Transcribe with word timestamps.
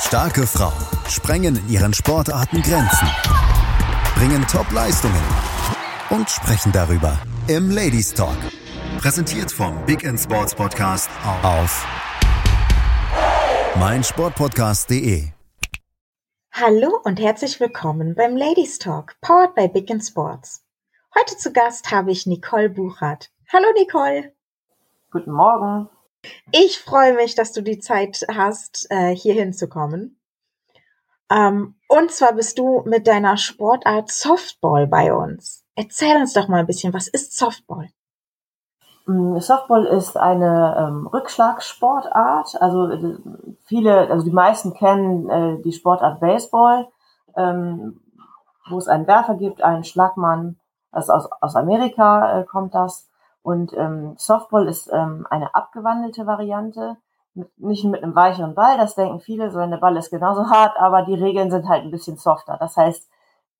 Starke 0.00 0.46
Frauen 0.46 0.72
sprengen 1.08 1.56
in 1.56 1.68
ihren 1.68 1.94
Sportarten 1.94 2.62
Grenzen, 2.62 3.06
bringen 4.16 4.44
Top-Leistungen 4.50 5.22
und 6.08 6.28
sprechen 6.28 6.72
darüber 6.72 7.18
im 7.48 7.70
Ladies 7.70 8.12
Talk. 8.14 8.36
Präsentiert 8.98 9.52
vom 9.52 9.84
Big 9.84 10.02
End 10.02 10.18
Sports 10.18 10.54
Podcast 10.54 11.10
auf 11.42 11.86
meinsportpodcast.de. 13.78 15.28
Hallo 16.52 16.98
und 17.04 17.20
herzlich 17.20 17.60
willkommen 17.60 18.14
beim 18.14 18.36
Ladies 18.36 18.78
Talk, 18.78 19.16
powered 19.20 19.54
by 19.54 19.68
Big 19.68 19.90
End 19.90 20.02
Sports. 20.02 20.64
Heute 21.14 21.36
zu 21.36 21.52
Gast 21.52 21.90
habe 21.92 22.10
ich 22.10 22.26
Nicole 22.26 22.70
Buchert. 22.70 23.30
Hallo 23.52 23.66
Nicole. 23.76 24.32
Guten 25.10 25.32
Morgen. 25.32 25.88
Ich 26.52 26.80
freue 26.80 27.14
mich, 27.14 27.34
dass 27.34 27.52
du 27.52 27.62
die 27.62 27.78
Zeit 27.78 28.26
hast, 28.28 28.86
äh, 28.90 29.14
hier 29.14 29.34
hinzukommen. 29.34 30.20
Ähm, 31.30 31.76
und 31.88 32.10
zwar 32.10 32.32
bist 32.32 32.58
du 32.58 32.82
mit 32.84 33.06
deiner 33.06 33.36
Sportart 33.36 34.10
Softball 34.10 34.86
bei 34.86 35.14
uns. 35.14 35.64
Erzähl 35.76 36.16
uns 36.16 36.32
doch 36.32 36.48
mal 36.48 36.60
ein 36.60 36.66
bisschen, 36.66 36.92
was 36.92 37.08
ist 37.08 37.38
Softball? 37.38 37.88
Mm, 39.06 39.38
Softball 39.38 39.86
ist 39.86 40.16
eine 40.16 40.76
ähm, 40.78 41.06
Rückschlagsportart. 41.06 42.60
Also 42.60 42.90
äh, 42.90 43.16
viele, 43.64 44.10
also 44.10 44.24
die 44.24 44.32
meisten 44.32 44.74
kennen 44.74 45.28
äh, 45.30 45.62
die 45.62 45.72
Sportart 45.72 46.20
Baseball, 46.20 46.88
ähm, 47.36 48.00
wo 48.68 48.78
es 48.78 48.88
einen 48.88 49.06
Werfer 49.06 49.34
gibt, 49.34 49.62
einen 49.62 49.84
Schlagmann. 49.84 50.58
Also 50.90 51.12
aus, 51.12 51.28
aus 51.40 51.56
Amerika 51.56 52.40
äh, 52.40 52.44
kommt 52.44 52.74
das. 52.74 53.09
Und 53.42 53.72
ähm, 53.74 54.14
Softball 54.16 54.68
ist 54.68 54.90
ähm, 54.92 55.26
eine 55.30 55.54
abgewandelte 55.54 56.26
Variante, 56.26 56.96
mit, 57.34 57.58
nicht 57.58 57.84
mit 57.84 58.02
einem 58.02 58.14
weicheren 58.14 58.54
Ball, 58.54 58.76
das 58.76 58.94
denken 58.94 59.20
viele, 59.20 59.50
sondern 59.50 59.70
der 59.70 59.78
Ball 59.78 59.96
ist 59.96 60.10
genauso 60.10 60.50
hart, 60.50 60.78
aber 60.78 61.02
die 61.02 61.14
Regeln 61.14 61.50
sind 61.50 61.68
halt 61.68 61.84
ein 61.84 61.90
bisschen 61.90 62.16
softer. 62.16 62.56
Das 62.58 62.76
heißt, 62.76 63.08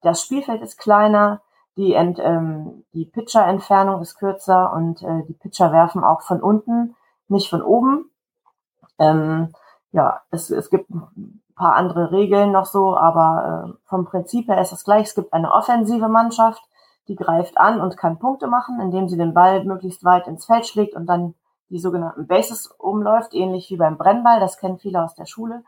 das 0.03 0.23
Spielfeld 0.23 0.63
ist 0.63 0.79
kleiner, 0.79 1.41
die, 1.77 1.95
Ent, 1.95 2.19
ähm, 2.21 2.85
die 2.93 3.07
Pitcher-Entfernung 3.07 4.01
ist 4.03 4.17
kürzer 4.17 4.73
und 4.73 5.03
äh, 5.03 5.23
die 5.29 5.35
Pitcher 5.35 5.73
werfen 5.73 6.05
auch 6.05 6.23
von 6.23 6.43
unten, 6.43 6.97
nicht 7.29 7.49
von 7.49 7.63
oben. 7.63 8.11
Ähm, 8.99 9.55
ja, 9.93 10.21
es, 10.31 10.51
es 10.51 10.69
gibt 10.69 10.91
ein 10.91 11.43
paar 11.55 11.75
andere 11.75 12.11
Regeln 12.11 12.53
noch 12.53 12.67
so, 12.67 12.97
aber 12.97 13.69
äh, 13.69 13.89
vom 13.89 14.05
Prinzip 14.05 14.49
her 14.49 14.61
ist 14.61 14.73
das 14.73 14.85
gleich. 14.85 15.09
Es 15.09 15.15
gibt 15.15 15.33
eine 15.33 15.53
offensive 15.53 16.09
Mannschaft, 16.09 16.63
die 17.09 17.17
greift 17.17 17.59
an 17.59 17.81
und 17.81 17.97
kann 17.97 18.19
Punkte 18.19 18.47
machen, 18.47 18.81
indem 18.81 19.09
sie 19.09 19.17
den 19.17 19.35
Ball 19.35 19.65
möglichst 19.65 20.05
weit 20.05 20.27
ins 20.27 20.47
Feld 20.47 20.67
schlägt 20.67 20.95
und 20.95 21.07
dann 21.07 21.35
die 21.69 21.79
sogenannten 21.79 22.27
Bases 22.27 22.67
umläuft, 22.79 23.35
ähnlich 23.35 23.71
wie 23.71 23.77
beim 23.77 23.97
Brennball. 23.97 24.41
Das 24.41 24.59
kennen 24.59 24.79
viele 24.79 25.03
aus 25.03 25.15
der 25.15 25.27
Schule. 25.27 25.63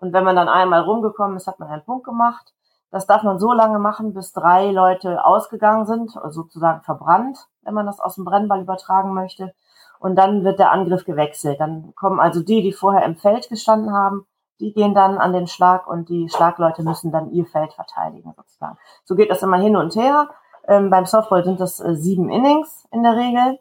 Und 0.00 0.12
wenn 0.12 0.24
man 0.24 0.36
dann 0.36 0.48
einmal 0.48 0.82
rumgekommen 0.82 1.36
ist, 1.36 1.46
hat 1.46 1.58
man 1.58 1.68
einen 1.68 1.84
Punkt 1.84 2.04
gemacht. 2.04 2.54
Das 2.90 3.06
darf 3.06 3.22
man 3.22 3.38
so 3.38 3.52
lange 3.52 3.78
machen, 3.78 4.14
bis 4.14 4.32
drei 4.32 4.70
Leute 4.70 5.24
ausgegangen 5.24 5.86
sind, 5.86 6.16
also 6.16 6.42
sozusagen 6.42 6.82
verbrannt, 6.82 7.38
wenn 7.62 7.74
man 7.74 7.86
das 7.86 8.00
aus 8.00 8.14
dem 8.14 8.24
Brennball 8.24 8.62
übertragen 8.62 9.12
möchte. 9.12 9.52
Und 9.98 10.16
dann 10.16 10.44
wird 10.44 10.58
der 10.58 10.70
Angriff 10.70 11.04
gewechselt. 11.04 11.60
Dann 11.60 11.92
kommen 11.96 12.20
also 12.20 12.42
die, 12.42 12.62
die 12.62 12.72
vorher 12.72 13.04
im 13.04 13.16
Feld 13.16 13.48
gestanden 13.48 13.92
haben, 13.92 14.26
die 14.60 14.72
gehen 14.72 14.94
dann 14.94 15.18
an 15.18 15.32
den 15.32 15.46
Schlag 15.46 15.86
und 15.86 16.08
die 16.08 16.28
Schlagleute 16.28 16.82
müssen 16.82 17.12
dann 17.12 17.30
ihr 17.30 17.46
Feld 17.46 17.72
verteidigen 17.74 18.32
sozusagen. 18.36 18.78
So 19.04 19.14
geht 19.14 19.30
das 19.30 19.42
immer 19.42 19.58
hin 19.58 19.76
und 19.76 19.94
her. 19.94 20.28
Ähm, 20.68 20.90
beim 20.90 21.06
Softball 21.06 21.42
sind 21.44 21.58
das 21.60 21.80
äh, 21.80 21.96
sieben 21.96 22.28
Innings 22.28 22.86
in 22.92 23.02
der 23.02 23.16
Regel. 23.16 23.58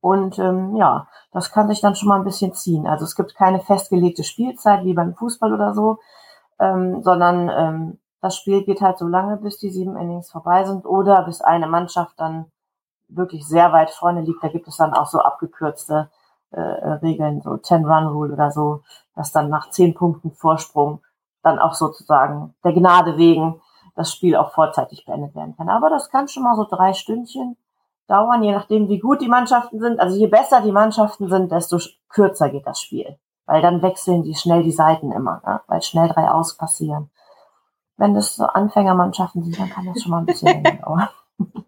Und 0.00 0.38
ähm, 0.38 0.76
ja, 0.76 1.08
das 1.32 1.52
kann 1.52 1.68
sich 1.68 1.80
dann 1.80 1.94
schon 1.94 2.08
mal 2.08 2.16
ein 2.16 2.24
bisschen 2.24 2.54
ziehen. 2.54 2.86
Also 2.86 3.04
es 3.04 3.14
gibt 3.14 3.34
keine 3.34 3.60
festgelegte 3.60 4.24
Spielzeit 4.24 4.84
wie 4.84 4.94
beim 4.94 5.14
Fußball 5.14 5.52
oder 5.52 5.74
so, 5.74 5.98
ähm, 6.58 7.02
sondern 7.02 7.48
ähm, 7.48 7.98
das 8.20 8.36
Spiel 8.36 8.64
geht 8.64 8.80
halt 8.80 8.98
so 8.98 9.06
lange, 9.06 9.36
bis 9.36 9.58
die 9.58 9.70
sieben 9.70 9.96
Innings 9.96 10.30
vorbei 10.30 10.64
sind 10.64 10.86
oder 10.86 11.22
bis 11.22 11.40
eine 11.40 11.66
Mannschaft 11.66 12.14
dann 12.18 12.46
wirklich 13.08 13.46
sehr 13.46 13.72
weit 13.72 13.90
vorne 13.90 14.22
liegt. 14.22 14.42
Da 14.42 14.48
gibt 14.48 14.68
es 14.68 14.76
dann 14.76 14.94
auch 14.94 15.06
so 15.06 15.18
abgekürzte 15.18 16.08
äh, 16.52 16.60
Regeln, 16.60 17.40
so 17.42 17.56
Ten-Run-Rule 17.56 18.32
oder 18.32 18.50
so, 18.50 18.82
dass 19.16 19.32
dann 19.32 19.50
nach 19.50 19.70
zehn 19.70 19.94
Punkten 19.94 20.30
Vorsprung 20.32 21.00
dann 21.42 21.58
auch 21.58 21.74
sozusagen 21.74 22.54
der 22.64 22.72
Gnade 22.72 23.16
wegen 23.16 23.60
das 23.94 24.12
Spiel 24.12 24.36
auch 24.36 24.52
vorzeitig 24.52 25.04
beendet 25.04 25.34
werden 25.34 25.56
kann. 25.56 25.68
Aber 25.68 25.90
das 25.90 26.10
kann 26.10 26.28
schon 26.28 26.42
mal 26.42 26.56
so 26.56 26.64
drei 26.64 26.92
Stündchen 26.92 27.56
dauern, 28.08 28.42
je 28.42 28.52
nachdem, 28.52 28.88
wie 28.88 28.98
gut 28.98 29.20
die 29.20 29.28
Mannschaften 29.28 29.80
sind. 29.80 30.00
Also 30.00 30.16
je 30.16 30.26
besser 30.26 30.60
die 30.60 30.72
Mannschaften 30.72 31.28
sind, 31.28 31.52
desto 31.52 31.78
kürzer 32.08 32.50
geht 32.50 32.66
das 32.66 32.80
Spiel. 32.80 33.18
Weil 33.46 33.62
dann 33.62 33.82
wechseln 33.82 34.22
die 34.22 34.34
schnell 34.34 34.62
die 34.62 34.72
Seiten 34.72 35.12
immer, 35.12 35.42
ne? 35.44 35.60
weil 35.66 35.82
schnell 35.82 36.08
drei 36.08 36.28
aus 36.30 36.56
passieren. 36.56 37.10
Wenn 37.96 38.14
das 38.14 38.36
so 38.36 38.44
Anfängermannschaften 38.44 39.42
sind, 39.42 39.58
dann 39.58 39.70
kann 39.70 39.86
das 39.86 40.02
schon 40.02 40.10
mal 40.10 40.18
ein 40.18 40.26
bisschen 40.26 40.48
länger 40.48 40.82
dauern. 40.82 41.08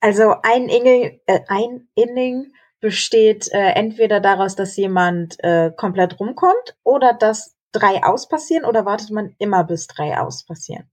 Also 0.00 0.36
ein 0.42 0.68
Inning, 0.68 1.20
äh, 1.26 1.40
ein 1.48 1.88
Inning 1.96 2.52
besteht 2.80 3.50
äh, 3.52 3.70
entweder 3.70 4.20
daraus, 4.20 4.54
dass 4.54 4.76
jemand 4.76 5.42
äh, 5.42 5.72
komplett 5.76 6.20
rumkommt 6.20 6.76
oder 6.84 7.14
dass 7.14 7.56
drei 7.72 8.04
aus 8.04 8.28
passieren 8.28 8.64
oder 8.64 8.84
wartet 8.84 9.10
man 9.10 9.34
immer 9.38 9.64
bis 9.64 9.88
drei 9.88 10.18
aus 10.20 10.44
passieren? 10.44 10.88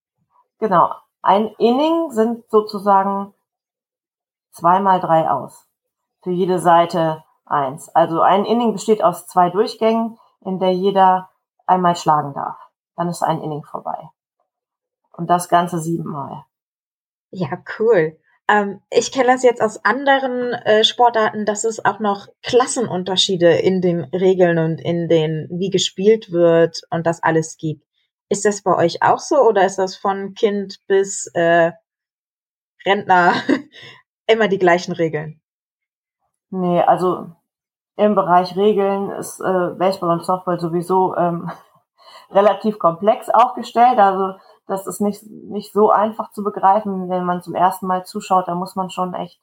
Genau. 0.65 0.95
Ein 1.21 1.49
Inning 1.59 2.09
sind 2.09 2.49
sozusagen 2.49 3.35
zweimal 4.51 4.99
drei 4.99 5.29
aus. 5.29 5.67
Für 6.23 6.31
jede 6.31 6.57
Seite 6.57 7.23
eins. 7.45 7.89
Also 7.89 8.21
ein 8.21 8.45
Inning 8.45 8.73
besteht 8.73 9.03
aus 9.03 9.27
zwei 9.27 9.51
Durchgängen, 9.51 10.17
in 10.43 10.57
der 10.57 10.73
jeder 10.73 11.29
einmal 11.67 11.95
schlagen 11.95 12.33
darf. 12.33 12.57
Dann 12.95 13.09
ist 13.09 13.21
ein 13.21 13.43
Inning 13.43 13.63
vorbei. 13.63 14.09
Und 15.11 15.29
das 15.29 15.49
Ganze 15.49 15.77
siebenmal. 15.77 16.45
Ja, 17.29 17.49
cool. 17.77 18.17
Ähm, 18.47 18.81
ich 18.89 19.11
kenne 19.11 19.27
das 19.27 19.43
jetzt 19.43 19.61
aus 19.61 19.85
anderen 19.85 20.53
äh, 20.53 20.83
Sportarten, 20.83 21.45
dass 21.45 21.63
es 21.63 21.85
auch 21.85 21.99
noch 21.99 22.27
Klassenunterschiede 22.41 23.51
in 23.51 23.81
den 23.81 24.05
Regeln 24.05 24.57
und 24.57 24.81
in 24.81 25.09
den, 25.09 25.47
wie 25.51 25.69
gespielt 25.69 26.31
wird 26.31 26.81
und 26.89 27.05
das 27.05 27.21
alles 27.21 27.57
gibt. 27.57 27.84
Ist 28.29 28.45
das 28.45 28.63
bei 28.63 28.75
euch 28.75 29.03
auch 29.03 29.19
so 29.19 29.37
oder 29.41 29.65
ist 29.65 29.77
das 29.77 29.95
von 29.95 30.33
Kind 30.33 30.79
bis 30.87 31.27
äh, 31.33 31.71
Rentner 32.85 33.33
immer 34.27 34.47
die 34.47 34.59
gleichen 34.59 34.93
Regeln? 34.93 35.41
Nee, 36.49 36.81
also 36.81 37.31
im 37.97 38.15
Bereich 38.15 38.55
Regeln 38.55 39.11
ist 39.11 39.39
äh, 39.39 39.69
Baseball 39.77 40.11
und 40.11 40.25
Softball 40.25 40.59
sowieso 40.59 41.15
ähm, 41.15 41.51
relativ 42.31 42.79
komplex 42.79 43.29
aufgestellt. 43.29 43.99
Also 43.99 44.37
das 44.67 44.87
ist 44.87 45.01
nicht, 45.01 45.23
nicht 45.29 45.71
so 45.71 45.91
einfach 45.91 46.31
zu 46.31 46.43
begreifen, 46.43 47.09
wenn 47.09 47.25
man 47.25 47.41
zum 47.41 47.55
ersten 47.55 47.87
Mal 47.87 48.05
zuschaut. 48.05 48.47
Da 48.47 48.55
muss 48.55 48.75
man 48.75 48.89
schon 48.89 49.13
echt 49.13 49.39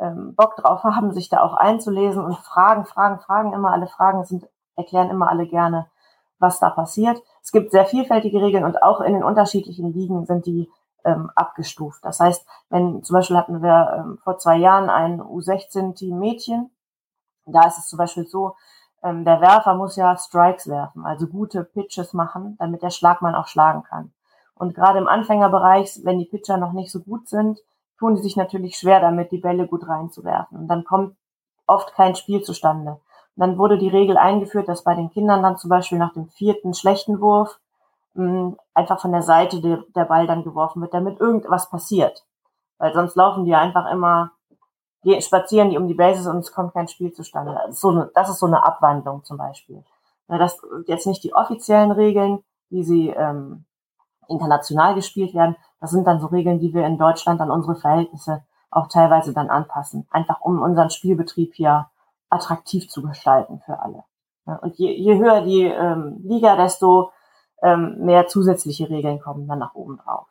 ähm, 0.00 0.34
Bock 0.34 0.56
drauf 0.56 0.82
haben, 0.82 1.12
sich 1.12 1.28
da 1.28 1.40
auch 1.42 1.54
einzulesen 1.54 2.24
und 2.24 2.36
Fragen, 2.38 2.84
Fragen, 2.84 3.20
Fragen 3.20 3.52
immer. 3.52 3.72
Alle 3.72 3.86
Fragen 3.86 4.24
sind, 4.24 4.48
erklären 4.76 5.10
immer 5.10 5.28
alle 5.28 5.46
gerne, 5.46 5.88
was 6.44 6.60
da 6.60 6.70
passiert. 6.70 7.20
Es 7.42 7.50
gibt 7.50 7.72
sehr 7.72 7.86
vielfältige 7.86 8.40
Regeln 8.40 8.64
und 8.64 8.82
auch 8.82 9.00
in 9.00 9.14
den 9.14 9.24
unterschiedlichen 9.24 9.92
Ligen 9.92 10.26
sind 10.26 10.46
die 10.46 10.70
ähm, 11.04 11.30
abgestuft. 11.34 12.04
Das 12.04 12.20
heißt, 12.20 12.46
wenn 12.70 13.02
zum 13.02 13.14
Beispiel 13.14 13.36
hatten 13.36 13.62
wir 13.62 13.96
ähm, 13.98 14.18
vor 14.22 14.38
zwei 14.38 14.56
Jahren 14.56 14.90
ein 14.90 15.20
U16-Team 15.20 16.18
Mädchen, 16.18 16.70
da 17.46 17.66
ist 17.66 17.78
es 17.78 17.88
zum 17.88 17.98
Beispiel 17.98 18.26
so, 18.26 18.54
ähm, 19.02 19.24
der 19.24 19.40
Werfer 19.40 19.74
muss 19.74 19.96
ja 19.96 20.16
Strikes 20.16 20.68
werfen, 20.68 21.04
also 21.04 21.26
gute 21.26 21.64
Pitches 21.64 22.12
machen, 22.12 22.56
damit 22.58 22.82
der 22.82 22.90
Schlagmann 22.90 23.34
auch 23.34 23.48
schlagen 23.48 23.82
kann. 23.82 24.12
Und 24.54 24.74
gerade 24.74 24.98
im 24.98 25.08
Anfängerbereich, 25.08 26.00
wenn 26.04 26.18
die 26.18 26.26
Pitcher 26.26 26.56
noch 26.56 26.72
nicht 26.72 26.90
so 26.90 27.00
gut 27.00 27.28
sind, 27.28 27.58
tun 27.98 28.16
die 28.16 28.22
sich 28.22 28.36
natürlich 28.36 28.76
schwer 28.76 29.00
damit, 29.00 29.32
die 29.32 29.38
Bälle 29.38 29.66
gut 29.66 29.86
reinzuwerfen. 29.86 30.58
Und 30.58 30.68
dann 30.68 30.84
kommt 30.84 31.16
oft 31.66 31.94
kein 31.94 32.14
Spiel 32.14 32.42
zustande. 32.42 33.00
Dann 33.36 33.58
wurde 33.58 33.78
die 33.78 33.88
Regel 33.88 34.16
eingeführt, 34.16 34.68
dass 34.68 34.84
bei 34.84 34.94
den 34.94 35.10
Kindern 35.10 35.42
dann 35.42 35.56
zum 35.56 35.70
Beispiel 35.70 35.98
nach 35.98 36.12
dem 36.12 36.28
vierten 36.28 36.72
schlechten 36.72 37.20
Wurf 37.20 37.58
mh, 38.14 38.54
einfach 38.74 39.00
von 39.00 39.12
der 39.12 39.22
Seite 39.22 39.60
der, 39.60 39.84
der 39.94 40.04
Ball 40.04 40.26
dann 40.26 40.44
geworfen 40.44 40.80
wird, 40.82 40.94
damit 40.94 41.20
irgendwas 41.20 41.68
passiert. 41.68 42.24
Weil 42.78 42.94
sonst 42.94 43.16
laufen 43.16 43.44
die 43.44 43.54
einfach 43.54 43.90
immer, 43.90 44.32
gehen, 45.02 45.20
spazieren 45.20 45.70
die 45.70 45.78
um 45.78 45.88
die 45.88 45.94
Bases 45.94 46.26
und 46.26 46.38
es 46.38 46.52
kommt 46.52 46.74
kein 46.74 46.88
Spiel 46.88 47.12
zustande. 47.12 47.54
Das 47.54 47.70
ist 47.70 47.80
so 47.80 47.90
eine, 47.90 48.10
das 48.14 48.28
ist 48.28 48.38
so 48.38 48.46
eine 48.46 48.64
Abwandlung 48.64 49.24
zum 49.24 49.36
Beispiel. 49.36 49.84
Ja, 50.28 50.38
das 50.38 50.60
jetzt 50.86 51.06
nicht 51.06 51.22
die 51.24 51.34
offiziellen 51.34 51.90
Regeln, 51.90 52.42
wie 52.70 52.82
sie 52.84 53.10
ähm, 53.10 53.64
international 54.28 54.94
gespielt 54.94 55.34
werden. 55.34 55.56
Das 55.80 55.90
sind 55.90 56.06
dann 56.06 56.20
so 56.20 56.28
Regeln, 56.28 56.60
die 56.60 56.72
wir 56.72 56.86
in 56.86 56.98
Deutschland 56.98 57.40
an 57.40 57.50
unsere 57.50 57.76
Verhältnisse 57.76 58.42
auch 58.70 58.88
teilweise 58.88 59.32
dann 59.32 59.50
anpassen. 59.50 60.06
Einfach 60.10 60.40
um 60.40 60.62
unseren 60.62 60.90
Spielbetrieb 60.90 61.54
hier 61.54 61.88
attraktiv 62.34 62.88
zu 62.88 63.02
gestalten 63.02 63.60
für 63.64 63.80
alle. 63.80 64.04
Und 64.60 64.76
je, 64.76 64.92
je 64.92 65.18
höher 65.18 65.42
die 65.42 65.64
ähm, 65.64 66.20
Liga, 66.22 66.56
desto 66.56 67.12
ähm, 67.62 67.96
mehr 68.00 68.26
zusätzliche 68.26 68.90
Regeln 68.90 69.20
kommen 69.20 69.48
dann 69.48 69.58
nach 69.58 69.74
oben 69.74 69.96
drauf. 69.96 70.26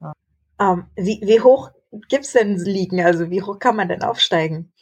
Ja. 0.00 0.12
Um, 0.58 0.66
ähm, 0.66 0.86
wie, 0.96 1.20
wie 1.22 1.40
hoch 1.40 1.70
gibt's 2.08 2.32
denn 2.32 2.56
Ligen? 2.56 3.00
Also 3.04 3.30
wie 3.30 3.42
hoch 3.42 3.58
kann 3.58 3.76
man 3.76 3.88
denn 3.88 4.02
aufsteigen? 4.02 4.72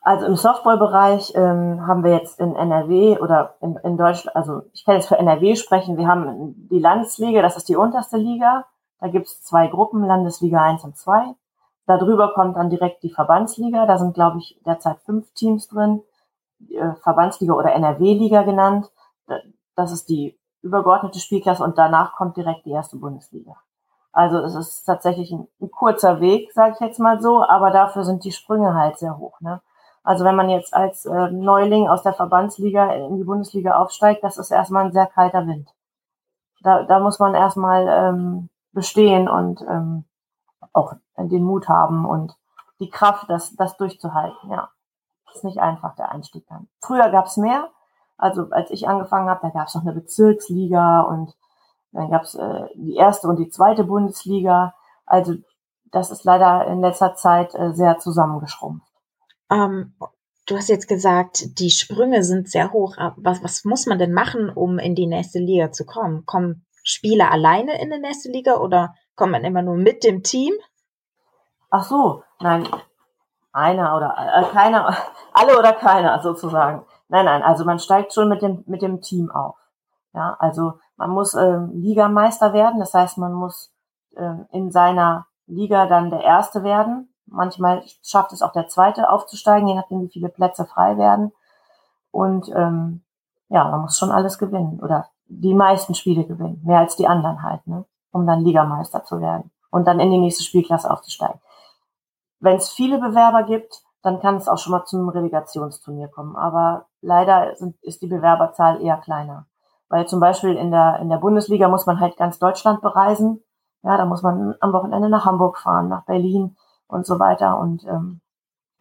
Also 0.00 0.24
im 0.24 0.36
Softball-Bereich 0.36 1.34
ähm, 1.34 1.86
haben 1.86 2.02
wir 2.02 2.14
jetzt 2.14 2.40
in 2.40 2.56
NRW 2.56 3.18
oder 3.18 3.56
in, 3.60 3.76
in 3.84 3.98
Deutschland, 3.98 4.34
also 4.34 4.62
ich 4.72 4.86
kann 4.86 4.94
jetzt 4.94 5.08
für 5.08 5.18
NRW 5.18 5.54
sprechen, 5.56 5.98
wir 5.98 6.08
haben 6.08 6.54
die 6.70 6.78
Landesliga, 6.78 7.42
das 7.42 7.58
ist 7.58 7.68
die 7.68 7.76
unterste 7.76 8.16
Liga. 8.16 8.64
Da 9.00 9.08
gibt 9.08 9.26
es 9.26 9.42
zwei 9.42 9.68
Gruppen, 9.68 10.02
Landesliga 10.02 10.62
1 10.62 10.84
und 10.84 10.96
2. 10.96 11.34
Darüber 11.88 12.34
kommt 12.34 12.56
dann 12.58 12.68
direkt 12.68 13.02
die 13.02 13.10
Verbandsliga. 13.10 13.86
Da 13.86 13.96
sind, 13.96 14.12
glaube 14.12 14.38
ich, 14.38 14.60
derzeit 14.66 15.00
fünf 15.06 15.32
Teams 15.32 15.68
drin. 15.68 16.02
Äh, 16.70 16.92
Verbandsliga 17.02 17.54
oder 17.54 17.72
NRW-Liga 17.72 18.42
genannt. 18.42 18.90
Das 19.74 19.90
ist 19.90 20.10
die 20.10 20.38
übergeordnete 20.60 21.18
Spielklasse 21.18 21.64
und 21.64 21.78
danach 21.78 22.14
kommt 22.14 22.36
direkt 22.36 22.66
die 22.66 22.72
erste 22.72 22.98
Bundesliga. 22.98 23.56
Also 24.12 24.38
es 24.40 24.54
ist 24.54 24.84
tatsächlich 24.84 25.32
ein, 25.32 25.48
ein 25.62 25.70
kurzer 25.70 26.20
Weg, 26.20 26.52
sage 26.52 26.74
ich 26.74 26.80
jetzt 26.80 26.98
mal 26.98 27.22
so, 27.22 27.42
aber 27.42 27.70
dafür 27.70 28.04
sind 28.04 28.24
die 28.24 28.32
Sprünge 28.32 28.74
halt 28.74 28.98
sehr 28.98 29.16
hoch. 29.16 29.40
Ne? 29.40 29.62
Also 30.02 30.24
wenn 30.24 30.36
man 30.36 30.50
jetzt 30.50 30.74
als 30.74 31.06
äh, 31.06 31.30
Neuling 31.30 31.88
aus 31.88 32.02
der 32.02 32.12
Verbandsliga 32.12 32.92
in 32.92 33.16
die 33.16 33.24
Bundesliga 33.24 33.76
aufsteigt, 33.76 34.24
das 34.24 34.36
ist 34.36 34.50
erstmal 34.50 34.86
ein 34.86 34.92
sehr 34.92 35.06
kalter 35.06 35.46
Wind. 35.46 35.70
Da, 36.62 36.82
da 36.82 36.98
muss 36.98 37.18
man 37.18 37.34
erstmal 37.34 37.86
ähm, 37.88 38.48
bestehen 38.72 39.28
und 39.28 39.62
ähm, 39.62 40.04
auch 40.72 40.94
den 41.18 41.42
Mut 41.42 41.68
haben 41.68 42.04
und 42.06 42.34
die 42.80 42.90
Kraft, 42.90 43.28
das, 43.28 43.54
das 43.56 43.76
durchzuhalten. 43.76 44.50
Ja, 44.50 44.70
ist 45.34 45.44
nicht 45.44 45.58
einfach 45.58 45.94
der 45.96 46.12
Einstieg 46.12 46.46
dann. 46.48 46.68
Früher 46.80 47.10
gab's 47.10 47.36
mehr. 47.36 47.70
Also 48.16 48.48
als 48.50 48.70
ich 48.70 48.88
angefangen 48.88 49.28
habe, 49.28 49.40
da 49.42 49.50
gab's 49.50 49.74
noch 49.74 49.82
eine 49.82 49.92
Bezirksliga 49.92 51.02
und 51.02 51.34
dann 51.92 52.10
gab's 52.10 52.34
äh, 52.34 52.66
die 52.74 52.96
erste 52.96 53.28
und 53.28 53.38
die 53.38 53.48
zweite 53.48 53.84
Bundesliga. 53.84 54.74
Also 55.06 55.34
das 55.90 56.10
ist 56.10 56.24
leider 56.24 56.66
in 56.66 56.80
letzter 56.80 57.14
Zeit 57.14 57.54
äh, 57.54 57.72
sehr 57.72 57.98
zusammengeschrumpft. 57.98 58.86
Ähm, 59.50 59.94
du 60.46 60.56
hast 60.56 60.68
jetzt 60.68 60.88
gesagt, 60.88 61.58
die 61.58 61.70
Sprünge 61.70 62.22
sind 62.24 62.50
sehr 62.50 62.72
hoch. 62.72 62.96
Was, 63.16 63.42
was 63.42 63.64
muss 63.64 63.86
man 63.86 63.98
denn 63.98 64.12
machen, 64.12 64.50
um 64.50 64.78
in 64.78 64.94
die 64.94 65.06
nächste 65.06 65.38
Liga 65.38 65.72
zu 65.72 65.86
kommen? 65.86 66.26
Kommen 66.26 66.66
Spieler 66.82 67.30
alleine 67.30 67.80
in 67.80 67.90
die 67.90 67.98
nächste 67.98 68.30
Liga 68.30 68.56
oder 68.56 68.94
kommt 69.14 69.32
man 69.32 69.44
immer 69.44 69.62
nur 69.62 69.76
mit 69.76 70.04
dem 70.04 70.22
Team? 70.22 70.54
Ach 71.70 71.84
so, 71.84 72.22
nein, 72.40 72.66
einer 73.52 73.96
oder 73.96 74.14
äh, 74.16 74.44
keiner, 74.52 74.96
alle 75.32 75.58
oder 75.58 75.72
keiner 75.72 76.20
sozusagen. 76.22 76.84
Nein, 77.08 77.24
nein, 77.24 77.42
also 77.42 77.64
man 77.64 77.78
steigt 77.78 78.12
schon 78.12 78.28
mit 78.28 78.42
dem 78.42 78.64
mit 78.66 78.82
dem 78.82 79.00
Team 79.00 79.30
auf. 79.30 79.56
Ja, 80.14 80.36
also 80.38 80.74
man 80.96 81.10
muss 81.10 81.34
ähm, 81.34 81.70
Ligameister 81.74 82.52
werden, 82.52 82.80
das 82.80 82.94
heißt, 82.94 83.18
man 83.18 83.32
muss 83.32 83.72
ähm, 84.16 84.46
in 84.50 84.70
seiner 84.70 85.26
Liga 85.46 85.86
dann 85.86 86.10
der 86.10 86.22
Erste 86.22 86.62
werden. 86.62 87.12
Manchmal 87.26 87.82
schafft 88.02 88.32
es 88.32 88.42
auch 88.42 88.52
der 88.52 88.68
Zweite 88.68 89.10
aufzusteigen, 89.10 89.68
je 89.68 89.74
nachdem, 89.74 90.00
wie 90.02 90.08
viele 90.08 90.28
Plätze 90.28 90.64
frei 90.64 90.96
werden. 90.96 91.32
Und 92.10 92.48
ähm, 92.54 93.02
ja, 93.48 93.64
man 93.64 93.82
muss 93.82 93.98
schon 93.98 94.10
alles 94.10 94.38
gewinnen 94.38 94.80
oder 94.80 95.08
die 95.26 95.54
meisten 95.54 95.94
Spiele 95.94 96.24
gewinnen, 96.24 96.62
mehr 96.64 96.78
als 96.78 96.96
die 96.96 97.06
anderen 97.06 97.42
halt, 97.42 97.66
ne? 97.66 97.84
um 98.12 98.26
dann 98.26 98.44
Ligameister 98.44 99.04
zu 99.04 99.20
werden 99.20 99.50
und 99.70 99.86
dann 99.86 100.00
in 100.00 100.10
die 100.10 100.18
nächste 100.18 100.42
Spielklasse 100.42 100.90
aufzusteigen. 100.90 101.40
Wenn 102.40 102.56
es 102.56 102.70
viele 102.70 102.98
Bewerber 102.98 103.42
gibt, 103.42 103.82
dann 104.02 104.20
kann 104.20 104.36
es 104.36 104.48
auch 104.48 104.58
schon 104.58 104.72
mal 104.72 104.84
zum 104.84 105.08
Relegationsturnier 105.08 106.08
kommen. 106.08 106.36
Aber 106.36 106.86
leider 107.00 107.56
sind, 107.56 107.76
ist 107.82 108.02
die 108.02 108.06
Bewerberzahl 108.06 108.80
eher 108.80 108.98
kleiner. 108.98 109.46
Weil 109.88 110.06
zum 110.06 110.20
Beispiel 110.20 110.56
in 110.56 110.70
der, 110.70 110.98
in 111.00 111.08
der 111.08 111.16
Bundesliga 111.16 111.68
muss 111.68 111.86
man 111.86 111.98
halt 112.00 112.16
ganz 112.16 112.38
Deutschland 112.38 112.80
bereisen. 112.80 113.42
Ja, 113.82 113.96
da 113.96 114.04
muss 114.04 114.22
man 114.22 114.54
am 114.60 114.72
Wochenende 114.72 115.08
nach 115.08 115.24
Hamburg 115.24 115.58
fahren, 115.58 115.88
nach 115.88 116.04
Berlin 116.04 116.56
und 116.88 117.06
so 117.06 117.18
weiter 117.18 117.58
und 117.58 117.84
ähm, 117.84 118.20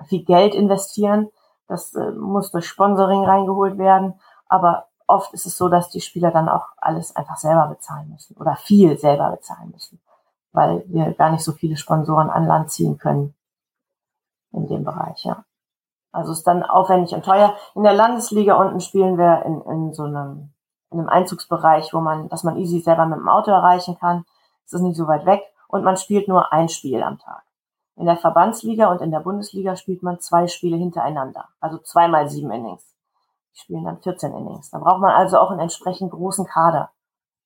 viel 0.06 0.24
Geld 0.24 0.54
investieren. 0.54 1.30
Das 1.68 1.94
äh, 1.94 2.12
muss 2.12 2.52
durch 2.52 2.68
Sponsoring 2.68 3.26
reingeholt 3.26 3.78
werden. 3.78 4.20
Aber 4.48 4.88
oft 5.08 5.34
ist 5.34 5.46
es 5.46 5.58
so, 5.58 5.70
dass 5.70 5.90
die 5.90 6.02
Spieler 6.02 6.32
dann 6.32 6.50
auch 6.50 6.68
alles 6.78 7.16
einfach 7.16 7.38
selber 7.38 7.68
bezahlen 7.68 8.10
müssen 8.10 8.36
oder 8.38 8.56
viel 8.56 8.98
selber 8.98 9.32
bezahlen 9.32 9.72
müssen, 9.72 10.02
weil 10.52 10.84
wir 10.88 11.14
gar 11.14 11.32
nicht 11.32 11.44
so 11.44 11.54
viele 11.54 11.78
Sponsoren 11.78 12.30
an 12.30 12.46
Land 12.46 12.72
ziehen 12.72 12.98
können 12.98 13.34
in 14.52 14.68
dem 14.68 14.84
Bereich, 14.84 15.24
ja. 15.26 15.44
Also 16.12 16.32
ist 16.32 16.48
dann 16.48 16.64
aufwendig 16.64 17.14
und 17.14 17.26
teuer. 17.26 17.56
In 17.76 17.84
der 17.84 17.94
Landesliga 17.94 18.56
unten 18.56 18.80
spielen 18.80 19.18
wir 19.18 19.44
in, 19.46 19.62
in 19.62 19.94
so 19.94 20.04
einem, 20.04 20.54
in 20.90 21.00
einem 21.00 21.10
Einzugsbereich, 21.10 21.94
wo 21.94 22.00
man, 22.00 22.30
dass 22.30 22.44
man 22.44 22.58
easy 22.58 22.80
selber 22.80 23.06
mit 23.06 23.20
dem 23.20 23.30
Auto 23.30 23.52
erreichen 23.52 23.98
kann. 24.00 24.26
Es 24.66 24.74
ist 24.74 24.82
nicht 24.82 24.98
so 24.98 25.08
weit 25.08 25.26
weg 25.26 25.44
und 25.68 25.84
man 25.84 25.98
spielt 25.98 26.28
nur 26.28 26.52
ein 26.52 26.70
Spiel 26.70 27.04
am 27.04 27.20
Tag. 27.20 27.44
In 27.96 28.06
der 28.06 28.18
Verbandsliga 28.18 28.92
und 28.92 29.02
in 29.02 29.12
der 29.12 29.20
Bundesliga 29.20 29.76
spielt 29.76 30.04
man 30.04 30.20
zwei 30.20 30.48
Spiele 30.48 30.78
hintereinander, 30.78 31.50
also 31.60 31.80
zweimal 31.80 32.30
sieben 32.30 32.52
Innings. 32.52 32.96
Die 33.54 33.60
spielen 33.60 33.86
dann 33.86 34.02
14 34.02 34.34
Innings. 34.34 34.70
Da 34.70 34.78
braucht 34.78 35.02
man 35.02 35.12
also 35.12 35.40
auch 35.40 35.50
einen 35.50 35.62
entsprechend 35.62 36.12
großen 36.12 36.46
Kader. 36.46 36.92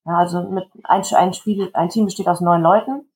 Ja, 0.04 0.18
also 0.18 0.42
mit 0.42 0.68
ein, 0.84 1.02
ein 1.14 1.32
Spiel, 1.32 1.70
ein 1.74 1.88
Team 1.88 2.04
besteht 2.04 2.28
aus 2.28 2.40
neun 2.40 2.60
Leuten 2.60 3.06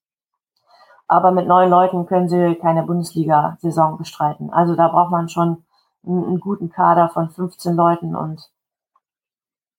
aber 1.08 1.30
mit 1.30 1.46
neun 1.46 1.70
Leuten 1.70 2.06
können 2.06 2.28
sie 2.28 2.56
keine 2.56 2.82
Bundesliga-Saison 2.82 3.98
bestreiten. 3.98 4.52
Also 4.52 4.74
da 4.74 4.88
braucht 4.88 5.10
man 5.10 5.28
schon 5.28 5.64
einen, 6.04 6.24
einen, 6.24 6.40
guten 6.40 6.70
Kader 6.70 7.08
von 7.08 7.30
15 7.30 7.74
Leuten 7.74 8.16
und 8.16 8.50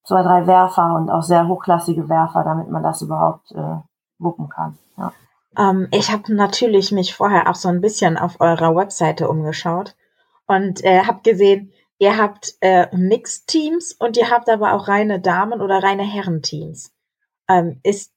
zwei, 0.04 0.24
drei 0.24 0.48
Werfer 0.48 0.96
und 0.96 1.10
auch 1.10 1.24
sehr 1.24 1.48
hochklassige 1.48 2.08
Werfer, 2.08 2.44
damit 2.44 2.70
man 2.70 2.84
das 2.84 3.02
überhaupt 3.02 3.52
äh, 3.52 3.78
wuppen 4.20 4.50
kann. 4.50 4.78
Ja. 4.98 5.12
Ähm, 5.58 5.88
ich 5.92 6.12
habe 6.12 6.34
natürlich 6.34 6.92
mich 6.92 7.16
vorher 7.16 7.50
auch 7.50 7.56
so 7.56 7.68
ein 7.70 7.82
bisschen 7.82 8.18
auf 8.18 8.40
eurer 8.40 8.76
Webseite 8.76 9.30
umgeschaut 9.30 9.96
und 10.46 10.84
äh, 10.84 11.04
habe 11.04 11.22
gesehen, 11.24 11.74
ihr 11.98 12.18
habt 12.18 12.54
äh, 12.62 12.88
Mixed-Teams 12.96 13.94
und 14.00 14.16
ihr 14.16 14.30
habt 14.30 14.50
aber 14.50 14.74
auch 14.74 14.88
reine 14.88 15.20
Damen- 15.20 15.62
oder 15.62 15.84
reine 15.84 16.04
Herrenteams. 16.04 16.94
Ähm, 17.50 17.80
ist 17.84 18.14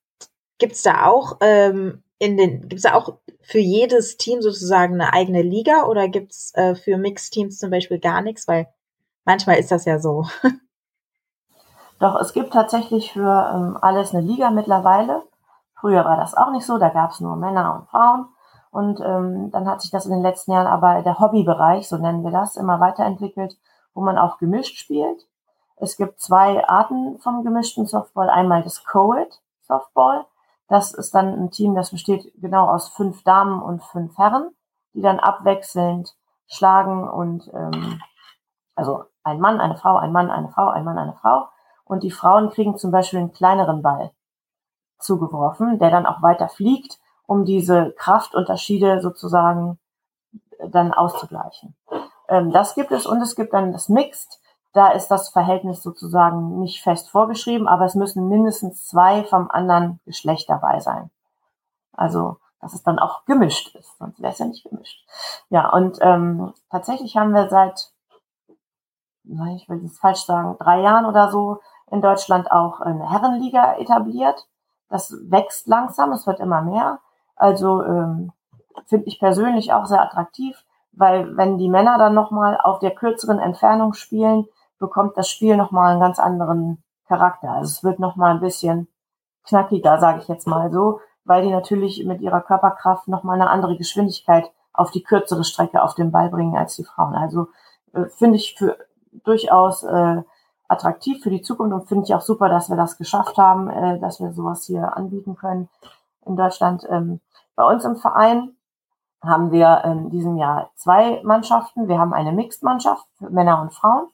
gibt's 0.59 0.83
da 0.83 1.07
auch 1.07 1.39
ähm, 1.41 2.05
in 2.21 2.37
den, 2.37 2.61
gibt 2.69 2.75
es 2.75 2.83
da 2.83 2.95
auch 2.95 3.15
für 3.41 3.59
jedes 3.59 4.19
Team 4.19 4.43
sozusagen 4.43 4.95
eine 4.95 5.13
eigene 5.15 5.41
Liga 5.43 5.85
oder 5.87 6.07
gibt 6.07 6.33
es 6.33 6.55
äh, 6.55 6.75
für 6.75 6.99
Mixteams 6.99 7.59
zum 7.59 7.71
Beispiel 7.71 7.99
gar 7.99 8.21
nichts? 8.21 8.47
Weil 8.47 8.69
manchmal 9.25 9.59
ist 9.59 9.73
das 9.73 9.87
ja 9.87 9.99
so. 9.99 10.27
Doch, 11.99 12.21
es 12.21 12.35
gibt 12.35 12.53
tatsächlich 12.53 13.13
für 13.13 13.53
ähm, 13.55 13.79
alles 13.81 14.15
eine 14.15 14.23
Liga 14.23 14.51
mittlerweile. 14.51 15.23
Früher 15.75 16.05
war 16.05 16.19
das 16.19 16.35
auch 16.35 16.51
nicht 16.51 16.67
so, 16.67 16.77
da 16.77 16.91
gab 16.91 17.11
es 17.11 17.21
nur 17.21 17.37
Männer 17.37 17.75
und 17.75 17.89
Frauen. 17.89 18.27
Und 18.71 19.01
ähm, 19.01 19.51
dann 19.51 19.67
hat 19.67 19.81
sich 19.81 19.91
das 19.91 20.05
in 20.05 20.13
den 20.13 20.23
letzten 20.23 20.53
Jahren 20.53 20.67
aber 20.67 21.03
der 21.03 21.19
Hobbybereich, 21.19 21.89
so 21.89 21.97
nennen 21.97 22.23
wir 22.23 22.31
das, 22.31 22.57
immer 22.57 22.81
weiterentwickelt, 22.81 23.57
wo 23.95 24.03
man 24.03 24.19
auch 24.19 24.37
gemischt 24.37 24.77
spielt. 24.77 25.27
Es 25.77 25.97
gibt 25.97 26.21
zwei 26.21 26.69
Arten 26.69 27.19
vom 27.19 27.45
gemischten 27.45 27.87
Softball. 27.87 28.29
Einmal 28.29 28.63
das 28.63 28.85
Coed 28.85 29.41
Softball. 29.63 30.27
Das 30.71 30.95
ist 30.95 31.17
dann 31.17 31.35
ein 31.35 31.51
Team, 31.51 31.75
das 31.75 31.91
besteht 31.91 32.33
genau 32.41 32.69
aus 32.69 32.91
fünf 32.91 33.25
Damen 33.25 33.61
und 33.61 33.83
fünf 33.83 34.17
Herren, 34.17 34.51
die 34.95 35.03
dann 35.03 35.19
abwechselnd 35.19 36.15
schlagen 36.47 37.09
und 37.09 37.51
ähm, 37.53 38.01
also 38.77 39.05
ein 39.25 39.41
Mann, 39.41 39.61
eine 39.61 39.77
Frau, 39.77 39.97
ein 39.97 40.13
Mann, 40.13 40.31
eine 40.31 40.49
Frau, 40.49 40.69
ein 40.69 40.85
Mann, 40.85 40.97
eine 40.97 41.15
Frau. 41.15 41.49
Und 41.85 42.05
die 42.05 42.13
Frauen 42.13 42.51
kriegen 42.51 42.79
zum 42.79 42.93
Beispiel 42.93 43.19
einen 43.19 43.33
kleineren 43.33 43.83
Ball 43.83 44.13
zugeworfen, 45.01 45.81
der 45.81 45.91
dann 45.91 46.07
auch 46.07 46.23
weiter 46.23 46.49
fliegt, 46.49 47.01
um 47.27 47.45
diese 47.45 47.93
Kraftunterschiede 47.99 49.01
sozusagen 49.01 49.81
dann 50.69 50.95
auszugleichen. 50.95 51.75
Ähm, 52.29 52.53
das 52.53 52.77
gibt 52.77 52.93
es 52.93 53.07
und 53.07 53.21
es 53.21 53.35
gibt 53.35 53.53
dann 53.55 53.73
das 53.73 53.89
Mixed. 53.89 54.40
Da 54.73 54.91
ist 54.93 55.09
das 55.09 55.31
Verhältnis 55.31 55.83
sozusagen 55.83 56.61
nicht 56.61 56.83
fest 56.83 57.11
vorgeschrieben, 57.11 57.67
aber 57.67 57.85
es 57.85 57.95
müssen 57.95 58.29
mindestens 58.29 58.87
zwei 58.87 59.25
vom 59.25 59.51
anderen 59.51 60.01
Geschlecht 60.05 60.49
dabei 60.49 60.79
sein. 60.81 61.11
Also, 61.93 62.37
dass 62.61 62.75
es 62.75 62.83
dann 62.83 62.99
auch 62.99 63.25
gemischt 63.25 63.75
ist, 63.75 63.99
sonst 63.99 64.21
wäre 64.21 64.33
es 64.33 64.39
ja 64.39 64.47
nicht 64.47 64.69
gemischt. 64.69 65.05
Ja, 65.49 65.71
und 65.71 65.99
ähm, 66.03 66.53
tatsächlich 66.71 67.17
haben 67.17 67.35
wir 67.35 67.49
seit, 67.49 67.91
ich 69.25 69.69
will 69.69 69.85
es 69.85 69.99
falsch 69.99 70.25
sagen, 70.25 70.57
drei 70.59 70.81
Jahren 70.81 71.07
oder 71.07 71.31
so 71.31 71.61
in 71.91 72.01
Deutschland 72.01 72.51
auch 72.53 72.81
eine 72.81 73.11
Herrenliga 73.11 73.77
etabliert. 73.77 74.47
Das 74.89 75.13
wächst 75.23 75.67
langsam, 75.67 76.13
es 76.13 76.27
wird 76.27 76.41
immer 76.41 76.63
mehr. 76.63 77.01
Also 77.35 77.83
ähm, 77.83 78.33
finde 78.87 79.07
ich 79.07 79.19
persönlich 79.19 79.73
auch 79.73 79.87
sehr 79.87 80.03
attraktiv, 80.03 80.65
weil 80.93 81.37
wenn 81.37 81.59
die 81.59 81.69
Männer 81.69 81.99
dann 81.99 82.15
nochmal 82.15 82.59
auf 82.61 82.79
der 82.79 82.95
kürzeren 82.95 83.39
Entfernung 83.39 83.95
spielen, 83.95 84.47
bekommt 84.81 85.17
das 85.17 85.29
Spiel 85.29 85.57
nochmal 85.57 85.93
einen 85.93 86.01
ganz 86.01 86.19
anderen 86.19 86.83
Charakter. 87.07 87.51
Also 87.51 87.71
es 87.71 87.85
wird 87.85 88.01
nochmal 88.01 88.33
ein 88.33 88.41
bisschen 88.41 88.89
knackiger, 89.45 90.01
sage 90.01 90.21
ich 90.21 90.29
jetzt 90.29 90.49
mal 90.49 90.73
so, 90.73 91.01
weil 91.25 91.43
die 91.43 91.51
natürlich 91.51 92.05
mit 92.05 92.21
ihrer 92.21 92.41
Körperkraft 92.41 93.07
nochmal 93.07 93.41
eine 93.41 93.51
andere 93.51 93.77
Geschwindigkeit 93.77 94.51
auf 94.73 94.91
die 94.91 95.03
kürzere 95.03 95.45
Strecke 95.45 95.83
auf 95.83 95.95
den 95.95 96.11
Ball 96.11 96.31
bringen 96.31 96.57
als 96.57 96.75
die 96.77 96.85
Frauen. 96.85 97.15
Also 97.15 97.49
äh, 97.93 98.07
finde 98.07 98.37
ich 98.37 98.57
für 98.57 98.77
durchaus 99.25 99.83
äh, 99.83 100.23
attraktiv 100.69 101.23
für 101.23 101.31
die 101.31 101.43
Zukunft 101.43 101.75
und 101.75 101.89
finde 101.89 102.05
ich 102.05 102.15
auch 102.15 102.21
super, 102.21 102.49
dass 102.49 102.71
wir 102.71 102.77
das 102.77 102.97
geschafft 102.97 103.37
haben, 103.37 103.69
äh, 103.69 103.99
dass 103.99 104.21
wir 104.21 104.33
sowas 104.33 104.65
hier 104.65 104.97
anbieten 104.97 105.37
können 105.37 105.69
in 106.25 106.37
Deutschland. 106.37 106.87
Ähm, 106.89 107.21
bei 107.57 107.65
uns 107.65 107.85
im 107.85 107.97
Verein 107.97 108.57
haben 109.23 109.51
wir 109.51 109.83
in 109.85 110.11
diesem 110.11 110.37
Jahr 110.39 110.71
zwei 110.77 111.21
Mannschaften. 111.25 111.89
Wir 111.89 111.99
haben 111.99 112.15
eine 112.15 112.33
Mixed-Mannschaft 112.33 113.07
für 113.19 113.29
Männer 113.29 113.61
und 113.61 113.75
Frauen. 113.75 114.09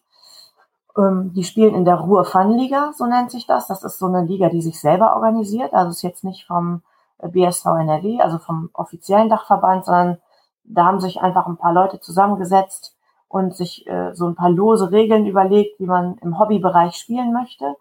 Ähm, 0.97 1.33
die 1.35 1.45
spielen 1.45 1.75
in 1.75 1.85
der 1.85 1.97
Ruhr-Fun-Liga, 1.97 2.93
so 2.95 3.07
nennt 3.07 3.31
sich 3.31 3.47
das. 3.47 3.67
Das 3.67 3.85
ist 3.85 3.99
so 3.99 4.07
eine 4.07 4.25
Liga, 4.25 4.49
die 4.49 4.63
sich 4.63 4.81
selber 4.81 5.15
organisiert. 5.15 5.75
Also 5.75 5.91
ist 5.91 6.03
jetzt 6.03 6.25
nicht 6.25 6.47
vom 6.47 6.83
BSV 7.23 7.67
NRW, 7.67 8.21
also 8.21 8.39
vom 8.39 8.71
offiziellen 8.73 9.29
Dachverband, 9.29 9.85
sondern 9.85 10.19
da 10.65 10.85
haben 10.85 11.01
sich 11.01 11.21
einfach 11.21 11.47
ein 11.47 11.57
paar 11.57 11.73
Leute 11.73 12.01
zusammengesetzt 12.01 12.97
und 13.29 13.55
sich 13.55 13.87
äh, 13.87 14.15
so 14.15 14.27
ein 14.27 14.35
paar 14.35 14.51
lose 14.51 14.91
Regeln 14.91 15.27
überlegt, 15.27 15.79
wie 15.81 15.87
man 15.87 16.17
im 16.19 16.39
Hobbybereich 16.39 16.97
spielen 16.97 17.33
möchte. 17.33 17.77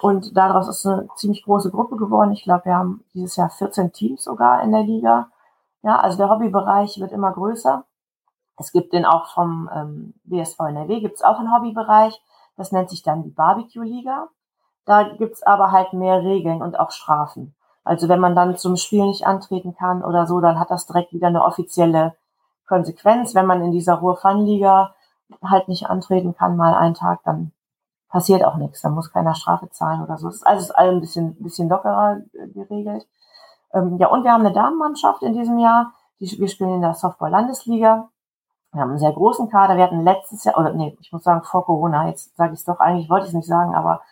Und 0.00 0.36
daraus 0.36 0.68
ist 0.68 0.86
eine 0.86 1.08
ziemlich 1.16 1.44
große 1.44 1.70
Gruppe 1.70 1.96
geworden. 1.96 2.32
Ich 2.32 2.44
glaube, 2.44 2.66
wir 2.66 2.74
haben 2.74 3.04
dieses 3.14 3.36
Jahr 3.36 3.50
14 3.50 3.92
Teams 3.92 4.24
sogar 4.24 4.62
in 4.62 4.72
der 4.72 4.82
Liga. 4.82 5.28
Ja, 5.82 5.98
also 6.00 6.16
der 6.16 6.30
Hobbybereich 6.30 6.98
wird 6.98 7.12
immer 7.12 7.32
größer. 7.32 7.84
Es 8.58 8.72
gibt 8.72 8.92
den 8.92 9.04
auch 9.04 9.28
vom 9.28 9.68
ähm, 9.74 10.14
BSV 10.24 10.58
NRW, 10.60 11.00
gibt 11.00 11.16
es 11.16 11.22
auch 11.22 11.38
einen 11.38 11.54
Hobbybereich. 11.54 12.20
Das 12.56 12.72
nennt 12.72 12.90
sich 12.90 13.02
dann 13.02 13.22
die 13.22 13.30
Barbecue-Liga. 13.30 14.28
Da 14.86 15.02
gibt's 15.02 15.42
aber 15.42 15.72
halt 15.72 15.92
mehr 15.92 16.22
Regeln 16.22 16.62
und 16.62 16.78
auch 16.78 16.90
Strafen. 16.90 17.54
Also 17.84 18.08
wenn 18.08 18.20
man 18.20 18.34
dann 18.34 18.56
zum 18.56 18.76
Spiel 18.76 19.04
nicht 19.04 19.26
antreten 19.26 19.76
kann 19.76 20.02
oder 20.02 20.26
so, 20.26 20.40
dann 20.40 20.58
hat 20.58 20.70
das 20.70 20.86
direkt 20.86 21.12
wieder 21.12 21.28
eine 21.28 21.44
offizielle 21.44 22.16
Konsequenz. 22.66 23.34
Wenn 23.34 23.46
man 23.46 23.62
in 23.62 23.72
dieser 23.72 23.94
Ruhr-Fun-Liga 23.94 24.94
halt 25.44 25.68
nicht 25.68 25.86
antreten 25.86 26.34
kann, 26.34 26.56
mal 26.56 26.74
einen 26.74 26.94
Tag, 26.94 27.20
dann 27.24 27.52
passiert 28.08 28.44
auch 28.44 28.56
nichts. 28.56 28.80
Dann 28.80 28.94
muss 28.94 29.12
keiner 29.12 29.34
Strafe 29.34 29.70
zahlen 29.70 30.02
oder 30.02 30.18
so. 30.18 30.28
Das 30.28 30.36
ist 30.36 30.42
alles 30.44 30.70
ein 30.70 31.00
bisschen, 31.00 31.36
bisschen 31.42 31.68
lockerer 31.68 32.22
äh, 32.32 32.48
geregelt. 32.48 33.06
Ähm, 33.72 33.98
ja, 33.98 34.08
und 34.08 34.24
wir 34.24 34.32
haben 34.32 34.44
eine 34.44 34.54
Damenmannschaft 34.54 35.22
in 35.22 35.34
diesem 35.34 35.58
Jahr. 35.58 35.92
Die, 36.20 36.38
wir 36.38 36.48
spielen 36.48 36.74
in 36.74 36.80
der 36.80 36.94
Softball-Landesliga. 36.94 38.08
Wir 38.76 38.82
haben 38.82 38.90
einen 38.90 38.98
sehr 38.98 39.12
großen 39.12 39.48
Kader. 39.48 39.78
Wir 39.78 39.84
hatten 39.84 40.02
letztes 40.02 40.44
Jahr, 40.44 40.58
oder 40.58 40.74
nee, 40.74 40.96
ich 41.00 41.10
muss 41.10 41.24
sagen, 41.24 41.42
vor 41.44 41.64
Corona, 41.64 42.08
jetzt 42.08 42.36
sage 42.36 42.52
ich 42.52 42.60
es 42.60 42.66
doch, 42.66 42.78
eigentlich 42.78 43.08
wollte 43.08 43.24
ich 43.24 43.30
es 43.30 43.34
nicht 43.34 43.48
sagen, 43.48 43.74
aber 43.74 44.02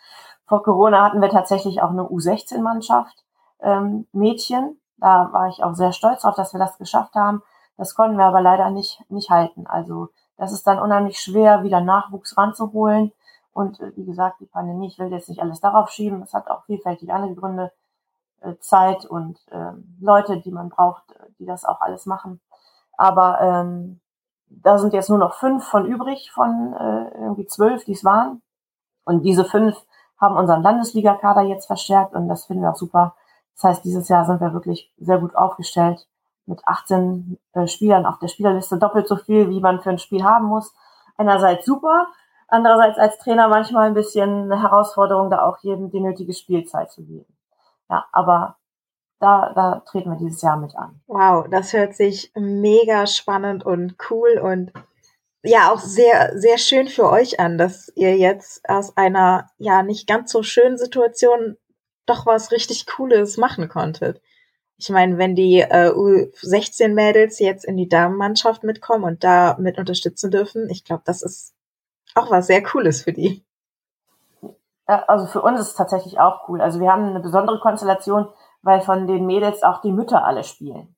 vor 0.47 0.63
Corona 0.63 1.03
hatten 1.03 1.21
wir 1.21 1.29
tatsächlich 1.29 1.83
auch 1.83 1.91
eine 1.91 2.03
U16-Mannschaft, 2.03 3.23
ähm, 3.61 4.07
Mädchen. 4.11 4.79
Da 4.97 5.31
war 5.31 5.49
ich 5.49 5.63
auch 5.63 5.75
sehr 5.75 5.91
stolz 5.91 6.23
drauf, 6.23 6.33
dass 6.33 6.53
wir 6.53 6.59
das 6.59 6.79
geschafft 6.79 7.13
haben. 7.13 7.43
Das 7.77 7.93
konnten 7.93 8.17
wir 8.17 8.25
aber 8.25 8.41
leider 8.41 8.71
nicht, 8.71 9.03
nicht 9.09 9.29
halten. 9.29 9.67
Also 9.67 10.09
das 10.35 10.51
ist 10.51 10.65
dann 10.65 10.79
unheimlich 10.79 11.19
schwer, 11.19 11.61
wieder 11.61 11.81
Nachwuchs 11.81 12.35
ranzuholen. 12.35 13.11
Und 13.53 13.79
äh, 13.81 13.91
wie 13.95 14.05
gesagt, 14.05 14.39
die 14.39 14.47
Pandemie, 14.47 14.87
ich 14.87 14.97
will 14.97 15.11
jetzt 15.11 15.29
nicht 15.29 15.43
alles 15.43 15.61
darauf 15.61 15.91
schieben. 15.91 16.23
Es 16.23 16.33
hat 16.33 16.49
auch 16.49 16.63
vielfältige 16.63 17.13
andere 17.13 17.35
Gründe, 17.35 17.71
äh, 18.41 18.55
Zeit 18.61 19.05
und 19.05 19.37
äh, 19.51 19.73
Leute, 20.01 20.41
die 20.41 20.51
man 20.51 20.69
braucht, 20.69 21.03
die 21.37 21.45
das 21.45 21.65
auch 21.65 21.81
alles 21.81 22.07
machen. 22.07 22.41
Aber 22.97 23.39
ähm, 23.41 23.99
da 24.49 24.77
sind 24.77 24.93
jetzt 24.93 25.09
nur 25.09 25.17
noch 25.17 25.35
fünf 25.35 25.65
von 25.65 25.85
übrig, 25.85 26.31
von 26.31 26.73
äh, 26.73 27.09
irgendwie 27.19 27.47
zwölf, 27.47 27.83
die 27.85 27.93
es 27.93 28.03
waren. 28.03 28.41
Und 29.03 29.23
diese 29.23 29.45
fünf 29.45 29.75
haben 30.19 30.37
unseren 30.37 30.63
Landesligakader 30.63 31.41
jetzt 31.41 31.67
verstärkt 31.67 32.13
und 32.13 32.27
das 32.27 32.45
finden 32.45 32.63
wir 32.63 32.71
auch 32.71 32.75
super. 32.75 33.15
Das 33.55 33.63
heißt, 33.63 33.85
dieses 33.85 34.09
Jahr 34.09 34.25
sind 34.25 34.41
wir 34.41 34.53
wirklich 34.53 34.91
sehr 34.97 35.19
gut 35.19 35.35
aufgestellt 35.35 36.07
mit 36.45 36.65
18 36.67 37.37
äh, 37.53 37.67
Spielern 37.67 38.05
auf 38.05 38.19
der 38.19 38.27
Spielerliste, 38.27 38.77
doppelt 38.77 39.07
so 39.07 39.15
viel, 39.15 39.49
wie 39.49 39.59
man 39.59 39.81
für 39.81 39.89
ein 39.89 39.99
Spiel 39.99 40.23
haben 40.23 40.45
muss. 40.45 40.73
Einerseits 41.17 41.65
super, 41.65 42.07
andererseits 42.47 42.97
als 42.97 43.17
Trainer 43.17 43.47
manchmal 43.47 43.87
ein 43.87 43.93
bisschen 43.93 44.51
eine 44.51 44.61
Herausforderung, 44.61 45.29
da 45.29 45.43
auch 45.43 45.57
jedem 45.59 45.89
die 45.89 46.01
nötige 46.01 46.33
Spielzeit 46.33 46.91
zu 46.91 47.03
geben. 47.03 47.25
Ja, 47.89 48.05
aber 48.11 48.57
da, 49.19 49.53
da 49.55 49.83
treten 49.85 50.11
wir 50.11 50.17
dieses 50.17 50.41
Jahr 50.41 50.57
mit 50.57 50.75
an. 50.75 51.01
Wow, 51.07 51.47
das 51.49 51.73
hört 51.73 51.95
sich 51.95 52.31
mega 52.35 53.07
spannend 53.07 53.65
und 53.65 53.95
cool 54.09 54.39
und 54.41 54.71
ja 55.43 55.71
auch 55.71 55.79
sehr, 55.79 56.37
sehr 56.37 56.57
schön 56.57 56.87
für 56.87 57.09
euch 57.09 57.39
an, 57.39 57.57
dass 57.57 57.91
ihr 57.95 58.17
jetzt 58.17 58.67
aus 58.67 58.97
einer 58.97 59.49
ja 59.57 59.83
nicht 59.83 60.07
ganz 60.07 60.31
so 60.31 60.43
schönen 60.43 60.77
Situation 60.77 61.57
doch 62.05 62.25
was 62.25 62.51
richtig 62.51 62.85
Cooles 62.85 63.37
machen 63.37 63.69
konntet. 63.69 64.21
Ich 64.77 64.89
meine, 64.89 65.17
wenn 65.17 65.35
die 65.35 65.61
äh, 65.61 65.91
U16-Mädels 65.91 67.39
jetzt 67.39 67.63
in 67.63 67.77
die 67.77 67.87
Damenmannschaft 67.87 68.63
mitkommen 68.63 69.05
und 69.05 69.23
da 69.23 69.55
mit 69.57 69.77
unterstützen 69.77 70.31
dürfen, 70.31 70.69
ich 70.69 70.83
glaube, 70.83 71.03
das 71.05 71.21
ist 71.21 71.53
auch 72.13 72.29
was 72.29 72.47
sehr 72.47 72.61
Cooles 72.61 73.03
für 73.03 73.13
die. 73.13 73.43
Also 74.85 75.25
für 75.25 75.41
uns 75.41 75.59
ist 75.59 75.69
es 75.69 75.75
tatsächlich 75.75 76.19
auch 76.19 76.47
cool. 76.47 76.61
Also 76.61 76.79
wir 76.79 76.91
haben 76.91 77.09
eine 77.09 77.19
besondere 77.19 77.59
Konstellation, 77.59 78.27
weil 78.65 78.81
von 78.81 79.05
den 79.05 79.27
Mädels 79.27 79.61
auch 79.61 79.79
die 79.81 79.91
Mütter 79.91 80.25
alle 80.25 80.43
spielen. 80.43 80.95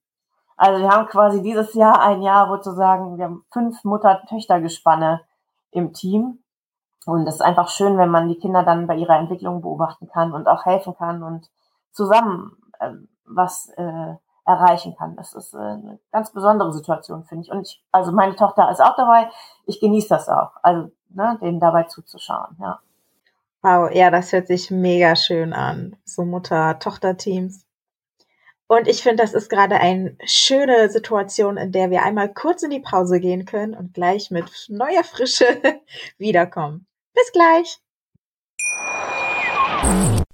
Also 0.56 0.80
wir 0.82 0.88
haben 0.88 1.06
quasi 1.06 1.42
dieses 1.42 1.74
Jahr 1.74 2.00
ein 2.00 2.22
Jahr, 2.22 2.48
wo 2.48 2.56
zu 2.56 2.72
sagen, 2.72 3.18
wir 3.18 3.26
haben 3.26 3.44
fünf 3.52 3.84
Mutter-Töchter-Gespanne 3.84 5.20
im 5.70 5.92
Team. 5.92 6.38
Und 7.04 7.26
es 7.26 7.36
ist 7.36 7.40
einfach 7.42 7.68
schön, 7.68 7.98
wenn 7.98 8.10
man 8.10 8.26
die 8.26 8.38
Kinder 8.38 8.62
dann 8.64 8.86
bei 8.86 8.96
ihrer 8.96 9.18
Entwicklung 9.18 9.60
beobachten 9.60 10.08
kann 10.08 10.32
und 10.32 10.48
auch 10.48 10.64
helfen 10.64 10.96
kann 10.96 11.22
und 11.22 11.50
zusammen 11.92 12.56
äh, 12.80 12.92
was 13.26 13.68
äh, 13.76 14.14
erreichen 14.46 14.96
kann. 14.96 15.14
Das 15.16 15.34
ist 15.34 15.52
äh, 15.52 15.58
eine 15.58 15.98
ganz 16.10 16.32
besondere 16.32 16.72
Situation, 16.72 17.24
finde 17.24 17.44
ich. 17.44 17.52
Und 17.52 17.68
ich, 17.68 17.84
also 17.92 18.12
meine 18.12 18.34
Tochter 18.34 18.70
ist 18.70 18.80
auch 18.80 18.96
dabei. 18.96 19.30
Ich 19.66 19.78
genieße 19.78 20.08
das 20.08 20.30
auch, 20.30 20.52
also 20.62 20.90
ne, 21.10 21.38
denen 21.42 21.60
dabei 21.60 21.82
zuzuschauen, 21.82 22.56
ja. 22.60 22.80
Wow, 23.62 23.90
ja, 23.92 24.10
das 24.10 24.32
hört 24.32 24.46
sich 24.46 24.70
mega 24.70 25.16
schön 25.16 25.52
an. 25.52 25.96
So 26.04 26.24
Mutter-Tochter-Teams. 26.24 27.64
Und 28.68 28.86
ich 28.86 29.02
finde, 29.02 29.22
das 29.22 29.32
ist 29.32 29.48
gerade 29.48 29.80
eine 29.80 30.16
schöne 30.24 30.90
Situation, 30.90 31.56
in 31.56 31.72
der 31.72 31.90
wir 31.90 32.02
einmal 32.02 32.32
kurz 32.32 32.62
in 32.62 32.70
die 32.70 32.80
Pause 32.80 33.18
gehen 33.18 33.46
können 33.46 33.74
und 33.74 33.94
gleich 33.94 34.30
mit 34.30 34.44
neuer 34.68 35.02
Frische 35.02 35.46
wiederkommen. 36.18 36.86
Bis 37.14 37.32
gleich. 37.32 37.78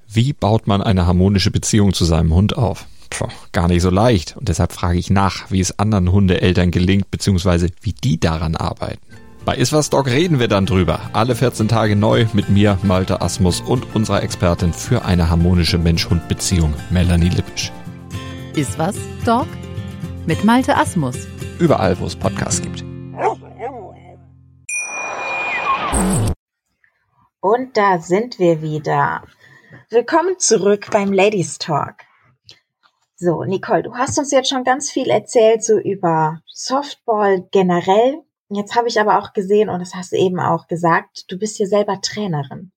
Wie 0.08 0.32
baut 0.32 0.66
man 0.66 0.82
eine 0.82 1.06
harmonische 1.06 1.50
Beziehung 1.52 1.94
zu 1.94 2.04
seinem 2.04 2.34
Hund 2.34 2.56
auf? 2.58 2.86
Puh, 3.08 3.28
gar 3.52 3.68
nicht 3.68 3.82
so 3.82 3.90
leicht. 3.90 4.36
Und 4.36 4.48
deshalb 4.48 4.72
frage 4.72 4.98
ich 4.98 5.10
nach, 5.10 5.50
wie 5.52 5.60
es 5.60 5.78
anderen 5.78 6.10
Hundeeltern 6.10 6.72
gelingt, 6.72 7.10
beziehungsweise 7.12 7.70
wie 7.80 7.92
die 7.92 8.18
daran 8.18 8.56
arbeiten. 8.56 9.13
Bei 9.44 9.56
Iswas 9.56 9.90
Dog 9.90 10.06
reden 10.06 10.38
wir 10.38 10.48
dann 10.48 10.64
drüber. 10.64 11.10
Alle 11.12 11.34
14 11.36 11.68
Tage 11.68 11.96
neu 11.96 12.24
mit 12.32 12.48
mir, 12.48 12.78
Malte 12.82 13.20
Asmus 13.20 13.60
und 13.60 13.94
unserer 13.94 14.22
Expertin 14.22 14.72
für 14.72 15.04
eine 15.04 15.28
harmonische 15.28 15.76
Mensch-Hund-Beziehung, 15.76 16.72
Melanie 16.88 17.28
Lippisch. 17.28 17.70
Iswas 18.56 18.96
Dog 19.26 19.46
mit 20.24 20.44
Malte 20.44 20.74
Asmus. 20.74 21.28
Überall, 21.58 22.00
wo 22.00 22.06
es 22.06 22.16
Podcasts 22.16 22.62
gibt. 22.62 22.82
Und 27.40 27.76
da 27.76 27.98
sind 27.98 28.38
wir 28.38 28.62
wieder. 28.62 29.24
Willkommen 29.90 30.36
zurück 30.38 30.88
beim 30.90 31.12
Ladies 31.12 31.58
Talk. 31.58 31.96
So, 33.16 33.44
Nicole, 33.44 33.82
du 33.82 33.94
hast 33.94 34.18
uns 34.18 34.32
jetzt 34.32 34.48
schon 34.48 34.64
ganz 34.64 34.90
viel 34.90 35.10
erzählt, 35.10 35.62
so 35.62 35.78
über 35.78 36.40
Softball 36.46 37.46
generell. 37.52 38.22
Jetzt 38.54 38.76
habe 38.76 38.88
ich 38.88 39.00
aber 39.00 39.18
auch 39.18 39.32
gesehen, 39.32 39.68
und 39.68 39.80
das 39.80 39.94
hast 39.94 40.12
du 40.12 40.16
eben 40.16 40.40
auch 40.40 40.66
gesagt, 40.66 41.30
du 41.30 41.38
bist 41.38 41.56
hier 41.56 41.66
selber 41.66 42.00
Trainerin. 42.00 42.72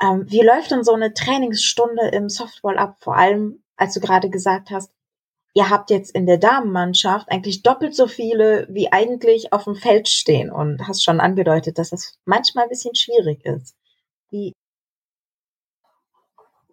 Ähm, 0.00 0.24
wie 0.28 0.42
läuft 0.42 0.70
denn 0.70 0.84
so 0.84 0.92
eine 0.92 1.14
Trainingsstunde 1.14 2.08
im 2.08 2.28
Softball 2.28 2.78
ab? 2.78 2.96
Vor 3.00 3.16
allem, 3.16 3.62
als 3.76 3.94
du 3.94 4.00
gerade 4.00 4.30
gesagt 4.30 4.70
hast, 4.70 4.92
ihr 5.54 5.70
habt 5.70 5.90
jetzt 5.90 6.14
in 6.14 6.26
der 6.26 6.38
Damenmannschaft 6.38 7.30
eigentlich 7.30 7.62
doppelt 7.62 7.94
so 7.94 8.06
viele, 8.06 8.66
wie 8.70 8.92
eigentlich 8.92 9.52
auf 9.52 9.64
dem 9.64 9.74
Feld 9.74 10.08
stehen 10.08 10.52
und 10.52 10.86
hast 10.86 11.02
schon 11.02 11.20
angedeutet, 11.20 11.78
dass 11.78 11.90
das 11.90 12.18
manchmal 12.24 12.64
ein 12.64 12.70
bisschen 12.70 12.94
schwierig 12.94 13.44
ist. 13.44 13.74
Wie, 14.30 14.54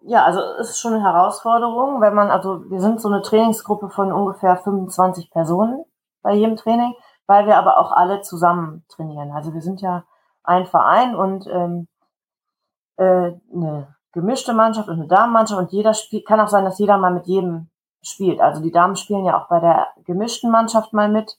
ja, 0.02 0.24
also 0.24 0.40
es 0.60 0.70
ist 0.70 0.80
schon 0.80 0.94
eine 0.94 1.02
Herausforderung, 1.02 2.00
wenn 2.00 2.14
man, 2.14 2.30
also 2.30 2.70
wir 2.70 2.80
sind 2.80 3.00
so 3.00 3.08
eine 3.08 3.22
Trainingsgruppe 3.22 3.88
von 3.90 4.12
ungefähr 4.12 4.56
25 4.56 5.30
Personen 5.30 5.84
bei 6.22 6.34
jedem 6.34 6.54
Training, 6.56 6.94
weil 7.26 7.46
wir 7.46 7.56
aber 7.56 7.78
auch 7.78 7.92
alle 7.92 8.22
zusammen 8.22 8.84
trainieren. 8.88 9.32
Also 9.32 9.52
wir 9.52 9.62
sind 9.62 9.80
ja 9.80 10.04
ein 10.44 10.66
Verein 10.66 11.14
und 11.14 11.46
ähm, 11.48 11.88
äh, 12.96 13.32
eine 13.52 13.94
gemischte 14.12 14.54
Mannschaft 14.54 14.88
und 14.88 14.94
eine 14.94 15.08
Damenmannschaft 15.08 15.60
und 15.60 15.72
jeder 15.72 15.92
spielt, 15.92 16.26
kann 16.26 16.40
auch 16.40 16.48
sein, 16.48 16.64
dass 16.64 16.78
jeder 16.78 16.96
mal 16.98 17.12
mit 17.12 17.26
jedem 17.26 17.68
spielt. 18.02 18.40
Also 18.40 18.62
die 18.62 18.72
Damen 18.72 18.96
spielen 18.96 19.24
ja 19.24 19.38
auch 19.38 19.48
bei 19.48 19.60
der 19.60 19.88
gemischten 20.04 20.50
Mannschaft 20.50 20.92
mal 20.92 21.08
mit. 21.08 21.36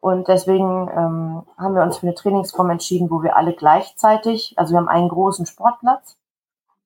Und 0.00 0.28
deswegen 0.28 0.88
ähm, 0.88 1.42
haben 1.56 1.74
wir 1.74 1.82
uns 1.82 1.98
für 1.98 2.06
eine 2.06 2.14
Trainingsform 2.14 2.70
entschieden, 2.70 3.10
wo 3.10 3.22
wir 3.22 3.36
alle 3.36 3.52
gleichzeitig, 3.52 4.54
also 4.56 4.72
wir 4.72 4.78
haben 4.78 4.88
einen 4.88 5.08
großen 5.08 5.46
Sportplatz 5.46 6.16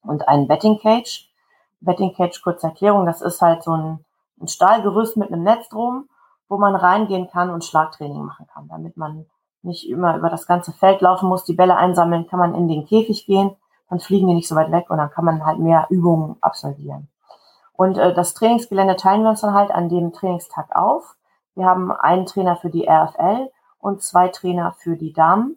und 0.03 0.29
einen 0.29 0.49
Betting 0.49 0.79
Cage. 0.79 1.29
Betting 1.81 2.15
Cage, 2.15 2.41
kurze 2.43 2.69
Erklärung, 2.69 3.07
das 3.07 3.21
ist 3.21 3.43
halt 3.43 3.65
so 3.65 3.73
ein, 3.73 4.05
ein 4.41 4.49
Stahlgerüst 4.49 5.17
mit 5.17 5.33
einem 5.33 5.43
Netz 5.43 5.69
drum, 5.69 6.09
wo 6.53 6.59
man 6.59 6.77
reingehen 6.77 7.31
kann 7.31 7.49
und 7.49 7.65
Schlagtraining 7.65 8.23
machen 8.23 8.47
kann, 8.47 8.69
damit 8.69 8.99
man 8.99 9.25
nicht 9.63 9.89
immer 9.89 10.19
über 10.19 10.29
das 10.29 10.47
ganze 10.47 10.71
Feld 10.73 11.01
laufen 11.01 11.27
muss, 11.31 11.45
die 11.45 11.55
Bälle 11.55 11.79
einsammeln, 11.79 12.27
kann 12.27 12.39
man 12.39 12.55
in 12.55 12.69
den 12.69 12.85
Käfig 12.85 13.25
gehen, 13.25 13.57
dann 13.89 14.01
fliegen 14.01 14.29
die 14.29 14.35
nicht 14.35 14.49
so 14.49 14.55
weit 14.55 14.71
weg 14.71 14.91
und 14.91 14.99
dann 14.99 15.11
kann 15.11 15.25
man 15.25 15.47
halt 15.47 15.61
mehr 15.61 15.87
Übungen 15.89 16.37
absolvieren. 16.43 17.09
Und 17.73 17.97
äh, 17.97 18.13
das 18.13 18.35
Trainingsgelände 18.35 18.97
teilen 18.97 19.23
wir 19.23 19.31
uns 19.31 19.41
dann 19.41 19.55
halt 19.55 19.71
an 19.71 19.89
dem 19.89 20.13
Trainingstag 20.13 20.77
auf. 20.77 21.17
Wir 21.55 21.65
haben 21.65 21.91
einen 21.91 22.27
Trainer 22.27 22.57
für 22.57 22.69
die 22.69 22.87
RFL 22.87 23.51
und 23.79 24.03
zwei 24.03 24.29
Trainer 24.29 24.73
für 24.73 24.99
die 24.99 25.15
Damen 25.15 25.57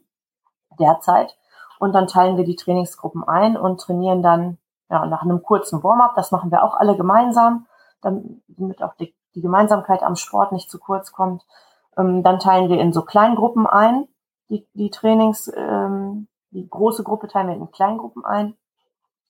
derzeit. 0.79 1.35
Und 1.77 1.91
dann 1.91 2.07
teilen 2.07 2.37
wir 2.37 2.45
die 2.45 2.55
Trainingsgruppen 2.55 3.25
ein 3.25 3.57
und 3.57 3.81
trainieren 3.81 4.23
dann 4.23 4.59
ja, 4.89 5.05
nach 5.05 5.23
einem 5.23 5.43
kurzen 5.43 5.83
Warm-up. 5.83 6.15
Das 6.15 6.31
machen 6.31 6.51
wir 6.51 6.63
auch 6.63 6.75
alle 6.75 6.95
gemeinsam, 6.95 7.67
damit 8.01 8.81
auch 8.81 8.93
die, 8.95 9.13
die 9.35 9.41
Gemeinsamkeit 9.41 10.01
am 10.01 10.15
Sport 10.15 10.51
nicht 10.51 10.69
zu 10.71 10.79
kurz 10.79 11.11
kommt. 11.11 11.45
Ähm, 11.97 12.23
dann 12.23 12.39
teilen 12.39 12.69
wir 12.69 12.79
in 12.79 12.93
so 12.93 13.03
Kleingruppen 13.03 13.67
ein, 13.67 14.07
die, 14.49 14.67
die 14.73 14.89
Trainings, 14.89 15.51
ähm, 15.55 16.27
die 16.51 16.67
große 16.67 17.03
Gruppe 17.03 17.27
teilen 17.27 17.47
wir 17.47 17.55
in 17.55 17.71
Kleingruppen 17.71 18.25
ein. 18.25 18.55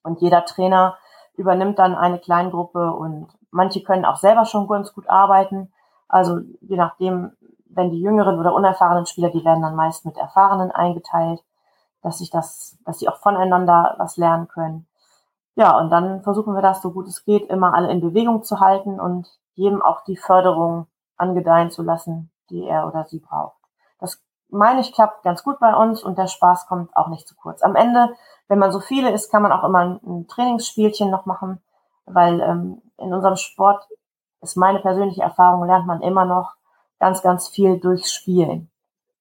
Und 0.02 0.20
jeder 0.20 0.44
Trainer 0.44 0.96
übernimmt 1.36 1.78
dann 1.78 1.94
eine 1.94 2.18
Kleingruppe 2.18 2.92
und 2.92 3.28
manche 3.50 3.82
können 3.82 4.04
auch 4.04 4.16
selber 4.16 4.44
schon 4.44 4.68
ganz 4.68 4.94
gut 4.94 5.08
arbeiten. 5.08 5.72
Also 6.08 6.38
je 6.60 6.76
nachdem, 6.76 7.32
wenn 7.68 7.90
die 7.90 8.00
jüngeren 8.00 8.38
oder 8.38 8.54
unerfahrenen 8.54 9.06
Spieler, 9.06 9.30
die 9.30 9.44
werden 9.44 9.62
dann 9.62 9.74
meist 9.74 10.04
mit 10.06 10.16
Erfahrenen 10.16 10.70
eingeteilt, 10.70 11.42
dass 12.02 12.18
sich 12.18 12.30
das, 12.30 12.78
dass 12.84 13.00
sie 13.00 13.08
auch 13.08 13.16
voneinander 13.16 13.96
was 13.98 14.16
lernen 14.16 14.48
können. 14.48 14.86
Ja, 15.56 15.76
und 15.78 15.90
dann 15.90 16.22
versuchen 16.22 16.54
wir 16.54 16.62
das 16.62 16.82
so 16.82 16.92
gut 16.92 17.08
es 17.08 17.24
geht, 17.24 17.48
immer 17.48 17.74
alle 17.74 17.90
in 17.90 18.00
Bewegung 18.00 18.44
zu 18.44 18.60
halten 18.60 19.00
und 19.00 19.26
jedem 19.56 19.82
auch 19.82 20.04
die 20.04 20.16
Förderung 20.16 20.86
angedeihen 21.16 21.70
zu 21.70 21.82
lassen, 21.82 22.30
die 22.50 22.64
er 22.64 22.86
oder 22.86 23.04
sie 23.04 23.18
braucht. 23.18 23.56
Das 23.98 24.22
meine 24.48 24.80
ich 24.80 24.92
klappt 24.92 25.22
ganz 25.22 25.42
gut 25.42 25.58
bei 25.58 25.74
uns 25.74 26.02
und 26.02 26.18
der 26.18 26.28
Spaß 26.28 26.66
kommt 26.66 26.94
auch 26.96 27.08
nicht 27.08 27.26
zu 27.26 27.34
kurz. 27.34 27.62
Am 27.62 27.74
Ende, 27.74 28.14
wenn 28.48 28.58
man 28.58 28.70
so 28.70 28.80
viele 28.80 29.10
ist, 29.10 29.30
kann 29.30 29.42
man 29.42 29.52
auch 29.52 29.64
immer 29.64 29.98
ein, 30.02 30.26
Trainingsspielchen 30.28 31.10
noch 31.10 31.26
machen, 31.26 31.60
weil 32.04 32.40
ähm, 32.40 32.82
in 32.98 33.12
unserem 33.12 33.36
Sport 33.36 33.88
ist 34.42 34.56
meine 34.56 34.78
persönliche 34.80 35.22
Erfahrung, 35.22 35.66
lernt 35.66 35.86
man 35.86 36.02
immer 36.02 36.24
noch 36.24 36.54
ganz, 37.00 37.22
ganz 37.22 37.48
viel 37.48 37.80
durchs 37.80 38.12
Spielen, 38.12 38.70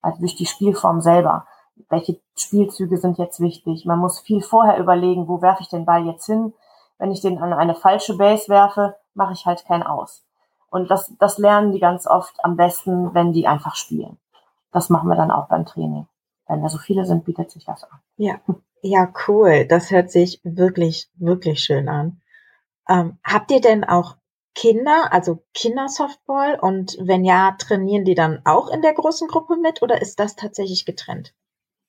also 0.02 0.20
durch 0.20 0.36
die 0.36 0.46
Spielform 0.46 1.02
selber. 1.02 1.48
Welche 1.90 2.20
Spielzüge 2.38 2.98
sind 2.98 3.18
jetzt 3.18 3.40
wichtig? 3.40 3.86
Man 3.86 4.00
muss 4.00 4.20
viel 4.20 4.42
vorher 4.42 4.78
überlegen, 4.78 5.28
wo 5.28 5.42
werfe 5.42 5.64
ich 5.64 5.70
den 5.70 5.86
Ball 5.86 6.06
jetzt 6.06 6.26
hin? 6.26 6.54
Wenn 6.98 7.12
ich 7.12 7.22
den 7.22 7.42
an 7.42 7.52
eine 7.52 7.76
falsche 7.76 8.18
Base 8.18 8.48
werfe, 8.48 8.96
mache 9.14 9.34
ich 9.34 9.46
halt 9.46 9.66
kein 9.66 9.84
Aus. 9.84 10.25
Und 10.76 10.92
das, 10.92 11.14
das 11.20 11.38
lernen 11.38 11.72
die 11.72 11.80
ganz 11.80 12.06
oft 12.06 12.36
am 12.44 12.58
besten, 12.58 13.14
wenn 13.14 13.32
die 13.32 13.48
einfach 13.48 13.78
spielen. 13.78 14.18
Das 14.74 14.90
machen 14.90 15.08
wir 15.08 15.16
dann 15.16 15.32
auch 15.32 15.48
beim 15.48 15.66
Training. 15.66 16.06
Wenn 16.50 16.62
da 16.62 16.68
so 16.68 16.78
viele 16.78 17.06
sind, 17.06 17.24
bietet 17.24 17.50
sich 17.50 17.64
das 17.64 17.86
an. 17.86 18.02
Ja, 18.18 18.36
ja, 18.82 19.08
cool. 19.26 19.66
Das 19.70 19.90
hört 19.90 20.12
sich 20.12 20.42
wirklich, 20.44 21.10
wirklich 21.16 21.62
schön 21.64 21.88
an. 21.88 22.20
Ähm, 22.90 23.18
habt 23.24 23.52
ihr 23.52 23.62
denn 23.62 23.86
auch 23.86 24.18
Kinder, 24.54 25.14
also 25.14 25.46
Kindersoftball? 25.54 26.60
Und 26.60 26.98
wenn 27.00 27.24
ja, 27.24 27.56
trainieren 27.58 28.04
die 28.04 28.16
dann 28.16 28.42
auch 28.44 28.68
in 28.70 28.82
der 28.82 28.96
großen 28.96 29.30
Gruppe 29.30 29.56
mit 29.56 29.82
oder 29.82 30.02
ist 30.02 30.20
das 30.20 30.36
tatsächlich 30.36 30.86
getrennt? 30.86 31.34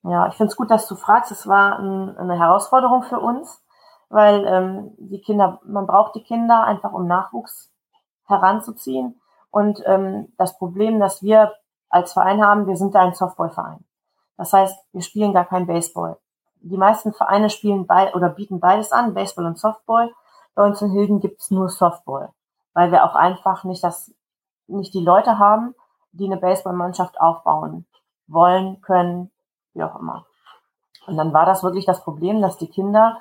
Ja, 0.05 0.28
ich 0.28 0.35
finde 0.35 0.52
es 0.52 0.57
gut, 0.57 0.71
dass 0.71 0.87
du 0.87 0.95
fragst. 0.95 1.33
Es 1.33 1.49
war 1.49 1.81
ein, 1.81 2.16
eine 2.16 2.38
Herausforderung 2.38 3.02
für 3.02 3.19
uns, 3.19 3.64
weil 4.11 4.47
ähm, 4.47 4.95
die 4.99 5.21
Kinder, 5.23 5.61
man 5.64 5.88
braucht 5.88 6.14
die 6.14 6.23
Kinder 6.23 6.62
einfach, 6.62 6.93
um 6.93 7.09
Nachwuchs 7.09 7.73
heranzuziehen. 8.26 9.21
Und 9.50 9.83
ähm, 9.87 10.33
das 10.37 10.59
Problem, 10.59 11.00
das 11.00 11.23
wir 11.23 11.52
als 11.88 12.12
Verein 12.12 12.45
haben, 12.45 12.66
wir 12.66 12.76
sind 12.76 12.95
da 12.95 13.00
ein 13.00 13.14
Softballverein. 13.14 13.85
Das 14.37 14.52
heißt, 14.52 14.76
wir 14.92 15.02
spielen 15.02 15.33
gar 15.33 15.45
kein 15.45 15.66
Baseball. 15.66 16.18
Die 16.61 16.76
meisten 16.76 17.12
Vereine 17.12 17.49
spielen 17.49 17.87
bei 17.87 18.12
oder 18.14 18.28
bieten 18.28 18.61
beides 18.61 18.92
an, 18.92 19.14
Baseball 19.14 19.47
und 19.47 19.59
Softball. 19.59 20.12
Bei 20.54 20.64
uns 20.64 20.83
in 20.83 20.90
Hilden 20.90 21.21
gibt's 21.21 21.50
nur 21.50 21.68
Softball, 21.68 22.30
weil 22.75 22.90
wir 22.90 23.04
auch 23.04 23.14
einfach 23.14 23.64
nicht 23.64 23.85
das, 23.85 24.12
nicht 24.66 24.92
die 24.95 25.04
Leute 25.04 25.38
haben, 25.38 25.75
die 26.12 26.26
eine 26.26 26.38
Baseballmannschaft 26.38 27.21
aufbauen 27.21 27.87
wollen, 28.26 28.80
können, 28.80 29.30
wie 29.75 29.83
auch 29.83 29.99
immer. 29.99 30.26
Und 31.06 31.16
dann 31.16 31.33
war 31.33 31.47
das 31.47 31.62
wirklich 31.62 31.85
das 31.85 32.02
Problem, 32.02 32.42
dass 32.42 32.59
die 32.59 32.68
Kinder 32.68 33.18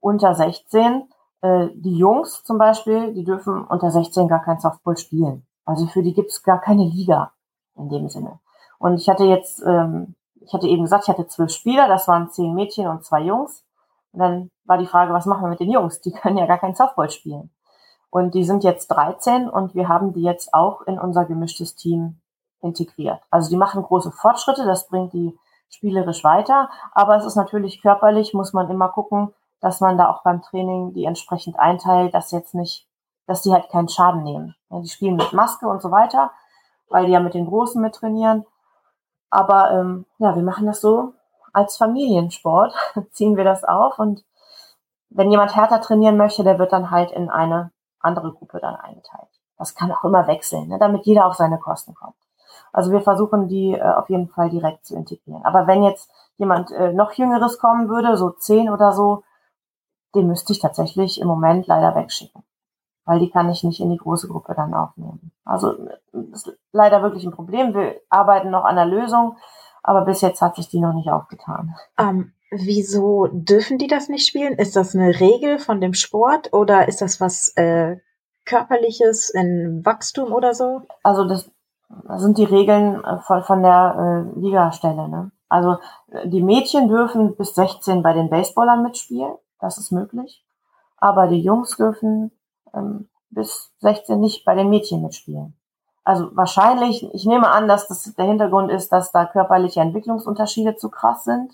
unter 0.00 0.34
16, 0.34 1.08
äh, 1.40 1.68
die 1.74 1.96
Jungs 1.96 2.42
zum 2.44 2.58
Beispiel, 2.58 3.14
die 3.14 3.24
dürfen 3.24 3.64
unter 3.64 3.90
16 3.90 4.28
gar 4.28 4.42
kein 4.42 4.58
Softball 4.58 4.96
spielen. 4.96 5.46
Also 5.64 5.86
für 5.86 6.02
die 6.02 6.14
gibt's 6.14 6.42
gar 6.42 6.60
keine 6.60 6.84
Liga 6.84 7.32
in 7.76 7.88
dem 7.88 8.08
Sinne. 8.08 8.40
Und 8.78 8.96
ich 8.96 9.08
hatte 9.08 9.24
jetzt, 9.24 9.62
ähm, 9.66 10.14
ich 10.40 10.52
hatte 10.52 10.66
eben 10.66 10.82
gesagt, 10.82 11.04
ich 11.04 11.08
hatte 11.08 11.26
zwölf 11.26 11.50
Spieler, 11.50 11.88
das 11.88 12.08
waren 12.08 12.30
zehn 12.30 12.54
Mädchen 12.54 12.86
und 12.86 13.04
zwei 13.04 13.22
Jungs. 13.22 13.64
Und 14.12 14.20
dann 14.20 14.50
war 14.64 14.78
die 14.78 14.86
Frage, 14.86 15.12
was 15.12 15.26
machen 15.26 15.42
wir 15.42 15.50
mit 15.50 15.60
den 15.60 15.70
Jungs? 15.70 16.00
Die 16.00 16.12
können 16.12 16.38
ja 16.38 16.46
gar 16.46 16.58
kein 16.58 16.74
Softball 16.74 17.10
spielen. 17.10 17.50
Und 18.10 18.34
die 18.34 18.44
sind 18.44 18.64
jetzt 18.64 18.88
13 18.88 19.48
und 19.48 19.74
wir 19.74 19.88
haben 19.88 20.12
die 20.14 20.22
jetzt 20.22 20.54
auch 20.54 20.82
in 20.82 20.98
unser 20.98 21.26
gemischtes 21.26 21.76
Team 21.76 22.20
integriert. 22.62 23.20
Also 23.30 23.50
die 23.50 23.56
machen 23.56 23.82
große 23.82 24.10
Fortschritte, 24.10 24.64
das 24.64 24.88
bringt 24.88 25.12
die 25.12 25.38
spielerisch 25.68 26.24
weiter. 26.24 26.70
Aber 26.92 27.16
es 27.16 27.26
ist 27.26 27.36
natürlich 27.36 27.82
körperlich, 27.82 28.32
muss 28.32 28.54
man 28.54 28.70
immer 28.70 28.88
gucken, 28.88 29.34
dass 29.60 29.80
man 29.80 29.98
da 29.98 30.08
auch 30.08 30.22
beim 30.22 30.42
Training 30.42 30.92
die 30.92 31.04
entsprechend 31.04 31.58
einteilt, 31.58 32.14
dass 32.14 32.30
jetzt 32.30 32.54
nicht, 32.54 32.86
dass 33.26 33.42
die 33.42 33.52
halt 33.52 33.68
keinen 33.70 33.88
Schaden 33.88 34.22
nehmen. 34.22 34.54
Ja, 34.70 34.80
die 34.80 34.88
spielen 34.88 35.16
mit 35.16 35.32
Maske 35.32 35.66
und 35.68 35.82
so 35.82 35.90
weiter, 35.90 36.30
weil 36.88 37.06
die 37.06 37.12
ja 37.12 37.20
mit 37.20 37.34
den 37.34 37.46
Großen 37.46 37.80
mit 37.80 37.94
trainieren. 37.94 38.46
Aber 39.30 39.72
ähm, 39.72 40.06
ja, 40.18 40.34
wir 40.34 40.42
machen 40.42 40.66
das 40.66 40.80
so 40.80 41.12
als 41.52 41.76
Familiensport, 41.76 42.74
ziehen 43.12 43.36
wir 43.36 43.44
das 43.44 43.64
auf 43.64 43.98
und 43.98 44.24
wenn 45.10 45.30
jemand 45.30 45.56
härter 45.56 45.80
trainieren 45.80 46.16
möchte, 46.16 46.44
der 46.44 46.58
wird 46.58 46.72
dann 46.72 46.90
halt 46.90 47.10
in 47.10 47.30
eine 47.30 47.72
andere 48.00 48.32
Gruppe 48.32 48.60
dann 48.60 48.76
eingeteilt. 48.76 49.28
Das 49.56 49.74
kann 49.74 49.90
auch 49.90 50.04
immer 50.04 50.26
wechseln, 50.26 50.68
ne, 50.68 50.78
damit 50.78 51.06
jeder 51.06 51.26
auf 51.26 51.34
seine 51.34 51.58
Kosten 51.58 51.94
kommt. 51.94 52.14
Also 52.72 52.92
wir 52.92 53.00
versuchen 53.00 53.48
die 53.48 53.74
äh, 53.74 53.82
auf 53.82 54.08
jeden 54.08 54.28
Fall 54.28 54.50
direkt 54.50 54.86
zu 54.86 54.94
integrieren. 54.94 55.44
Aber 55.44 55.66
wenn 55.66 55.82
jetzt 55.82 56.10
jemand 56.36 56.70
äh, 56.70 56.92
noch 56.92 57.12
Jüngeres 57.12 57.58
kommen 57.58 57.88
würde, 57.88 58.16
so 58.16 58.30
zehn 58.30 58.70
oder 58.70 58.92
so, 58.92 59.24
den 60.14 60.26
müsste 60.26 60.52
ich 60.52 60.60
tatsächlich 60.60 61.20
im 61.20 61.28
Moment 61.28 61.66
leider 61.66 61.94
wegschicken. 61.94 62.42
Weil 63.04 63.20
die 63.20 63.30
kann 63.30 63.50
ich 63.50 63.64
nicht 63.64 63.80
in 63.80 63.90
die 63.90 63.96
große 63.96 64.28
Gruppe 64.28 64.54
dann 64.54 64.74
aufnehmen. 64.74 65.32
Also 65.44 65.72
das 66.12 66.46
ist 66.46 66.58
leider 66.72 67.02
wirklich 67.02 67.24
ein 67.24 67.32
Problem. 67.32 67.74
Wir 67.74 68.00
arbeiten 68.10 68.50
noch 68.50 68.64
an 68.64 68.76
der 68.76 68.86
Lösung, 68.86 69.36
aber 69.82 70.04
bis 70.04 70.20
jetzt 70.20 70.42
hat 70.42 70.56
sich 70.56 70.68
die 70.68 70.80
noch 70.80 70.92
nicht 70.92 71.08
aufgetan. 71.08 71.74
Ähm, 71.98 72.32
wieso 72.50 73.28
dürfen 73.32 73.78
die 73.78 73.86
das 73.86 74.08
nicht 74.08 74.26
spielen? 74.26 74.54
Ist 74.54 74.76
das 74.76 74.94
eine 74.94 75.20
Regel 75.20 75.58
von 75.58 75.80
dem 75.80 75.94
Sport 75.94 76.52
oder 76.52 76.88
ist 76.88 77.00
das 77.00 77.20
was 77.20 77.48
äh, 77.56 77.96
körperliches 78.44 79.30
in 79.30 79.82
Wachstum 79.84 80.32
oder 80.32 80.54
so? 80.54 80.82
Also 81.02 81.26
das 81.26 81.50
das 82.06 82.20
sind 82.20 82.38
die 82.38 82.44
Regeln 82.44 83.02
äh, 83.04 83.18
von, 83.20 83.42
von 83.42 83.62
der 83.62 84.34
äh, 84.36 84.40
Ligastelle. 84.40 85.08
Ne? 85.08 85.30
Also 85.48 85.78
die 86.24 86.42
Mädchen 86.42 86.88
dürfen 86.88 87.36
bis 87.36 87.54
16 87.54 88.02
bei 88.02 88.12
den 88.12 88.28
Baseballern 88.28 88.82
mitspielen, 88.82 89.34
das 89.60 89.78
ist 89.78 89.92
möglich. 89.92 90.44
Aber 90.96 91.28
die 91.28 91.40
Jungs 91.40 91.76
dürfen 91.76 92.32
ähm, 92.74 93.08
bis 93.30 93.72
16 93.78 94.20
nicht 94.20 94.44
bei 94.44 94.54
den 94.54 94.70
Mädchen 94.70 95.02
mitspielen. 95.02 95.54
Also 96.04 96.34
wahrscheinlich, 96.34 97.06
ich 97.12 97.26
nehme 97.26 97.50
an, 97.50 97.68
dass 97.68 97.86
das 97.88 98.14
der 98.14 98.24
Hintergrund 98.24 98.70
ist, 98.70 98.90
dass 98.90 99.12
da 99.12 99.26
körperliche 99.26 99.80
Entwicklungsunterschiede 99.80 100.76
zu 100.76 100.88
krass 100.88 101.24
sind. 101.24 101.52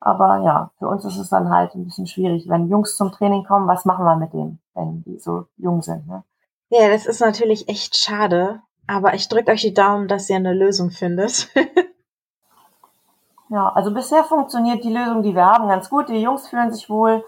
Aber 0.00 0.42
ja, 0.44 0.70
für 0.78 0.88
uns 0.88 1.04
ist 1.04 1.16
es 1.16 1.30
dann 1.30 1.50
halt 1.50 1.74
ein 1.74 1.84
bisschen 1.84 2.06
schwierig. 2.06 2.48
Wenn 2.48 2.68
Jungs 2.68 2.96
zum 2.96 3.10
Training 3.10 3.44
kommen, 3.44 3.68
was 3.68 3.84
machen 3.84 4.04
wir 4.04 4.16
mit 4.16 4.32
denen, 4.32 4.60
wenn 4.74 5.02
die 5.04 5.18
so 5.18 5.46
jung 5.56 5.82
sind? 5.82 6.06
Ne? 6.06 6.24
Ja, 6.68 6.88
das 6.88 7.06
ist 7.06 7.20
natürlich 7.20 7.68
echt 7.68 7.96
schade. 7.96 8.60
Aber 8.86 9.14
ich 9.14 9.28
drücke 9.28 9.52
euch 9.52 9.62
die 9.62 9.74
Daumen, 9.74 10.08
dass 10.08 10.28
ihr 10.28 10.36
eine 10.36 10.52
Lösung 10.52 10.90
findet. 10.90 11.48
ja, 13.50 13.68
also 13.68 13.92
bisher 13.92 14.22
funktioniert 14.22 14.84
die 14.84 14.92
Lösung, 14.92 15.22
die 15.22 15.34
wir 15.34 15.44
haben, 15.44 15.68
ganz 15.68 15.90
gut. 15.90 16.08
Die 16.08 16.22
Jungs 16.22 16.48
fühlen 16.48 16.72
sich 16.72 16.88
wohl. 16.88 17.24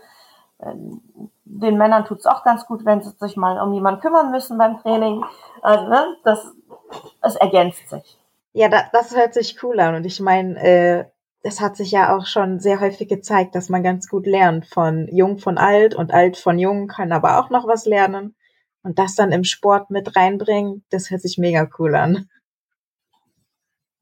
Ähm, 0.63 1.03
den 1.45 1.77
Männern 1.77 2.05
tut's 2.05 2.27
auch 2.27 2.45
ganz 2.45 2.65
gut, 2.65 2.85
wenn 2.85 3.03
sie 3.03 3.11
sich 3.11 3.37
mal 3.37 3.61
um 3.61 3.73
jemanden 3.73 4.01
kümmern 4.01 4.31
müssen 4.31 4.57
beim 4.57 4.79
Training. 4.81 5.25
Also, 5.63 5.89
ne, 5.89 6.17
das, 6.23 6.53
es 7.23 7.35
ergänzt 7.35 7.91
sich. 7.91 8.19
Ja, 8.53 8.69
da, 8.69 8.85
das 8.93 9.17
hört 9.17 9.35
sich 9.35 9.63
cool 9.65 9.81
an. 9.81 9.97
Und 9.97 10.05
ich 10.05 10.21
meine, 10.21 10.63
äh, 10.63 11.05
es 11.43 11.61
hat 11.61 11.77
sich 11.77 11.91
ja 11.91 12.17
auch 12.17 12.27
schon 12.27 12.61
sehr 12.61 12.79
häufig 12.81 13.09
gezeigt, 13.09 13.57
dass 13.57 13.69
man 13.69 13.83
ganz 13.83 14.09
gut 14.09 14.27
lernt 14.27 14.67
von 14.67 15.09
jung 15.11 15.39
von 15.39 15.59
alt 15.59 15.97
und 15.97 16.15
alt 16.15 16.37
von 16.37 16.57
jung 16.57 16.87
kann 16.87 17.11
aber 17.11 17.41
auch 17.41 17.51
noch 17.51 17.67
was 17.67 17.85
lernen. 17.85 18.37
Und 18.85 19.01
das 19.01 19.17
dann 19.17 19.33
im 19.33 19.43
Sport 19.43 19.91
mit 19.91 20.15
reinbringen, 20.15 20.85
das 20.91 21.11
hört 21.11 21.23
sich 21.23 21.37
mega 21.37 21.69
cool 21.79 21.97
an. 21.97 22.29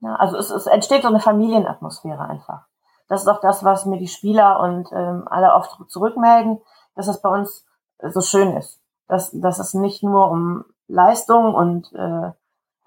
Ja, 0.01 0.15
also 0.17 0.37
es, 0.37 0.51
es 0.51 0.67
entsteht 0.67 1.03
so 1.03 1.09
eine 1.09 1.21
Familienatmosphäre 1.21 2.23
einfach. 2.23 2.67
Das 3.09 3.23
ist 3.23 3.29
auch 3.29 3.41
das, 3.41 3.65
was 3.65 3.87
mir 3.87 3.99
die 3.99 4.09
Spieler 4.09 4.61
und 4.61 4.91
ähm, 4.93 5.27
alle 5.29 5.55
oft 5.55 5.91
zurückmelden, 5.91 6.61
dass 6.95 7.09
es 7.09 7.21
bei 7.21 7.29
uns 7.29 7.67
so 8.03 8.21
schön 8.21 8.57
ist. 8.57 8.81
Dass, 9.09 9.31
dass 9.33 9.59
es 9.59 9.75
nicht 9.75 10.03
nur 10.03 10.31
um 10.31 10.65
Leistung 10.87 11.55
und 11.55 11.93
äh, 11.93 12.31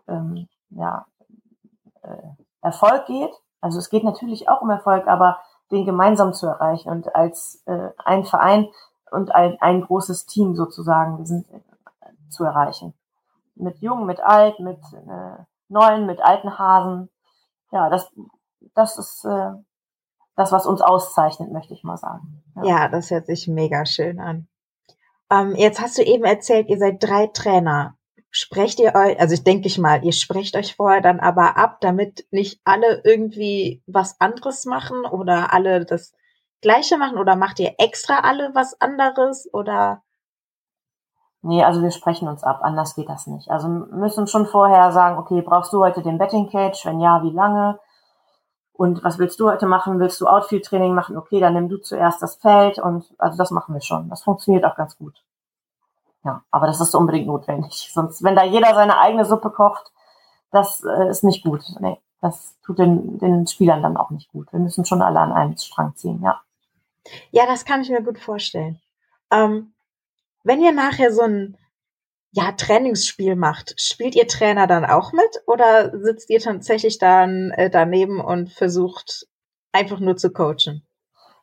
ähm, 0.07 0.47
ja, 0.69 1.05
äh, 2.01 2.17
Erfolg 2.61 3.05
geht. 3.05 3.31
Also 3.61 3.79
es 3.79 3.89
geht 3.89 4.03
natürlich 4.03 4.49
auch 4.49 4.61
um 4.61 4.69
Erfolg, 4.69 5.07
aber 5.07 5.39
den 5.71 5.85
gemeinsam 5.85 6.33
zu 6.33 6.47
erreichen 6.47 6.89
und 6.89 7.15
als 7.15 7.61
äh, 7.65 7.89
ein 7.97 8.23
Verein 8.23 8.69
und 9.11 9.35
ein, 9.35 9.57
ein 9.59 9.81
großes 9.81 10.25
Team 10.25 10.55
sozusagen. 10.55 11.25
Sind 11.25 11.45
zu 12.33 12.43
erreichen. 12.43 12.93
mit 13.55 13.79
Jung, 13.79 14.05
mit 14.05 14.19
Alt, 14.19 14.59
mit 14.59 14.79
äh, 14.93 15.43
Neuen, 15.69 16.05
mit 16.05 16.21
alten 16.21 16.57
Hasen. 16.57 17.09
Ja, 17.71 17.89
das, 17.89 18.11
das 18.75 18.97
ist 18.97 19.25
äh, 19.25 19.51
das, 20.35 20.51
was 20.51 20.65
uns 20.65 20.81
auszeichnet, 20.81 21.51
möchte 21.51 21.73
ich 21.73 21.83
mal 21.83 21.97
sagen. 21.97 22.43
Ja, 22.55 22.63
ja 22.63 22.87
das 22.87 23.11
hört 23.11 23.25
sich 23.25 23.47
mega 23.47 23.85
schön 23.85 24.19
an. 24.19 24.47
Ähm, 25.31 25.55
jetzt 25.55 25.81
hast 25.81 25.97
du 25.97 26.03
eben 26.03 26.23
erzählt, 26.23 26.69
ihr 26.69 26.77
seid 26.77 27.01
drei 27.01 27.27
Trainer. 27.27 27.95
Sprecht 28.29 28.79
ihr 28.79 28.95
euch, 28.95 29.19
also 29.19 29.35
ich 29.35 29.43
denke 29.43 29.67
ich 29.67 29.77
mal, 29.77 30.03
ihr 30.03 30.11
sprecht 30.11 30.55
euch 30.55 30.75
vorher 30.75 31.01
dann 31.01 31.19
aber 31.19 31.55
ab, 31.55 31.77
damit 31.81 32.25
nicht 32.31 32.59
alle 32.63 33.01
irgendwie 33.03 33.83
was 33.85 34.19
anderes 34.19 34.65
machen 34.65 35.05
oder 35.05 35.53
alle 35.53 35.85
das 35.85 36.13
Gleiche 36.61 36.97
machen 36.97 37.19
oder 37.19 37.35
macht 37.35 37.59
ihr 37.59 37.75
extra 37.77 38.19
alle 38.19 38.55
was 38.55 38.79
anderes 38.81 39.47
oder? 39.53 40.01
Nee, 41.45 41.61
also 41.61 41.81
wir 41.81 41.91
sprechen 41.91 42.29
uns 42.29 42.41
ab, 42.41 42.61
anders 42.63 42.95
geht 42.95 43.09
das 43.09 43.27
nicht. 43.27 43.51
Also 43.51 43.67
müssen 43.67 44.27
schon 44.27 44.45
vorher 44.45 44.93
sagen, 44.93 45.17
okay, 45.17 45.41
brauchst 45.41 45.73
du 45.73 45.83
heute 45.83 46.01
den 46.01 46.17
Betting 46.17 46.49
Cage? 46.49 46.85
Wenn 46.85 47.01
ja, 47.01 47.21
wie 47.21 47.31
lange? 47.31 47.79
Und 48.71 49.03
was 49.03 49.19
willst 49.19 49.41
du 49.41 49.49
heute 49.49 49.65
machen? 49.65 49.99
Willst 49.99 50.21
du 50.21 50.27
Outfield-Training 50.27 50.95
machen? 50.95 51.17
Okay, 51.17 51.41
dann 51.41 51.53
nimm 51.53 51.67
du 51.67 51.77
zuerst 51.77 52.21
das 52.23 52.35
Feld 52.35 52.79
und 52.79 53.13
also 53.17 53.37
das 53.37 53.51
machen 53.51 53.73
wir 53.73 53.81
schon. 53.81 54.09
Das 54.09 54.23
funktioniert 54.23 54.63
auch 54.63 54.77
ganz 54.77 54.97
gut. 54.97 55.21
Ja, 56.23 56.43
aber 56.49 56.65
das 56.65 56.79
ist 56.79 56.95
unbedingt 56.95 57.27
notwendig. 57.27 57.89
Sonst, 57.93 58.23
wenn 58.23 58.37
da 58.37 58.43
jeder 58.43 58.73
seine 58.73 58.97
eigene 58.99 59.25
Suppe 59.25 59.49
kocht, 59.49 59.91
das 60.49 60.81
äh, 60.85 61.09
ist 61.09 61.25
nicht 61.25 61.43
gut. 61.43 61.61
Nee, 61.81 61.99
das 62.21 62.57
tut 62.65 62.79
den, 62.79 63.19
den 63.19 63.47
Spielern 63.47 63.83
dann 63.83 63.97
auch 63.97 64.11
nicht 64.11 64.31
gut. 64.31 64.51
Wir 64.53 64.61
müssen 64.61 64.85
schon 64.85 65.01
alle 65.01 65.19
an 65.19 65.33
einem 65.33 65.57
Strang 65.57 65.93
ziehen, 65.95 66.21
ja. 66.23 66.41
Ja, 67.31 67.45
das 67.45 67.65
kann 67.65 67.81
ich 67.81 67.89
mir 67.89 68.01
gut 68.01 68.17
vorstellen. 68.17 68.79
Ähm, 69.29 69.73
wenn 70.43 70.61
ihr 70.61 70.71
nachher 70.71 71.11
so 71.11 71.21
ein 71.21 71.57
ja, 72.31 72.51
Trainingsspiel 72.51 73.35
macht, 73.35 73.79
spielt 73.79 74.15
ihr 74.15 74.27
Trainer 74.27 74.65
dann 74.65 74.85
auch 74.85 75.13
mit 75.13 75.43
oder 75.45 75.95
sitzt 75.99 76.29
ihr 76.29 76.39
tatsächlich 76.39 76.97
dann 76.97 77.51
äh, 77.51 77.69
daneben 77.69 78.19
und 78.19 78.51
versucht 78.51 79.27
einfach 79.71 79.99
nur 79.99 80.17
zu 80.17 80.31
coachen? 80.31 80.83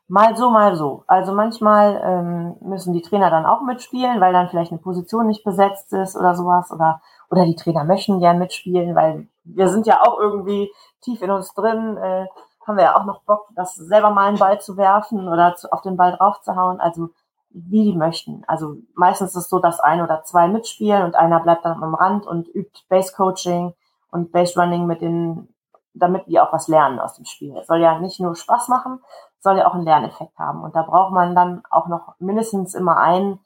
Mal 0.09 0.35
so, 0.35 0.49
mal 0.49 0.75
so. 0.75 1.05
Also 1.07 1.33
manchmal 1.33 2.01
ähm, 2.03 2.55
müssen 2.59 2.91
die 2.91 3.01
Trainer 3.01 3.29
dann 3.29 3.45
auch 3.45 3.61
mitspielen, 3.61 4.19
weil 4.19 4.33
dann 4.33 4.49
vielleicht 4.49 4.71
eine 4.71 4.81
Position 4.81 5.27
nicht 5.27 5.45
besetzt 5.45 5.93
ist 5.93 6.17
oder 6.17 6.35
sowas. 6.35 6.69
Oder, 6.73 7.01
oder 7.29 7.45
die 7.45 7.55
Trainer 7.55 7.85
möchten 7.85 8.19
gern 8.19 8.37
mitspielen, 8.37 8.93
weil 8.93 9.29
wir 9.45 9.69
sind 9.69 9.87
ja 9.87 10.01
auch 10.01 10.19
irgendwie 10.19 10.69
tief 11.01 11.21
in 11.21 11.31
uns 11.31 11.53
drin, 11.53 11.95
äh, 11.95 12.25
haben 12.67 12.75
wir 12.75 12.83
ja 12.83 12.97
auch 12.97 13.05
noch 13.05 13.23
Bock, 13.23 13.47
das 13.55 13.75
selber 13.75 14.09
mal 14.09 14.27
einen 14.27 14.37
Ball 14.37 14.59
zu 14.59 14.75
werfen 14.75 15.29
oder 15.29 15.55
zu, 15.55 15.71
auf 15.71 15.81
den 15.81 15.95
Ball 15.95 16.17
draufzuhauen. 16.17 16.81
Also 16.81 17.11
wie 17.53 17.91
die 17.91 17.97
möchten. 17.97 18.43
Also 18.47 18.77
meistens 18.93 19.31
ist 19.31 19.43
es 19.43 19.49
so, 19.49 19.59
dass 19.59 19.79
ein 19.79 20.01
oder 20.01 20.23
zwei 20.23 20.47
mitspielen 20.47 21.03
und 21.03 21.15
einer 21.15 21.39
bleibt 21.39 21.65
dann 21.65 21.81
am 21.83 21.95
Rand 21.95 22.25
und 22.25 22.47
übt 22.47 22.81
Base 22.89 23.13
Coaching 23.15 23.73
und 24.11 24.31
Base 24.31 24.59
Running 24.59 24.85
mit 24.85 25.01
den, 25.01 25.53
damit 25.93 26.27
die 26.27 26.39
auch 26.39 26.53
was 26.53 26.67
lernen 26.67 26.99
aus 26.99 27.15
dem 27.15 27.25
Spiel. 27.25 27.55
Es 27.57 27.67
soll 27.67 27.79
ja 27.79 27.99
nicht 27.99 28.19
nur 28.19 28.35
Spaß 28.35 28.67
machen, 28.69 28.99
soll 29.39 29.57
ja 29.57 29.67
auch 29.67 29.73
einen 29.73 29.85
Lerneffekt 29.85 30.37
haben. 30.37 30.63
Und 30.63 30.75
da 30.75 30.83
braucht 30.83 31.13
man 31.13 31.35
dann 31.35 31.63
auch 31.69 31.87
noch 31.87 32.15
mindestens 32.19 32.73
immer 32.73 32.97
einen, 32.97 33.39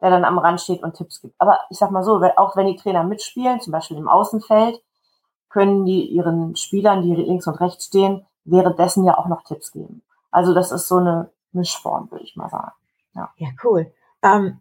der 0.00 0.10
dann 0.10 0.24
am 0.24 0.38
Rand 0.38 0.60
steht 0.60 0.82
und 0.82 0.94
Tipps 0.94 1.20
gibt. 1.20 1.34
Aber 1.38 1.58
ich 1.68 1.78
sag 1.78 1.90
mal 1.90 2.02
so, 2.02 2.22
auch 2.36 2.56
wenn 2.56 2.66
die 2.66 2.76
Trainer 2.76 3.04
mitspielen, 3.04 3.60
zum 3.60 3.72
Beispiel 3.72 3.98
im 3.98 4.08
Außenfeld, 4.08 4.80
können 5.50 5.84
die 5.84 6.06
ihren 6.06 6.56
Spielern, 6.56 7.02
die 7.02 7.14
links 7.14 7.46
und 7.46 7.60
rechts 7.60 7.86
stehen, 7.86 8.24
währenddessen 8.44 9.04
ja 9.04 9.18
auch 9.18 9.26
noch 9.26 9.42
Tipps 9.42 9.72
geben. 9.72 10.02
Also 10.30 10.54
das 10.54 10.70
ist 10.70 10.88
so 10.88 10.96
eine 10.96 11.30
Mischform, 11.52 12.10
würde 12.10 12.24
ich 12.24 12.36
mal 12.36 12.48
sagen. 12.48 12.72
Ja, 13.14 13.30
ja 13.36 13.48
cool. 13.64 13.92
Ähm, 14.22 14.60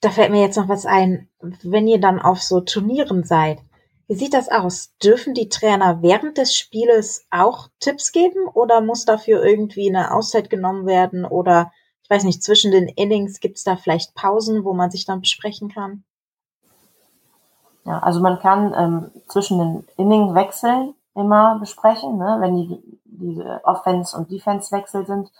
da 0.00 0.10
fällt 0.10 0.30
mir 0.30 0.42
jetzt 0.42 0.56
noch 0.56 0.68
was 0.68 0.86
ein. 0.86 1.28
Wenn 1.62 1.86
ihr 1.86 2.00
dann 2.00 2.20
auf 2.20 2.42
so 2.42 2.60
Turnieren 2.60 3.24
seid, 3.24 3.60
wie 4.08 4.14
sieht 4.14 4.34
das 4.34 4.50
aus? 4.50 4.94
Dürfen 5.02 5.32
die 5.32 5.48
Trainer 5.48 6.02
während 6.02 6.36
des 6.38 6.56
Spieles 6.56 7.24
auch 7.30 7.68
Tipps 7.80 8.12
geben 8.12 8.46
oder 8.52 8.80
muss 8.80 9.04
dafür 9.04 9.44
irgendwie 9.44 9.88
eine 9.88 10.12
Auszeit 10.12 10.50
genommen 10.50 10.86
werden 10.86 11.24
oder 11.24 11.72
ich 12.02 12.10
weiß 12.10 12.24
nicht, 12.24 12.42
zwischen 12.42 12.72
den 12.72 12.88
Innings 12.88 13.40
gibt 13.40 13.56
es 13.56 13.64
da 13.64 13.76
vielleicht 13.76 14.14
Pausen, 14.14 14.64
wo 14.64 14.74
man 14.74 14.90
sich 14.90 15.06
dann 15.06 15.20
besprechen 15.20 15.70
kann? 15.70 16.04
Ja, 17.84 18.00
also 18.00 18.20
man 18.20 18.38
kann 18.38 18.74
ähm, 18.76 19.22
zwischen 19.28 19.58
den 19.58 19.88
Inningwechseln 19.96 20.94
immer 21.14 21.58
besprechen, 21.58 22.18
ne? 22.18 22.36
wenn 22.40 22.56
die 22.56 23.00
diese 23.04 23.60
Offense- 23.64 24.16
und 24.16 24.30
Defense-Wechsel 24.30 25.06
sind, 25.06 25.30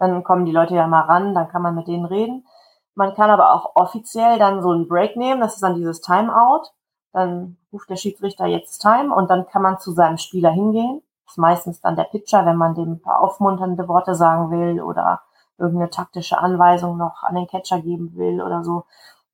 dann 0.00 0.24
kommen 0.24 0.46
die 0.46 0.52
Leute 0.52 0.74
ja 0.74 0.86
mal 0.86 1.02
ran, 1.02 1.34
dann 1.34 1.48
kann 1.48 1.62
man 1.62 1.74
mit 1.74 1.86
denen 1.86 2.06
reden. 2.06 2.46
Man 2.94 3.14
kann 3.14 3.30
aber 3.30 3.54
auch 3.54 3.76
offiziell 3.76 4.38
dann 4.38 4.62
so 4.62 4.70
einen 4.70 4.88
Break 4.88 5.16
nehmen, 5.16 5.40
das 5.40 5.54
ist 5.54 5.62
dann 5.62 5.76
dieses 5.76 6.00
Timeout. 6.00 6.64
Dann 7.12 7.56
ruft 7.72 7.90
der 7.90 7.96
Schiedsrichter 7.96 8.46
jetzt 8.46 8.80
Time 8.80 9.14
und 9.14 9.30
dann 9.30 9.46
kann 9.46 9.62
man 9.62 9.78
zu 9.78 9.92
seinem 9.92 10.16
Spieler 10.16 10.50
hingehen. 10.50 11.02
Das 11.24 11.34
ist 11.34 11.38
meistens 11.38 11.80
dann 11.80 11.96
der 11.96 12.04
Pitcher, 12.04 12.46
wenn 12.46 12.56
man 12.56 12.74
dem 12.74 12.92
ein 12.92 13.02
paar 13.02 13.20
aufmunternde 13.20 13.86
Worte 13.88 14.14
sagen 14.14 14.50
will 14.50 14.80
oder 14.80 15.20
irgendeine 15.58 15.90
taktische 15.90 16.38
Anweisung 16.38 16.96
noch 16.96 17.22
an 17.22 17.34
den 17.34 17.46
Catcher 17.46 17.80
geben 17.80 18.14
will 18.14 18.42
oder 18.42 18.64
so. 18.64 18.84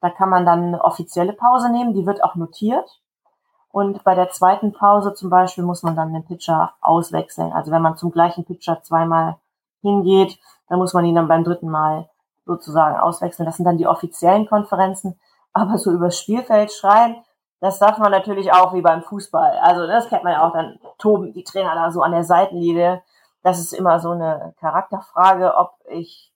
Da 0.00 0.10
kann 0.10 0.28
man 0.28 0.44
dann 0.44 0.64
eine 0.64 0.84
offizielle 0.84 1.32
Pause 1.32 1.70
nehmen, 1.70 1.94
die 1.94 2.06
wird 2.06 2.22
auch 2.22 2.34
notiert. 2.34 3.00
Und 3.70 4.04
bei 4.04 4.14
der 4.14 4.30
zweiten 4.30 4.72
Pause 4.72 5.14
zum 5.14 5.30
Beispiel 5.30 5.64
muss 5.64 5.82
man 5.82 5.96
dann 5.96 6.12
den 6.12 6.24
Pitcher 6.24 6.74
auswechseln. 6.80 7.52
Also 7.52 7.70
wenn 7.70 7.82
man 7.82 7.96
zum 7.96 8.10
gleichen 8.10 8.44
Pitcher 8.44 8.82
zweimal 8.82 9.36
hingeht, 9.86 10.38
dann 10.68 10.78
muss 10.78 10.94
man 10.94 11.04
ihn 11.04 11.14
dann 11.14 11.28
beim 11.28 11.44
dritten 11.44 11.68
Mal 11.68 12.08
sozusagen 12.44 12.96
auswechseln. 12.96 13.46
Das 13.46 13.56
sind 13.56 13.64
dann 13.64 13.78
die 13.78 13.86
offiziellen 13.86 14.46
Konferenzen. 14.48 15.18
Aber 15.52 15.78
so 15.78 15.90
übers 15.90 16.18
Spielfeld 16.18 16.72
schreien, 16.72 17.16
das 17.60 17.78
darf 17.78 17.98
man 17.98 18.10
natürlich 18.10 18.52
auch 18.52 18.74
wie 18.74 18.82
beim 18.82 19.02
Fußball. 19.02 19.58
Also 19.62 19.86
das 19.86 20.08
kennt 20.08 20.24
man 20.24 20.34
ja 20.34 20.46
auch, 20.46 20.52
dann 20.52 20.78
toben 20.98 21.32
die 21.32 21.44
Trainer 21.44 21.74
da 21.74 21.90
so 21.90 22.02
an 22.02 22.12
der 22.12 22.24
Seitenlinie. 22.24 23.02
Das 23.42 23.58
ist 23.58 23.72
immer 23.72 23.98
so 24.00 24.10
eine 24.10 24.54
Charakterfrage, 24.60 25.54
ob 25.56 25.74
ich 25.88 26.32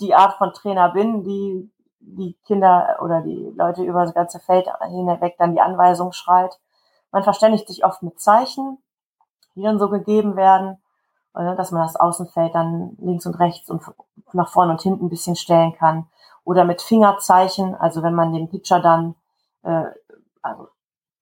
die 0.00 0.14
Art 0.14 0.34
von 0.34 0.52
Trainer 0.52 0.90
bin, 0.90 1.22
die 1.22 1.70
die 2.06 2.36
Kinder 2.46 2.98
oder 3.00 3.22
die 3.22 3.52
Leute 3.56 3.82
über 3.82 4.04
das 4.04 4.14
ganze 4.14 4.38
Feld 4.40 4.68
hinweg 4.88 5.36
dann 5.38 5.54
die 5.54 5.60
Anweisung 5.60 6.12
schreit. 6.12 6.58
Man 7.12 7.22
verständigt 7.22 7.66
sich 7.68 7.84
oft 7.84 8.02
mit 8.02 8.20
Zeichen, 8.20 8.78
die 9.54 9.62
dann 9.62 9.78
so 9.78 9.88
gegeben 9.88 10.36
werden 10.36 10.78
dass 11.34 11.72
man 11.72 11.82
das 11.82 11.96
Außenfeld 11.96 12.54
dann 12.54 12.96
links 13.00 13.26
und 13.26 13.38
rechts 13.38 13.68
und 13.68 13.82
nach 14.32 14.48
vorne 14.48 14.72
und 14.72 14.82
hinten 14.82 15.06
ein 15.06 15.10
bisschen 15.10 15.36
stellen 15.36 15.74
kann. 15.74 16.06
Oder 16.44 16.64
mit 16.64 16.82
Fingerzeichen, 16.82 17.74
also 17.74 18.02
wenn 18.02 18.14
man 18.14 18.32
den 18.32 18.48
Pitcher 18.48 18.80
dann 18.80 19.14
äh, 19.62 19.84
also 20.42 20.68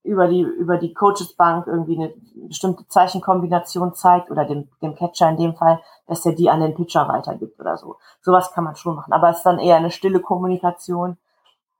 über 0.04 0.26
die 0.26 0.42
über 0.42 0.78
die 0.78 0.94
Coachesbank 0.94 1.66
irgendwie 1.68 1.96
eine 1.96 2.12
bestimmte 2.48 2.86
Zeichenkombination 2.88 3.94
zeigt 3.94 4.30
oder 4.30 4.44
dem, 4.44 4.68
dem 4.82 4.96
Catcher 4.96 5.30
in 5.30 5.36
dem 5.36 5.54
Fall, 5.54 5.80
dass 6.06 6.26
er 6.26 6.32
die 6.32 6.50
an 6.50 6.60
den 6.60 6.74
Pitcher 6.74 7.06
weitergibt 7.08 7.58
oder 7.60 7.76
so. 7.76 7.96
Sowas 8.20 8.52
kann 8.52 8.64
man 8.64 8.74
schon 8.74 8.96
machen, 8.96 9.12
aber 9.12 9.30
es 9.30 9.38
ist 9.38 9.46
dann 9.46 9.60
eher 9.60 9.76
eine 9.76 9.92
stille 9.92 10.20
Kommunikation, 10.20 11.18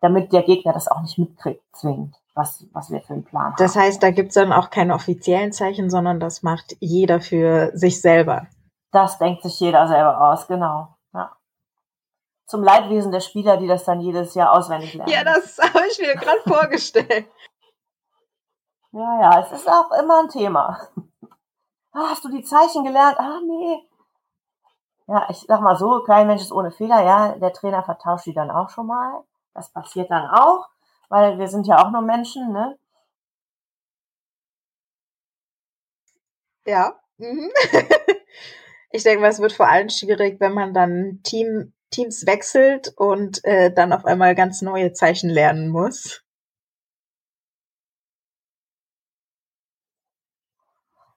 damit 0.01 0.33
der 0.33 0.43
Gegner 0.43 0.73
das 0.73 0.89
auch 0.89 1.03
nicht 1.03 1.19
mitkriegt, 1.19 1.65
zwingend 1.73 2.22
was, 2.35 2.67
was 2.73 2.91
wir 2.91 3.01
für 3.03 3.15
einen 3.15 3.25
Plan 3.25 3.47
haben. 3.47 3.55
Das 3.59 3.77
heißt, 3.77 4.03
da 4.03 4.11
gibt's 4.11 4.35
dann 4.35 4.53
auch 4.53 4.71
keine 4.71 4.95
offiziellen 4.95 5.53
Zeichen, 5.53 5.91
sondern 5.91 6.21
das 6.21 6.43
macht 6.43 6.77
jeder 6.81 7.21
für 7.21 7.71
sich 7.75 8.01
selber. 8.01 8.47
Das 8.91 9.19
denkt 9.19 9.43
sich 9.43 9.59
jeder 9.61 9.87
selber 9.89 10.21
aus, 10.21 10.47
genau. 10.47 10.97
Ja. 11.13 11.37
Zum 12.47 12.63
Leidwesen 12.63 13.13
der 13.13 13.21
Spieler, 13.21 13.57
die 13.57 13.67
das 13.67 13.85
dann 13.85 14.01
jedes 14.01 14.35
Jahr 14.35 14.53
auswendig 14.53 14.95
lernen. 14.95 15.13
Ja, 15.13 15.25
das 15.25 15.59
habe 15.63 15.87
ich 15.91 15.99
mir 15.99 16.15
gerade 16.15 16.41
vorgestellt. 16.47 17.27
Ja, 18.95 19.21
ja, 19.23 19.41
es 19.41 19.51
ist 19.53 19.71
auch 19.71 19.91
immer 19.99 20.21
ein 20.21 20.29
Thema. 20.29 20.79
Ah, 21.95 22.09
hast 22.09 22.25
du 22.25 22.31
die 22.31 22.43
Zeichen 22.43 22.85
gelernt? 22.85 23.19
Ah, 23.19 23.39
nee. 23.47 23.87
Ja, 25.07 25.27
ich 25.29 25.45
sag 25.47 25.61
mal 25.61 25.77
so, 25.77 26.03
kein 26.05 26.27
Mensch 26.27 26.41
ist 26.41 26.53
ohne 26.53 26.71
Fehler, 26.71 27.03
ja. 27.03 27.33
Der 27.39 27.53
Trainer 27.53 27.83
vertauscht 27.83 28.25
die 28.25 28.33
dann 28.33 28.51
auch 28.51 28.71
schon 28.71 28.87
mal. 28.87 29.23
Das 29.53 29.71
passiert 29.71 30.11
dann 30.11 30.31
auch 30.31 30.69
weil 31.13 31.39
wir 31.39 31.49
sind 31.49 31.67
ja 31.67 31.85
auch 31.85 31.91
nur 31.91 32.01
Menschen, 32.01 32.53
ne? 32.53 32.79
Ja. 36.67 36.95
Mhm. 37.19 37.51
ich 38.93 39.03
denke 39.03 39.21
mal, 39.21 39.29
es 39.29 39.39
wird 39.41 39.53
vor 39.53 39.69
allem 39.69 39.91
schwierig, 39.91 40.41
wenn 40.41 40.55
man 40.55 40.73
dann 40.73 41.21
Team, 41.23 41.75
Teams 41.91 42.27
wechselt 42.27 42.95
und 42.97 43.45
äh, 43.45 43.71
dann 43.73 43.93
auf 43.93 44.07
einmal 44.07 44.35
ganz 44.35 44.63
neue 44.63 44.95
Zeichen 44.95 45.29
lernen 45.29 45.69
muss. 45.69 46.25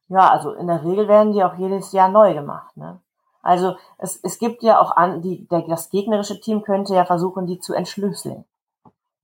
Ja, 0.10 0.29
also 0.31 0.53
in 0.53 0.67
der 0.67 0.84
Regel 0.84 1.08
werden 1.08 1.31
die 1.34 1.43
auch 1.43 1.55
jedes 1.58 1.93
Jahr 1.93 2.10
neu 2.10 2.34
gemacht. 2.34 2.75
Ne? 2.75 3.01
Also 3.41 3.77
es, 3.97 4.19
es 4.23 4.39
gibt 4.39 4.62
ja 4.62 4.79
auch 4.79 4.91
an, 4.97 5.21
die, 5.21 5.47
der, 5.47 5.62
das 5.62 5.89
gegnerische 5.89 6.41
Team 6.41 6.63
könnte 6.63 6.93
ja 6.95 7.05
versuchen, 7.05 7.47
die 7.47 7.60
zu 7.60 7.73
entschlüsseln. 7.73 8.45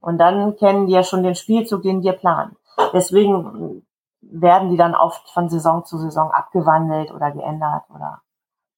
Und 0.02 0.18
dann 0.18 0.58
kennen 0.58 0.88
die 0.88 0.94
ja 0.94 1.04
schon 1.04 1.24
den 1.24 1.36
Spielzug, 1.36 1.84
den 1.84 2.04
wir 2.04 2.14
planen. 2.14 2.58
Deswegen 2.94 3.86
werden 4.22 4.70
die 4.70 4.78
dann 4.78 4.96
oft 4.96 5.30
von 5.30 5.50
Saison 5.50 5.86
zu 5.86 5.98
Saison 5.98 6.32
abgewandelt 6.32 7.12
oder 7.12 7.32
geändert 7.32 7.90
oder 7.90 8.22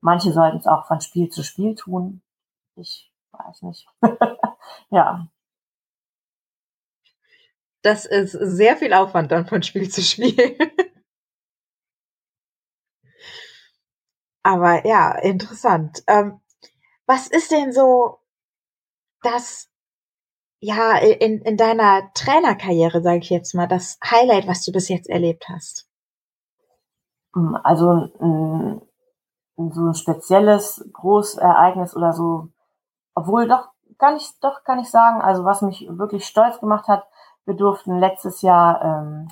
manche 0.02 0.32
sollten 0.32 0.58
es 0.58 0.68
auch 0.68 0.86
von 0.86 1.02
Spiel 1.02 1.30
zu 1.30 1.44
Spiel 1.44 1.76
tun. 1.76 2.22
Ich 2.76 3.12
weiß 3.32 3.64
nicht. 3.64 3.88
ja. 4.90 5.28
Das 7.82 8.06
ist 8.06 8.32
sehr 8.32 8.78
viel 8.78 8.94
Aufwand 8.94 9.32
dann 9.32 9.48
von 9.48 9.64
Spiel 9.64 9.90
zu 9.90 10.02
Spiel. 10.02 10.58
Aber 14.44 14.86
ja, 14.86 15.12
interessant. 15.20 16.04
Ähm, 16.08 16.42
was 17.06 17.28
ist 17.28 17.52
denn 17.52 17.72
so 17.72 18.20
das, 19.22 19.70
ja, 20.64 20.98
in, 20.98 21.42
in 21.42 21.58
deiner 21.58 22.10
Trainerkarriere, 22.14 23.02
sage 23.02 23.18
ich 23.18 23.30
jetzt 23.30 23.54
mal, 23.54 23.68
das 23.68 24.00
Highlight, 24.04 24.48
was 24.48 24.64
du 24.64 24.72
bis 24.72 24.88
jetzt 24.88 25.10
erlebt 25.10 25.50
hast? 25.50 25.90
Hm, 27.36 27.58
also 27.64 28.10
ein, 28.22 28.82
so 29.58 29.82
ein 29.82 29.94
spezielles 29.94 30.90
Großereignis 30.94 31.98
oder 31.98 32.14
so, 32.14 32.48
obwohl 33.14 33.48
doch 33.48 33.68
kann 33.98 34.16
ich 34.16 34.40
doch 34.40 34.64
kann 34.64 34.80
ich 34.80 34.90
sagen, 34.90 35.22
also 35.22 35.44
was 35.44 35.62
mich 35.62 35.86
wirklich 35.90 36.26
stolz 36.26 36.60
gemacht 36.60 36.88
hat, 36.88 37.06
wir 37.46 37.56
durften 37.56 38.00
letztes 38.00 38.42
Jahr, 38.42 38.82
ähm, 38.82 39.28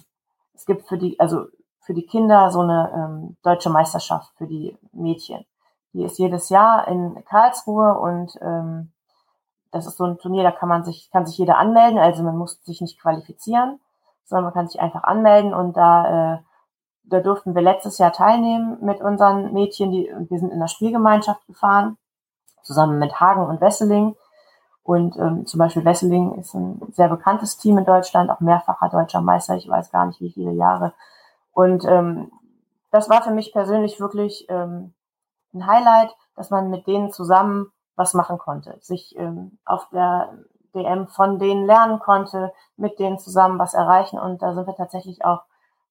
es 0.54 0.65
gibt 0.65 0.88
für 0.88 0.98
die, 0.98 1.17
also 1.17 1.46
für 1.80 1.94
die 1.94 2.06
Kinder 2.06 2.52
so 2.52 2.60
eine 2.60 2.91
ähm, 2.94 3.38
deutsche 3.41 3.70
Meisterschaft 3.70 4.34
für 4.38 4.48
die 4.48 4.78
Mädchen. 4.91 5.46
Die 5.94 6.04
ist 6.04 6.20
jedes 6.20 6.50
Jahr 6.50 6.88
in 6.89 7.24
Karlsruhe 7.26 7.98
und 7.98 8.38
ähm, 8.41 8.91
das 9.71 9.88
ist 9.88 9.97
so 9.97 10.03
ein 10.03 10.17
Turnier, 10.17 10.43
da 10.43 10.51
kann 10.51 10.69
man 10.69 10.84
sich, 10.84 11.10
kann 11.12 11.25
sich 11.25 11.38
jeder 11.38 11.57
anmelden, 11.57 11.97
also 11.97 12.23
man 12.23 12.38
muss 12.38 12.62
sich 12.63 12.81
nicht 12.81 12.99
qualifizieren, 12.99 13.79
sondern 14.25 14.45
man 14.45 14.53
kann 14.53 14.67
sich 14.67 14.81
einfach 14.81 15.03
anmelden 15.03 15.53
und 15.53 15.77
da, 15.77 16.36
äh, 16.36 16.39
da 17.03 17.19
durften 17.19 17.55
wir 17.55 17.62
letztes 17.62 17.97
Jahr 17.97 18.13
teilnehmen 18.13 18.77
mit 18.81 19.01
unseren 19.01 19.53
Mädchen, 19.53 19.91
die, 19.91 20.13
wir 20.29 20.39
sind 20.39 20.51
in 20.51 20.60
der 20.60 20.67
Spielgemeinschaft 20.67 21.45
gefahren, 21.47 21.97
zusammen 22.63 22.99
mit 22.99 23.19
Hagen 23.19 23.45
und 23.45 23.62
Wesseling. 23.62 24.15
Und 24.84 25.15
ähm, 25.17 25.45
zum 25.45 25.60
Beispiel 25.60 25.86
Wesseling 25.86 26.34
ist 26.39 26.53
ein 26.53 26.81
sehr 26.91 27.07
bekanntes 27.07 27.57
Team 27.57 27.77
in 27.77 27.86
Deutschland, 27.86 28.29
auch 28.29 28.39
mehrfacher 28.39 28.89
deutscher 28.89 29.21
Meister, 29.21 29.55
ich 29.55 29.67
weiß 29.67 29.91
gar 29.91 30.05
nicht 30.05 30.21
wie 30.21 30.31
viele 30.31 30.53
Jahre. 30.53 30.93
Und 31.53 31.86
ähm, 31.86 32.31
das 32.91 33.10
war 33.10 33.21
für 33.21 33.31
mich 33.31 33.53
persönlich 33.53 33.99
wirklich 33.99 34.45
ähm, 34.49 34.93
ein 35.53 35.67
Highlight, 35.67 36.15
dass 36.36 36.49
man 36.49 36.69
mit 36.69 36.88
denen 36.88 37.12
zusammen 37.12 37.71
was 37.95 38.13
machen 38.13 38.38
konnte, 38.38 38.77
sich 38.82 39.15
ähm, 39.17 39.60
auf 39.65 39.89
der 39.89 40.34
DM 40.73 41.08
von 41.08 41.39
denen 41.39 41.65
lernen 41.65 41.99
konnte, 41.99 42.54
mit 42.77 42.99
denen 42.99 43.19
zusammen 43.19 43.60
was 43.60 43.73
erreichen. 43.73 44.19
Und 44.19 44.41
da 44.41 44.54
sind 44.54 44.67
wir 44.67 44.75
tatsächlich 44.75 45.23
auch 45.25 45.43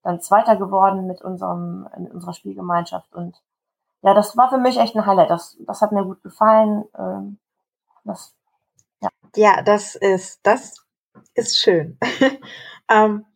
dann 0.03 0.21
Zweiter 0.21 0.57
geworden 0.57 1.07
mit 1.07 1.21
unserem, 1.21 1.89
mit 1.99 2.13
unserer 2.13 2.33
Spielgemeinschaft. 2.33 3.15
Und 3.15 3.37
ja, 4.03 4.15
das 4.15 4.37
war 4.37 4.49
für 4.49 4.59
mich 4.59 4.79
echt 4.79 4.97
ein 4.97 5.05
Highlight. 5.05 5.31
Das, 5.31 5.59
das 5.67 5.83
hat 5.83 5.93
mir 5.93 6.05
gut 6.05 6.23
gefallen. 6.23 6.85
Ähm, 6.99 7.39
das, 8.05 8.35
ja. 9.01 9.09
ja, 9.37 9.63
das 9.63 9.95
ist, 9.95 10.41
das 10.43 10.87
ist 11.35 11.59
schön. 11.59 11.99
ähm, 12.89 13.27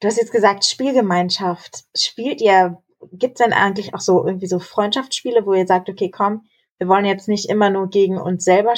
Du 0.00 0.08
hast 0.08 0.18
jetzt 0.18 0.32
gesagt, 0.32 0.64
Spielgemeinschaft. 0.64 1.84
Spielt 1.96 2.42
ihr, 2.42 2.82
gibt 3.12 3.40
es 3.40 3.44
denn 3.44 3.54
eigentlich 3.54 3.94
auch 3.94 4.00
so 4.00 4.26
irgendwie 4.26 4.46
so 4.46 4.58
Freundschaftsspiele, 4.58 5.46
wo 5.46 5.54
ihr 5.54 5.66
sagt, 5.66 5.88
okay, 5.88 6.10
komm, 6.10 6.46
wir 6.78 6.88
wollen 6.88 7.04
jetzt 7.04 7.28
nicht 7.28 7.48
immer 7.48 7.70
nur 7.70 7.88
gegen 7.88 8.20
uns 8.20 8.44
selber 8.44 8.74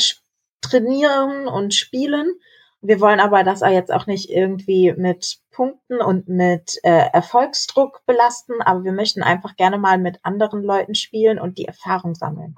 trainieren 0.61 1.49
und 1.49 1.75
spielen. 1.75 2.33
Wir 2.81 3.01
wollen 3.01 3.21
aber 3.21 3.43
das 3.43 3.61
jetzt 3.61 3.93
auch 3.93 4.07
nicht 4.07 4.31
irgendwie 4.31 4.93
mit 4.93 5.39
Punkten 5.51 6.01
und 6.01 6.29
mit 6.29 6.79
äh, 6.85 7.11
Erfolgsdruck 7.13 8.03
belasten, 8.07 8.63
aber 8.63 8.85
wir 8.85 8.93
möchten 8.93 9.23
einfach 9.23 9.57
gerne 9.57 9.79
mal 9.79 9.99
mit 9.99 10.21
anderen 10.25 10.63
Leuten 10.63 10.95
spielen 10.95 11.41
und 11.41 11.59
die 11.59 11.65
Erfahrung 11.65 12.15
sammeln. 12.15 12.55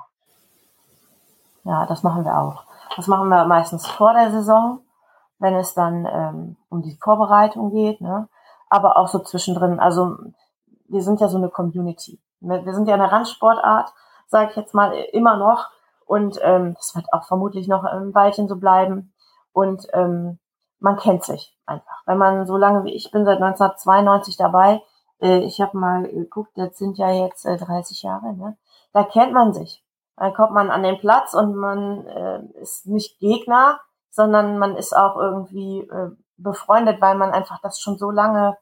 Ja, 1.65 1.87
das 1.87 2.03
machen 2.03 2.25
wir 2.25 2.39
auch. 2.39 2.65
Das 2.97 3.07
machen 3.07 3.29
wir 3.29 3.45
meistens 3.47 3.87
vor 3.87 4.13
der 4.13 4.31
Saison, 4.31 4.81
wenn 5.39 5.55
es 5.55 5.73
dann 5.73 6.07
ähm, 6.07 6.57
um 6.69 6.83
die 6.83 6.99
Vorbereitung 7.01 7.73
geht. 7.73 8.01
Ne? 8.01 8.29
aber 8.71 8.97
auch 8.97 9.09
so 9.09 9.19
zwischendrin. 9.19 9.79
Also 9.81 10.17
wir 10.89 11.03
sind 11.03 11.21
ja 11.21 11.29
so 11.29 11.37
eine 11.37 11.51
Community. 11.51 12.19
Wir 12.41 12.73
sind 12.73 12.89
ja 12.89 12.95
eine 12.95 13.13
Randsportart, 13.13 13.93
sage 14.31 14.51
ich 14.51 14.57
jetzt 14.57 14.75
mal, 14.75 14.93
immer 15.13 15.37
noch. 15.37 15.69
Und 16.07 16.39
ähm, 16.43 16.75
das 16.75 16.95
wird 16.95 17.13
auch 17.13 17.25
vermutlich 17.25 17.69
noch 17.69 17.85
ein 17.85 18.15
Weilchen 18.15 18.49
so 18.49 18.57
bleiben. 18.57 19.13
Und 19.53 19.87
ähm, 19.93 20.39
man 20.79 20.97
kennt 20.97 21.25
sich 21.25 21.57
einfach. 21.67 22.03
Wenn 22.07 22.19
man 22.19 22.47
so 22.47 22.57
lange 22.57 22.85
wie 22.85 22.95
ich 22.95 23.11
bin, 23.11 23.25
seit 23.25 23.37
1992 23.37 24.37
dabei, 24.37 24.83
äh, 25.21 25.41
ich 25.41 25.61
habe 25.61 25.77
mal 25.77 26.03
geguckt, 26.05 26.53
das 26.57 26.79
sind 26.79 26.99
ja 26.99 27.11
jetzt 27.11 27.45
äh, 27.45 27.57
30 27.57 28.03
Jahre, 28.03 28.35
ne? 28.35 28.57
da 28.93 29.05
kennt 29.05 29.33
man 29.33 29.53
sich. 29.53 29.85
Dann 30.17 30.35
kommt 30.35 30.53
man 30.53 30.71
an 30.71 30.83
den 30.83 30.99
Platz 30.99 31.35
und 31.35 31.55
man 31.55 32.07
äh, 32.07 32.43
ist 32.61 32.87
nicht 32.87 33.19
Gegner, 33.21 33.81
sondern 34.11 34.59
man 34.59 34.77
ist 34.77 34.95
auch 34.95 35.17
irgendwie 35.17 35.81
äh, 35.81 36.11
befreundet, 36.37 37.01
weil 37.01 37.17
man 37.17 37.31
einfach 37.31 37.61
das 37.63 37.81
schon 37.81 37.99
so 37.99 38.11
lange 38.11 38.57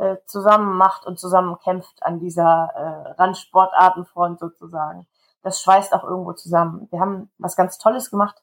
äh, 0.00 0.16
zusammen 0.24 0.76
macht 0.76 1.06
und 1.06 1.18
zusammen 1.18 1.58
kämpft 1.62 2.02
an 2.02 2.18
dieser 2.18 2.70
äh, 2.74 3.10
Randsportartenfront 3.20 4.40
sozusagen. 4.40 5.06
Das 5.42 5.60
schweißt 5.60 5.92
auch 5.92 6.04
irgendwo 6.04 6.32
zusammen. 6.32 6.88
Wir 6.90 7.00
haben 7.00 7.30
was 7.38 7.54
ganz 7.54 7.78
Tolles 7.78 8.10
gemacht. 8.10 8.42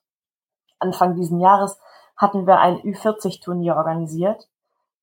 Anfang 0.79 1.15
diesen 1.15 1.39
Jahres 1.39 1.79
hatten 2.15 2.45
wir 2.45 2.59
ein 2.59 2.77
Ü40-Turnier 2.81 3.75
organisiert 3.75 4.47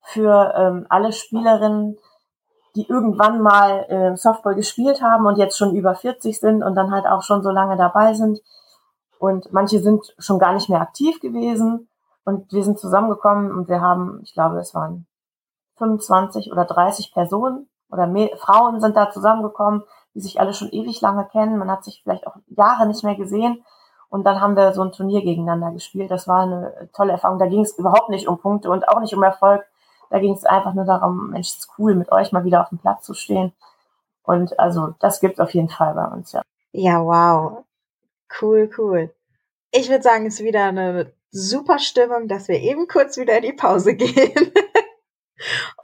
für 0.00 0.54
ähm, 0.56 0.86
alle 0.90 1.12
Spielerinnen, 1.12 1.98
die 2.76 2.86
irgendwann 2.88 3.40
mal 3.40 3.84
äh, 3.88 4.16
Softball 4.16 4.54
gespielt 4.54 5.02
haben 5.02 5.26
und 5.26 5.38
jetzt 5.38 5.58
schon 5.58 5.74
über 5.74 5.94
40 5.94 6.38
sind 6.38 6.62
und 6.62 6.76
dann 6.76 6.92
halt 6.92 7.06
auch 7.06 7.22
schon 7.22 7.42
so 7.42 7.50
lange 7.50 7.76
dabei 7.76 8.14
sind. 8.14 8.40
Und 9.18 9.52
manche 9.52 9.80
sind 9.80 10.14
schon 10.18 10.38
gar 10.38 10.52
nicht 10.52 10.68
mehr 10.68 10.80
aktiv 10.80 11.20
gewesen 11.20 11.88
und 12.24 12.52
wir 12.52 12.62
sind 12.62 12.78
zusammengekommen 12.78 13.50
und 13.52 13.68
wir 13.68 13.80
haben, 13.80 14.20
ich 14.22 14.34
glaube, 14.34 14.58
es 14.58 14.74
waren 14.74 15.06
25 15.76 16.52
oder 16.52 16.64
30 16.64 17.12
Personen 17.12 17.68
oder 17.90 18.06
mehr, 18.06 18.36
Frauen 18.36 18.80
sind 18.80 18.96
da 18.96 19.10
zusammengekommen, 19.10 19.82
die 20.14 20.20
sich 20.20 20.40
alle 20.40 20.54
schon 20.54 20.70
ewig 20.70 21.00
lange 21.00 21.26
kennen. 21.26 21.58
Man 21.58 21.70
hat 21.70 21.84
sich 21.84 22.00
vielleicht 22.02 22.26
auch 22.26 22.36
Jahre 22.48 22.86
nicht 22.86 23.04
mehr 23.04 23.16
gesehen. 23.16 23.64
Und 24.08 24.24
dann 24.24 24.40
haben 24.40 24.56
wir 24.56 24.72
so 24.74 24.82
ein 24.82 24.92
Turnier 24.92 25.22
gegeneinander 25.22 25.72
gespielt. 25.72 26.10
Das 26.10 26.28
war 26.28 26.42
eine 26.42 26.88
tolle 26.92 27.12
Erfahrung. 27.12 27.38
Da 27.38 27.46
ging 27.46 27.62
es 27.62 27.76
überhaupt 27.76 28.10
nicht 28.10 28.28
um 28.28 28.38
Punkte 28.38 28.70
und 28.70 28.88
auch 28.88 29.00
nicht 29.00 29.14
um 29.14 29.22
Erfolg. 29.22 29.64
Da 30.10 30.20
ging 30.20 30.32
es 30.34 30.44
einfach 30.44 30.74
nur 30.74 30.84
darum, 30.84 31.30
Mensch, 31.30 31.48
es 31.48 31.56
ist 31.56 31.70
cool, 31.78 31.96
mit 31.96 32.12
euch 32.12 32.30
mal 32.30 32.44
wieder 32.44 32.60
auf 32.60 32.68
dem 32.68 32.78
Platz 32.78 33.04
zu 33.04 33.14
stehen. 33.14 33.52
Und 34.22 34.58
also 34.58 34.94
das 35.00 35.20
gibt 35.20 35.34
es 35.34 35.40
auf 35.40 35.52
jeden 35.52 35.68
Fall 35.68 35.94
bei 35.94 36.06
uns, 36.06 36.32
ja. 36.32 36.42
Ja, 36.72 37.04
wow. 37.04 37.64
Cool, 38.40 38.70
cool. 38.78 39.12
Ich 39.70 39.90
würde 39.90 40.02
sagen, 40.02 40.26
es 40.26 40.34
ist 40.34 40.44
wieder 40.44 40.66
eine 40.66 41.12
super 41.30 41.80
Stimmung, 41.80 42.28
dass 42.28 42.46
wir 42.46 42.60
eben 42.60 42.86
kurz 42.86 43.16
wieder 43.16 43.36
in 43.36 43.42
die 43.42 43.52
Pause 43.52 43.94
gehen 43.96 44.52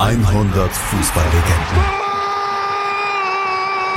100 0.00 0.72
Fußballlegenden. 0.72 1.84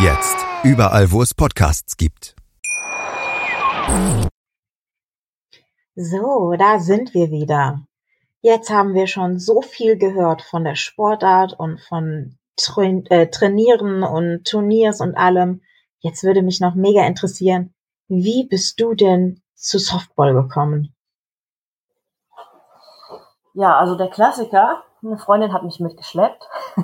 Jetzt. 0.01 0.35
Überall, 0.61 1.09
wo 1.13 1.21
es 1.21 1.33
Podcasts 1.33 1.95
gibt. 1.95 2.35
So, 5.95 6.55
da 6.59 6.79
sind 6.79 7.13
wir 7.13 7.31
wieder. 7.31 7.85
Jetzt 8.41 8.69
haben 8.69 8.93
wir 8.95 9.07
schon 9.07 9.39
so 9.39 9.61
viel 9.61 9.97
gehört 9.97 10.41
von 10.41 10.65
der 10.65 10.75
Sportart 10.75 11.57
und 11.57 11.79
von 11.79 12.37
Tra 12.57 12.83
äh, 12.83 13.27
Trainieren 13.27 14.03
und 14.03 14.43
Turniers 14.43 14.99
und 14.99 15.15
allem. 15.15 15.61
Jetzt 15.99 16.25
würde 16.25 16.41
mich 16.41 16.59
noch 16.59 16.75
mega 16.75 17.07
interessieren, 17.07 17.73
wie 18.09 18.45
bist 18.45 18.81
du 18.81 18.93
denn 18.93 19.41
zu 19.55 19.79
Softball 19.79 20.33
gekommen? 20.33 20.93
Ja, 23.53 23.77
also 23.77 23.95
der 23.95 24.09
Klassiker, 24.09 24.83
eine 25.03 25.17
Freundin 25.17 25.53
hat 25.53 25.63
mich 25.63 25.79
mitgeschleppt. 25.79 26.47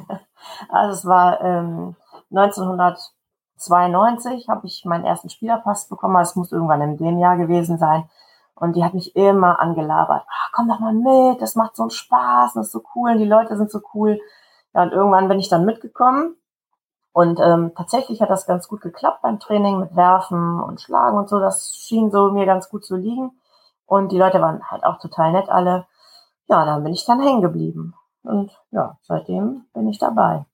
also 0.70 0.94
es 0.94 1.06
war 1.06 1.42
ähm, 1.42 1.98
1992 2.32 4.50
habe 4.50 4.66
ich 4.68 4.86
meinen 4.86 5.06
ersten 5.06 5.30
Spielerpass 5.30 5.88
bekommen. 5.88 6.16
Also 6.16 6.32
es 6.32 6.36
muss 6.36 6.52
irgendwann 6.52 6.82
in 6.82 6.98
dem 6.98 7.20
Jahr 7.20 7.38
gewesen 7.38 7.78
sein. 7.78 8.10
Und 8.56 8.76
die 8.76 8.84
hat 8.84 8.94
mich 8.94 9.16
immer 9.16 9.62
angelabert. 9.62 10.24
Ah, 10.28 10.50
komm 10.54 10.68
doch 10.68 10.80
mal 10.80 10.94
mit, 10.94 11.42
das 11.42 11.56
macht 11.56 11.78
so 11.78 11.84
einen 11.84 11.92
Spaß, 11.92 12.54
das 12.54 12.66
ist 12.68 12.74
so 12.74 12.84
cool, 12.94 13.18
die 13.18 13.26
Leute 13.26 13.56
sind 13.56 13.72
so 13.72 13.80
cool. 13.94 14.20
Ja, 14.74 14.84
und 14.84 14.92
irgendwann 14.92 15.30
bin 15.30 15.40
ich 15.40 15.48
dann 15.48 15.64
mitgekommen. 15.66 16.36
Und 17.14 17.40
ähm, 17.40 17.72
tatsächlich 17.76 18.22
hat 18.22 18.30
das 18.30 18.46
ganz 18.46 18.68
gut 18.68 18.82
geklappt 18.82 19.22
beim 19.24 19.40
Training 19.40 19.80
mit 19.80 19.96
Werfen 19.96 20.62
und 20.62 20.82
Schlagen 20.82 21.18
und 21.18 21.30
so. 21.30 21.40
Das 21.40 21.76
schien 21.76 22.12
so 22.12 22.32
mir 22.32 22.46
ganz 22.46 22.70
gut 22.70 22.86
zu 22.86 22.96
liegen. 22.96 23.32
Und 23.86 24.12
die 24.12 24.18
Leute 24.18 24.42
waren 24.42 24.70
halt 24.70 24.84
auch 24.84 25.00
total 25.00 25.32
nett 25.32 25.50
alle. 25.50 25.88
Ja, 26.48 26.66
dann 26.66 26.84
bin 26.84 26.94
ich 26.94 27.06
dann 27.06 27.22
hängen 27.22 27.42
geblieben. 27.42 27.96
Und 28.30 28.56
ja, 28.70 28.96
seitdem 29.02 29.66
bin 29.74 29.88
ich 29.88 29.98
dabei. 29.98 30.46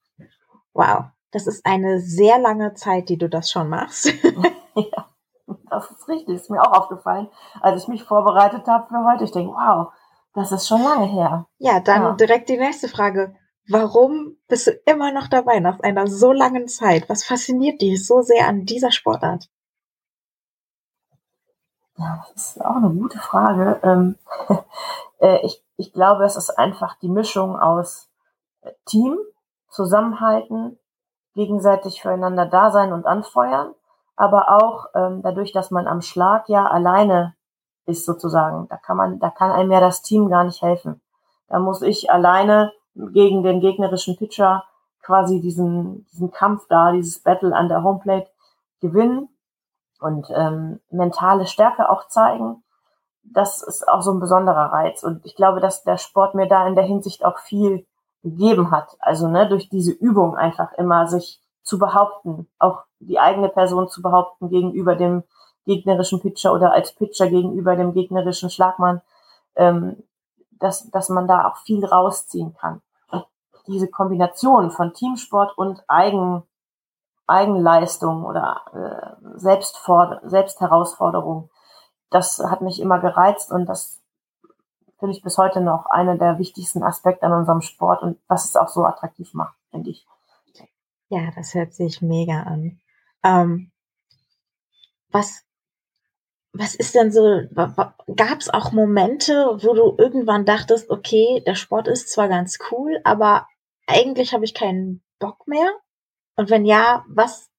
Wow, 0.74 1.08
das 1.32 1.46
ist 1.46 1.66
eine 1.66 2.00
sehr 2.00 2.40
lange 2.40 2.74
Zeit, 2.74 3.10
die 3.10 3.18
du 3.18 3.28
das 3.28 3.52
schon 3.52 3.68
machst. 3.68 4.06
ja, 4.76 5.10
das 5.70 5.92
ist 5.92 6.08
richtig. 6.08 6.36
Ist 6.36 6.50
mir 6.50 6.62
auch 6.62 6.72
aufgefallen, 6.72 7.28
als 7.60 7.84
ich 7.84 7.88
mich 7.90 8.04
vorbereitet 8.06 8.66
habe 8.68 8.88
für 8.88 9.04
heute. 9.04 9.26
Ich 9.26 9.32
denke, 9.32 9.52
wow, 9.52 9.92
das 10.34 10.54
ist 10.54 10.70
schon 10.70 10.84
lange 10.84 11.06
her. 11.06 11.48
Ja, 11.58 11.82
dann 11.82 12.04
ja. 12.04 12.12
direkt 12.14 12.48
die 12.48 12.58
nächste 12.58 12.88
Frage. 12.88 13.36
Warum 13.68 14.38
bist 14.48 14.68
du 14.68 14.72
immer 14.86 15.12
noch 15.12 15.28
dabei 15.28 15.60
nach 15.60 15.82
einer 15.82 16.08
so 16.08 16.32
langen 16.32 16.70
Zeit? 16.70 17.10
Was 17.10 17.26
fasziniert 17.26 17.82
dich 17.82 18.08
so 18.08 18.22
sehr 18.22 18.48
an 18.48 18.64
dieser 18.64 18.92
Sportart? 18.92 19.50
Ja, 21.98 22.26
das 22.34 22.52
ist 22.52 22.66
auch 22.66 22.78
eine 22.78 22.90
gute 22.90 23.20
Frage. 23.20 23.82
Ähm, 23.84 24.16
äh, 25.20 25.46
ich, 25.46 25.65
ich 25.78 25.94
glaube, 25.94 26.26
es 26.26 26.36
ist 26.36 26.52
einfach 26.52 26.96
die 27.00 27.10
Mischung 27.10 27.60
aus 27.60 28.10
äh, 28.62 28.72
Team, 28.86 29.18
Zusammenhalten, 29.70 30.80
gegenseitig 31.34 32.02
füreinander 32.02 32.46
da 32.46 32.72
sein 32.72 32.94
und 32.94 33.06
anfeuern, 33.06 33.74
aber 34.16 34.50
auch 34.50 34.88
ähm, 34.96 35.22
dadurch, 35.22 35.52
dass 35.52 35.72
man 35.72 35.88
am 35.88 36.02
Schlag 36.02 36.48
ja 36.48 36.66
alleine 36.66 37.36
ist 37.86 38.06
sozusagen. 38.06 38.68
Da 38.70 38.78
kann 38.78 38.98
man, 38.98 39.20
da 39.20 39.30
kann 39.30 39.52
einem 39.52 39.72
ja 39.72 39.80
das 39.80 40.02
Team 40.02 40.30
gar 40.30 40.44
nicht 40.46 40.62
helfen. 40.62 41.02
Da 41.48 41.60
muss 41.60 41.82
ich 41.82 42.10
alleine 42.10 42.72
gegen 42.96 43.44
den 43.44 43.60
gegnerischen 43.60 44.16
Pitcher 44.16 44.64
quasi 45.04 45.42
diesen, 45.42 46.06
diesen 46.12 46.32
Kampf 46.32 46.66
da, 46.68 46.92
dieses 46.92 47.20
Battle 47.22 47.56
an 47.56 47.68
der 47.68 47.84
Homeplate 47.84 48.30
gewinnen 48.80 49.30
und 50.00 50.28
ähm, 50.34 50.80
mentale 50.90 51.46
Stärke 51.46 51.90
auch 51.90 52.08
zeigen. 52.08 52.64
Das 53.34 53.62
ist 53.62 53.88
auch 53.88 54.02
so 54.02 54.12
ein 54.14 54.20
besonderer 54.20 54.72
Reiz. 54.72 55.04
Und 55.04 55.26
ich 55.26 55.36
glaube, 55.36 55.60
dass 55.60 55.84
der 55.84 55.98
Sport 55.98 56.36
mir 56.36 56.48
da 56.48 56.68
in 56.68 56.76
der 56.76 56.86
Hinsicht 56.86 57.26
auch 57.26 57.40
viel 57.40 57.86
gegeben 58.24 58.72
hat. 58.72 58.96
Also 59.00 59.28
ne, 59.28 59.48
durch 59.48 59.70
diese 59.70 59.92
Übung 59.92 60.36
einfach 60.36 60.74
immer 60.74 61.08
sich 61.08 61.40
zu 61.64 61.80
behaupten, 61.80 62.48
auch 62.60 62.84
die 63.00 63.20
eigene 63.20 63.50
Person 63.50 63.88
zu 63.88 64.02
behaupten 64.02 64.50
gegenüber 64.50 64.96
dem 64.96 65.24
gegnerischen 65.66 66.22
Pitcher 66.22 66.54
oder 66.54 66.72
als 66.72 66.94
Pitcher 66.94 67.28
gegenüber 67.28 67.76
dem 67.76 67.94
gegnerischen 67.94 68.50
Schlagmann, 68.50 69.02
ähm, 69.56 70.04
dass, 70.52 70.90
dass 70.92 71.10
man 71.10 71.28
da 71.28 71.48
auch 71.48 71.58
viel 71.58 71.84
rausziehen 71.86 72.56
kann. 72.56 72.82
Und 73.10 73.26
diese 73.68 73.90
Kombination 73.90 74.72
von 74.72 74.94
Teamsport 74.94 75.58
und 75.58 75.84
Eigen, 75.88 76.44
Eigenleistung 77.28 78.24
oder 78.24 78.62
äh, 78.74 79.38
Selbstfor 79.38 80.22
Selbstherausforderung, 80.24 81.50
das 82.10 82.40
hat 82.40 82.62
mich 82.62 82.80
immer 82.80 83.00
gereizt 83.00 83.52
und 83.52 83.66
das 83.66 84.02
finde 85.00 85.16
ich 85.16 85.24
bis 85.24 85.38
heute 85.38 85.62
noch 85.62 85.86
einer 85.88 86.18
der 86.18 86.40
wichtigsten 86.40 86.84
Aspekte 86.84 87.26
an 87.26 87.34
unserem 87.34 87.62
Sport 87.62 88.02
und 88.02 88.20
was 88.28 88.46
es 88.46 88.56
auch 88.56 88.70
so 88.70 88.86
attraktiv 88.86 89.34
macht, 89.34 89.56
finde 89.72 89.90
ich. 89.90 90.08
Ja, 91.10 91.30
das 91.36 91.54
hört 91.54 91.74
sich 91.74 92.02
mega 92.02 92.44
an. 92.44 92.80
Ähm, 93.24 93.72
was, 95.10 95.44
was 96.54 96.76
ist 96.76 96.96
denn 96.96 97.12
so, 97.12 97.42
gab 98.16 98.40
es 98.40 98.50
auch 98.50 98.72
Momente, 98.72 99.58
wo 99.62 99.74
du 99.74 99.96
irgendwann 99.98 100.46
dachtest, 100.46 100.90
okay, 100.90 101.44
der 101.46 101.56
Sport 101.56 101.88
ist 101.88 102.10
zwar 102.10 102.28
ganz 102.28 102.58
cool, 102.72 103.00
aber 103.04 103.48
eigentlich 103.88 104.34
habe 104.34 104.46
ich 104.46 104.54
keinen 104.54 105.04
Bock 105.20 105.48
mehr? 105.48 105.72
Und 106.36 106.50
wenn 106.50 106.66
ja, 106.66 107.06
was, 107.08 107.50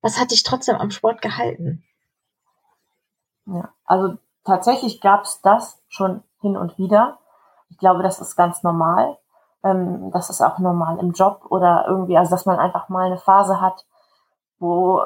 was 0.00 0.18
hat 0.18 0.30
dich 0.30 0.42
trotzdem 0.42 0.76
am 0.76 0.90
Sport 0.90 1.22
gehalten? 1.22 1.84
Ja, 3.46 3.70
also 3.84 4.16
tatsächlich 4.44 5.00
gab 5.00 5.22
es 5.24 5.40
das 5.42 5.82
schon 5.88 6.22
hin 6.40 6.56
und 6.56 6.78
wieder. 6.78 7.18
Ich 7.70 7.78
glaube, 7.78 8.02
das 8.02 8.20
ist 8.20 8.36
ganz 8.36 8.62
normal. 8.62 9.18
Ähm, 9.64 10.10
das 10.12 10.30
ist 10.30 10.40
auch 10.40 10.58
normal 10.58 10.98
im 10.98 11.12
Job 11.12 11.46
oder 11.50 11.84
irgendwie, 11.88 12.16
also 12.16 12.30
dass 12.30 12.46
man 12.46 12.58
einfach 12.58 12.88
mal 12.88 13.06
eine 13.06 13.18
Phase 13.18 13.60
hat, 13.60 13.86
wo 14.58 15.02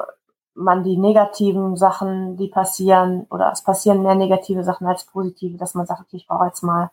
man 0.55 0.83
die 0.83 0.97
negativen 0.97 1.77
Sachen, 1.77 2.35
die 2.37 2.47
passieren, 2.49 3.27
oder 3.29 3.51
es 3.51 3.63
passieren 3.63 4.01
mehr 4.01 4.15
negative 4.15 4.63
Sachen 4.63 4.87
als 4.87 5.05
positive, 5.05 5.57
dass 5.57 5.75
man 5.75 5.85
sagt, 5.85 6.01
okay, 6.01 6.17
ich 6.17 6.27
brauche 6.27 6.47
jetzt 6.47 6.63
mal 6.63 6.91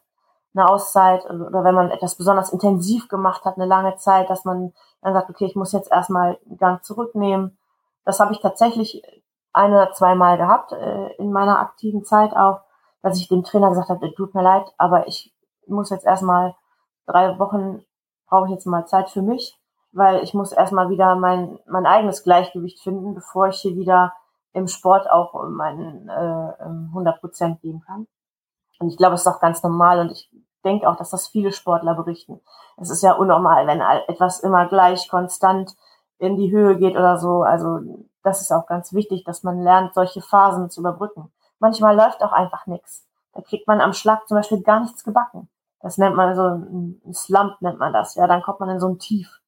eine 0.54 0.68
Auszeit 0.68 1.24
oder 1.24 1.64
wenn 1.64 1.74
man 1.74 1.90
etwas 1.90 2.14
besonders 2.14 2.52
intensiv 2.52 3.08
gemacht 3.08 3.44
hat, 3.44 3.56
eine 3.56 3.66
lange 3.66 3.96
Zeit, 3.96 4.30
dass 4.30 4.44
man 4.44 4.72
dann 5.02 5.14
sagt, 5.14 5.30
okay, 5.30 5.46
ich 5.46 5.56
muss 5.56 5.72
jetzt 5.72 5.90
erstmal 5.90 6.38
einen 6.46 6.58
Gang 6.58 6.84
zurücknehmen. 6.84 7.58
Das 8.04 8.20
habe 8.20 8.32
ich 8.32 8.40
tatsächlich 8.40 9.02
ein 9.54 9.72
oder 9.72 9.92
zweimal 9.92 10.36
gehabt 10.36 10.72
äh, 10.72 11.14
in 11.16 11.32
meiner 11.32 11.60
aktiven 11.60 12.04
Zeit 12.04 12.34
auch, 12.36 12.60
dass 13.02 13.18
ich 13.18 13.28
dem 13.28 13.44
Trainer 13.44 13.68
gesagt 13.70 13.88
habe, 13.88 14.14
tut 14.14 14.34
mir 14.34 14.42
leid, 14.42 14.66
aber 14.78 15.06
ich 15.08 15.34
muss 15.66 15.90
jetzt 15.90 16.06
erstmal 16.06 16.54
drei 17.06 17.38
Wochen 17.38 17.84
brauche 18.26 18.46
ich 18.46 18.52
jetzt 18.52 18.66
mal 18.66 18.86
Zeit 18.86 19.10
für 19.10 19.22
mich 19.22 19.58
weil 19.94 20.22
ich 20.24 20.34
muss 20.34 20.52
erstmal 20.52 20.90
wieder 20.90 21.14
mein, 21.14 21.58
mein 21.66 21.86
eigenes 21.86 22.24
Gleichgewicht 22.24 22.80
finden, 22.80 23.14
bevor 23.14 23.48
ich 23.48 23.56
hier 23.60 23.76
wieder 23.76 24.12
im 24.52 24.66
Sport 24.66 25.10
auch 25.10 25.48
meinen 25.48 26.08
äh, 26.08 26.64
100 26.92 27.20
Prozent 27.20 27.60
geben 27.60 27.80
kann. 27.86 28.06
Und 28.80 28.88
ich 28.88 28.96
glaube, 28.96 29.14
es 29.14 29.20
ist 29.20 29.28
auch 29.28 29.40
ganz 29.40 29.62
normal 29.62 30.00
und 30.00 30.10
ich 30.10 30.30
denke 30.64 30.88
auch, 30.88 30.96
dass 30.96 31.10
das 31.10 31.28
viele 31.28 31.52
Sportler 31.52 31.94
berichten. 31.94 32.40
Es 32.76 32.90
ist 32.90 33.02
ja 33.02 33.12
unnormal, 33.12 33.66
wenn 33.66 33.80
etwas 34.08 34.40
immer 34.40 34.66
gleich 34.66 35.08
konstant 35.08 35.76
in 36.18 36.36
die 36.36 36.50
Höhe 36.50 36.76
geht 36.76 36.96
oder 36.96 37.16
so. 37.16 37.42
Also 37.42 37.78
das 38.24 38.40
ist 38.40 38.50
auch 38.50 38.66
ganz 38.66 38.92
wichtig, 38.92 39.22
dass 39.24 39.42
man 39.42 39.62
lernt, 39.62 39.94
solche 39.94 40.22
Phasen 40.22 40.70
zu 40.70 40.80
überbrücken. 40.80 41.30
Manchmal 41.60 41.96
läuft 41.96 42.22
auch 42.22 42.32
einfach 42.32 42.66
nichts. 42.66 43.06
Da 43.32 43.42
kriegt 43.42 43.68
man 43.68 43.80
am 43.80 43.92
Schlag 43.92 44.26
zum 44.26 44.36
Beispiel 44.36 44.62
gar 44.62 44.80
nichts 44.80 45.04
gebacken. 45.04 45.48
Das 45.80 45.98
nennt 45.98 46.16
man 46.16 46.34
so 46.34 46.42
ein 46.42 47.14
Slump, 47.14 47.60
nennt 47.60 47.78
man 47.78 47.92
das. 47.92 48.14
Ja, 48.14 48.26
dann 48.26 48.42
kommt 48.42 48.60
man 48.60 48.70
in 48.70 48.80
so 48.80 48.88
ein 48.88 48.98
Tief. 48.98 49.40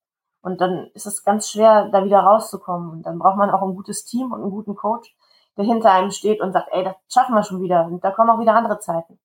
Und 0.42 0.60
dann 0.60 0.90
ist 0.94 1.06
es 1.06 1.24
ganz 1.24 1.50
schwer, 1.50 1.88
da 1.88 2.04
wieder 2.04 2.20
rauszukommen. 2.20 2.90
Und 2.90 3.02
dann 3.02 3.18
braucht 3.18 3.36
man 3.36 3.50
auch 3.50 3.62
ein 3.62 3.74
gutes 3.74 4.04
Team 4.04 4.32
und 4.32 4.42
einen 4.42 4.50
guten 4.50 4.76
Coach, 4.76 5.16
der 5.56 5.64
hinter 5.64 5.90
einem 5.92 6.10
steht 6.10 6.40
und 6.40 6.52
sagt, 6.52 6.68
ey, 6.72 6.84
das 6.84 6.94
schaffen 7.08 7.34
wir 7.34 7.42
schon 7.42 7.62
wieder. 7.62 7.86
Und 7.86 8.04
da 8.04 8.10
kommen 8.10 8.30
auch 8.30 8.38
wieder 8.38 8.54
andere 8.54 8.78
Zeiten. 8.78 9.18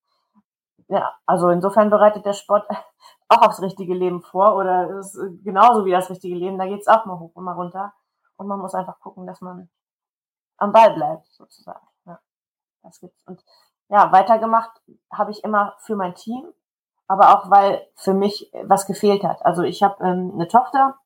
Ja, 0.87 1.13
also 1.25 1.49
insofern 1.49 1.89
bereitet 1.89 2.25
der 2.25 2.33
Sport 2.33 2.65
auch 3.29 3.41
aufs 3.41 3.61
richtige 3.61 3.93
Leben 3.93 4.21
vor 4.21 4.55
oder 4.55 4.99
ist 4.99 5.19
genauso 5.43 5.85
wie 5.85 5.91
das 5.91 6.09
richtige 6.09 6.35
Leben. 6.35 6.57
Da 6.57 6.65
geht's 6.65 6.87
auch 6.87 7.05
mal 7.05 7.19
hoch 7.19 7.31
und 7.33 7.43
mal 7.43 7.53
runter. 7.53 7.93
Und 8.41 8.47
man 8.47 8.59
muss 8.59 8.73
einfach 8.73 8.99
gucken, 8.99 9.27
dass 9.27 9.39
man 9.39 9.69
am 10.57 10.71
Ball 10.71 10.95
bleibt, 10.95 11.27
sozusagen. 11.27 11.85
Ja, 12.05 12.19
das 12.81 12.99
gibt's. 12.99 13.21
Und 13.27 13.45
ja, 13.87 14.11
weitergemacht 14.11 14.81
habe 15.13 15.29
ich 15.29 15.43
immer 15.43 15.75
für 15.81 15.95
mein 15.95 16.15
Team, 16.15 16.51
aber 17.07 17.37
auch 17.37 17.51
weil 17.51 17.87
für 17.93 18.15
mich 18.15 18.51
was 18.63 18.87
gefehlt 18.87 19.23
hat. 19.23 19.45
Also 19.45 19.61
ich 19.61 19.83
habe 19.83 20.03
ähm, 20.03 20.31
eine 20.33 20.47
Tochter, 20.47 20.97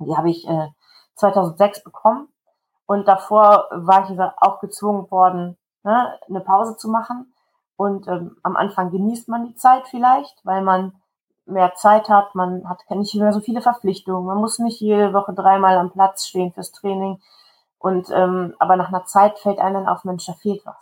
die 0.00 0.14
habe 0.18 0.28
ich 0.28 0.46
äh, 0.46 0.68
2006 1.14 1.82
bekommen. 1.82 2.28
Und 2.84 3.08
davor 3.08 3.68
war 3.70 4.10
ich 4.10 4.20
auch 4.36 4.60
gezwungen 4.60 5.10
worden, 5.10 5.56
ne, 5.82 6.20
eine 6.28 6.42
Pause 6.42 6.76
zu 6.76 6.90
machen. 6.90 7.32
Und 7.76 8.06
ähm, 8.06 8.36
am 8.42 8.54
Anfang 8.54 8.90
genießt 8.90 9.28
man 9.28 9.46
die 9.46 9.54
Zeit 9.54 9.88
vielleicht, 9.88 10.44
weil 10.44 10.60
man 10.60 11.00
mehr 11.46 11.74
Zeit 11.74 12.08
hat, 12.08 12.34
man 12.34 12.68
hat 12.68 12.82
nicht 12.90 13.14
mehr 13.14 13.32
so 13.32 13.40
viele 13.40 13.62
Verpflichtungen, 13.62 14.26
man 14.26 14.38
muss 14.38 14.58
nicht 14.58 14.80
jede 14.80 15.12
Woche 15.12 15.32
dreimal 15.32 15.78
am 15.78 15.92
Platz 15.92 16.26
stehen 16.26 16.52
fürs 16.52 16.72
Training. 16.72 17.20
Und 17.78 18.10
ähm, 18.10 18.54
aber 18.58 18.76
nach 18.76 18.88
einer 18.88 19.04
Zeit 19.04 19.38
fällt 19.38 19.58
einem 19.58 19.74
dann 19.74 19.88
auf, 19.88 20.04
Mensch, 20.04 20.26
da 20.26 20.32
fehlt 20.34 20.64
was. 20.64 20.76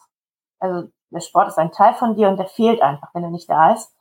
Also 0.59 0.89
der 1.11 1.21
Sport 1.21 1.49
ist 1.49 1.59
ein 1.59 1.73
Teil 1.73 1.95
von 1.95 2.17
dir 2.17 2.29
und 2.29 2.39
der 2.39 2.47
fehlt 2.47 2.83
einfach, 2.83 3.09
wenn 3.13 3.25
er 3.25 3.31
nicht 3.31 3.49
da 3.49 3.73
ist. 3.73 3.95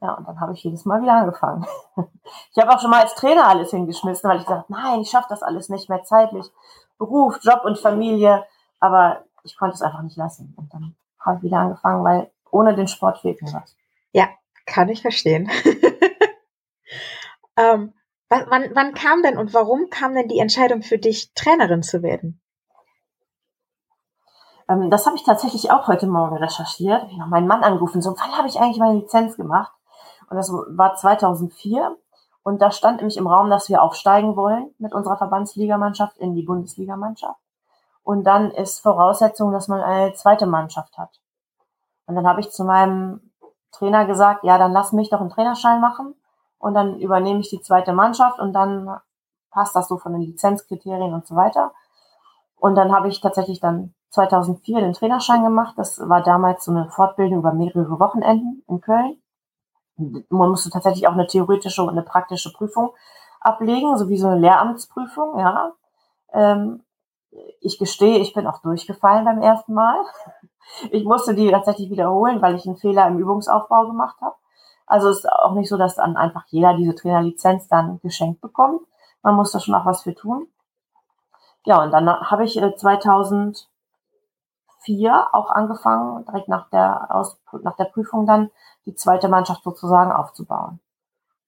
Ja, 0.00 0.14
und 0.14 0.28
dann 0.28 0.40
habe 0.40 0.52
ich 0.52 0.62
jedes 0.62 0.84
Mal 0.84 1.02
wieder 1.02 1.14
angefangen. 1.14 1.66
Ich 2.52 2.62
habe 2.62 2.74
auch 2.74 2.80
schon 2.80 2.90
mal 2.90 3.00
als 3.00 3.14
Trainer 3.14 3.46
alles 3.46 3.70
hingeschmissen, 3.70 4.28
weil 4.28 4.40
ich 4.40 4.44
dachte, 4.44 4.70
nein, 4.70 5.00
ich 5.00 5.10
schaffe 5.10 5.28
das 5.30 5.42
alles 5.42 5.70
nicht 5.70 5.88
mehr 5.88 6.04
zeitlich. 6.04 6.46
Beruf, 6.98 7.38
Job 7.40 7.62
und 7.64 7.78
Familie. 7.78 8.44
Aber 8.80 9.24
ich 9.44 9.56
konnte 9.56 9.74
es 9.74 9.82
einfach 9.82 10.02
nicht 10.02 10.16
lassen. 10.16 10.52
Und 10.56 10.72
dann 10.74 10.94
habe 11.18 11.38
ich 11.38 11.44
wieder 11.44 11.58
angefangen, 11.58 12.04
weil 12.04 12.30
ohne 12.50 12.74
den 12.74 12.88
Sport 12.88 13.18
fehlt 13.18 13.40
mir 13.40 13.52
was. 13.54 13.76
Ja, 14.12 14.28
kann 14.66 14.88
ich 14.88 15.00
verstehen. 15.00 15.50
ähm, 17.58 17.92
wann, 18.28 18.70
wann, 18.74 18.94
kam 18.94 19.22
denn 19.22 19.36
und 19.36 19.52
warum 19.52 19.90
kam 19.90 20.14
denn 20.14 20.28
die 20.28 20.38
Entscheidung 20.38 20.82
für 20.82 20.98
dich, 20.98 21.32
Trainerin 21.34 21.82
zu 21.82 22.02
werden? 22.02 22.40
Ähm, 24.68 24.90
das 24.90 25.06
habe 25.06 25.16
ich 25.16 25.24
tatsächlich 25.24 25.70
auch 25.70 25.88
heute 25.88 26.06
Morgen 26.06 26.36
recherchiert. 26.36 27.04
Ich 27.10 27.18
habe 27.18 27.30
meinen 27.30 27.48
Mann 27.48 27.64
angerufen, 27.64 28.00
so, 28.00 28.14
wann 28.16 28.38
habe 28.38 28.48
ich 28.48 28.60
eigentlich 28.60 28.78
meine 28.78 29.00
Lizenz 29.00 29.36
gemacht? 29.36 29.72
Und 30.30 30.36
das 30.36 30.52
war 30.52 30.94
2004. 30.94 31.96
Und 32.44 32.62
da 32.62 32.70
stand 32.70 32.98
nämlich 32.98 33.16
im 33.16 33.26
Raum, 33.26 33.50
dass 33.50 33.68
wir 33.68 33.82
aufsteigen 33.82 34.36
wollen 34.36 34.72
mit 34.78 34.94
unserer 34.94 35.18
Verbandsligamannschaft 35.18 36.16
in 36.18 36.34
die 36.34 36.44
Bundesligamannschaft. 36.44 37.40
Und 38.04 38.24
dann 38.24 38.52
ist 38.52 38.80
Voraussetzung, 38.80 39.52
dass 39.52 39.68
man 39.68 39.82
eine 39.82 40.14
zweite 40.14 40.46
Mannschaft 40.46 40.96
hat. 40.96 41.20
Und 42.06 42.14
dann 42.14 42.26
habe 42.26 42.40
ich 42.40 42.50
zu 42.50 42.64
meinem 42.64 43.32
Trainer 43.72 44.06
gesagt, 44.06 44.44
ja, 44.44 44.56
dann 44.56 44.72
lass 44.72 44.92
mich 44.92 45.10
doch 45.10 45.20
einen 45.20 45.28
Trainerschein 45.28 45.80
machen 45.80 46.14
und 46.58 46.74
dann 46.74 46.98
übernehme 46.98 47.40
ich 47.40 47.50
die 47.50 47.60
zweite 47.60 47.92
Mannschaft 47.92 48.38
und 48.38 48.52
dann 48.52 48.98
passt 49.50 49.74
das 49.74 49.88
so 49.88 49.98
von 49.98 50.12
den 50.12 50.22
Lizenzkriterien 50.22 51.14
und 51.14 51.26
so 51.26 51.36
weiter. 51.36 51.72
Und 52.56 52.74
dann 52.74 52.92
habe 52.92 53.08
ich 53.08 53.20
tatsächlich 53.20 53.60
dann 53.60 53.94
2004 54.10 54.80
den 54.80 54.92
Trainerschein 54.92 55.44
gemacht. 55.44 55.74
Das 55.76 55.98
war 56.08 56.22
damals 56.22 56.64
so 56.64 56.72
eine 56.72 56.88
Fortbildung 56.90 57.38
über 57.38 57.52
mehrere 57.52 58.00
Wochenenden 58.00 58.64
in 58.68 58.80
Köln. 58.80 59.22
Man 59.96 60.50
musste 60.50 60.70
tatsächlich 60.70 61.08
auch 61.08 61.12
eine 61.12 61.26
theoretische 61.26 61.82
und 61.82 61.90
eine 61.90 62.02
praktische 62.02 62.52
Prüfung 62.52 62.90
ablegen, 63.40 63.96
sowie 63.96 64.16
so 64.16 64.28
eine 64.28 64.40
Lehramtsprüfung, 64.40 65.38
ja. 65.38 65.72
Ähm, 66.32 66.82
ich 67.60 67.78
gestehe, 67.78 68.18
ich 68.18 68.32
bin 68.32 68.46
auch 68.46 68.60
durchgefallen 68.60 69.24
beim 69.24 69.42
ersten 69.42 69.74
Mal. 69.74 69.96
Ich 70.90 71.04
musste 71.04 71.34
die 71.34 71.50
tatsächlich 71.50 71.90
wiederholen, 71.90 72.42
weil 72.42 72.54
ich 72.54 72.66
einen 72.66 72.76
Fehler 72.76 73.06
im 73.06 73.18
Übungsaufbau 73.18 73.86
gemacht 73.86 74.20
habe. 74.20 74.36
Also 74.88 75.10
ist 75.10 75.30
auch 75.30 75.54
nicht 75.54 75.68
so, 75.68 75.76
dass 75.76 75.96
dann 75.96 76.16
einfach 76.16 76.44
jeder 76.48 76.74
diese 76.74 76.94
Trainerlizenz 76.94 77.68
dann 77.68 78.00
geschenkt 78.00 78.40
bekommt. 78.40 78.80
Man 79.22 79.34
muss 79.34 79.52
da 79.52 79.60
schon 79.60 79.74
auch 79.74 79.84
was 79.84 80.02
für 80.02 80.14
tun. 80.14 80.48
Ja, 81.64 81.82
und 81.82 81.90
dann 81.90 82.08
habe 82.08 82.44
ich 82.44 82.54
2004 82.54 83.66
äh, 84.88 85.10
auch 85.32 85.50
angefangen, 85.50 86.24
direkt 86.24 86.48
nach 86.48 86.70
der, 86.70 87.14
Aus 87.14 87.38
nach 87.62 87.76
der 87.76 87.84
Prüfung 87.84 88.26
dann 88.26 88.50
die 88.86 88.94
zweite 88.94 89.28
Mannschaft 89.28 89.62
sozusagen 89.62 90.10
aufzubauen. 90.10 90.80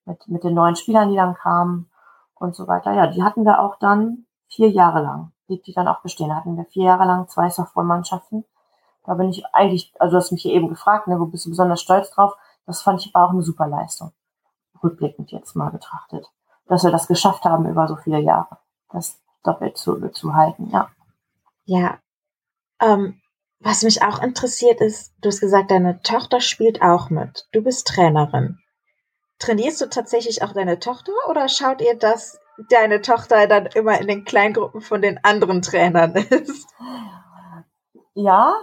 Mit, 0.04 0.28
mit 0.28 0.44
den 0.44 0.54
neuen 0.54 0.76
Spielern, 0.76 1.08
die 1.08 1.16
dann 1.16 1.34
kamen 1.34 1.90
und 2.34 2.54
so 2.54 2.68
weiter. 2.68 2.92
Ja, 2.92 3.06
die 3.06 3.22
hatten 3.22 3.44
wir 3.44 3.60
auch 3.60 3.76
dann 3.76 4.26
vier 4.48 4.68
Jahre 4.68 5.02
lang, 5.02 5.32
die, 5.48 5.62
die 5.62 5.72
dann 5.72 5.88
auch 5.88 6.00
bestehen. 6.00 6.34
Hatten 6.34 6.56
wir 6.56 6.64
vier 6.66 6.84
Jahre 6.84 7.04
lang 7.04 7.28
zwei 7.28 7.48
Softball-Mannschaften. 7.48 8.44
Da 9.04 9.14
bin 9.14 9.30
ich 9.30 9.46
eigentlich, 9.54 9.94
also 9.98 10.12
du 10.12 10.16
hast 10.18 10.32
mich 10.32 10.42
hier 10.42 10.52
eben 10.52 10.68
gefragt, 10.68 11.06
ne, 11.06 11.18
wo 11.18 11.26
bist 11.26 11.46
du 11.46 11.50
besonders 11.50 11.80
stolz 11.80 12.10
drauf? 12.10 12.34
Das 12.66 12.82
fand 12.82 13.00
ich 13.00 13.14
aber 13.14 13.26
auch 13.26 13.30
eine 13.30 13.42
super 13.42 13.66
Leistung. 13.66 14.12
Rückblickend 14.82 15.30
jetzt 15.32 15.56
mal 15.56 15.70
betrachtet. 15.70 16.26
Dass 16.66 16.84
wir 16.84 16.90
das 16.90 17.08
geschafft 17.08 17.44
haben 17.44 17.68
über 17.68 17.88
so 17.88 17.96
viele 17.96 18.20
Jahre. 18.20 18.58
Das 18.90 19.20
doppelt 19.42 19.76
zu, 19.76 20.08
zu 20.10 20.34
halten, 20.34 20.70
ja. 20.70 20.90
Ja. 21.64 21.98
Ähm, 22.80 23.20
was 23.60 23.82
mich 23.82 24.02
auch 24.02 24.22
interessiert 24.22 24.80
ist, 24.80 25.12
du 25.20 25.28
hast 25.28 25.40
gesagt, 25.40 25.70
deine 25.70 26.00
Tochter 26.02 26.40
spielt 26.40 26.80
auch 26.82 27.10
mit. 27.10 27.46
Du 27.52 27.62
bist 27.62 27.86
Trainerin. 27.86 28.58
Trainierst 29.38 29.80
du 29.80 29.86
tatsächlich 29.88 30.42
auch 30.42 30.52
deine 30.52 30.78
Tochter 30.78 31.12
oder 31.28 31.48
schaut 31.48 31.80
ihr, 31.80 31.96
dass 31.96 32.38
deine 32.68 33.00
Tochter 33.00 33.46
dann 33.46 33.66
immer 33.66 34.00
in 34.00 34.06
den 34.06 34.24
Kleingruppen 34.24 34.80
von 34.80 35.02
den 35.02 35.22
anderen 35.24 35.62
Trainern 35.62 36.14
ist? 36.14 36.68
Ja, 38.14 38.54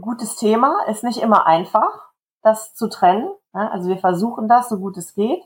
gutes 0.00 0.36
Thema. 0.36 0.84
Ist 0.88 1.04
nicht 1.04 1.18
immer 1.18 1.46
einfach, 1.46 2.09
das 2.42 2.74
zu 2.74 2.88
trennen. 2.88 3.30
Also 3.52 3.88
wir 3.88 3.98
versuchen 3.98 4.48
das, 4.48 4.68
so 4.68 4.78
gut 4.78 4.96
es 4.96 5.14
geht. 5.14 5.42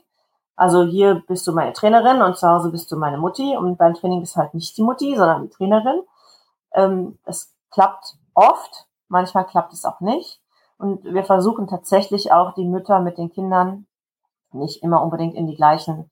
Also 0.55 0.83
hier 0.83 1.23
bist 1.27 1.45
du 1.47 1.51
meine 1.51 1.73
Trainerin 1.73 2.21
und 2.21 2.37
zu 2.37 2.47
Hause 2.47 2.71
bist 2.71 2.91
du 2.91 2.97
meine 2.97 3.17
Mutti 3.17 3.57
und 3.57 3.77
beim 3.77 3.93
Training 3.93 4.21
bist 4.21 4.37
halt 4.37 4.53
nicht 4.53 4.77
die 4.77 4.83
Mutti, 4.83 5.15
sondern 5.15 5.43
die 5.43 5.49
Trainerin. 5.49 6.01
Ähm, 6.73 7.19
es 7.25 7.53
klappt 7.71 8.15
oft, 8.33 8.87
manchmal 9.09 9.45
klappt 9.45 9.73
es 9.73 9.83
auch 9.83 9.99
nicht. 9.99 10.41
Und 10.77 11.03
wir 11.03 11.25
versuchen 11.25 11.67
tatsächlich 11.67 12.31
auch 12.31 12.53
die 12.53 12.65
Mütter 12.65 12.99
mit 12.99 13.17
den 13.17 13.31
Kindern 13.31 13.85
nicht 14.51 14.83
immer 14.83 15.01
unbedingt 15.01 15.35
in 15.35 15.47
die 15.47 15.55
gleichen 15.55 16.09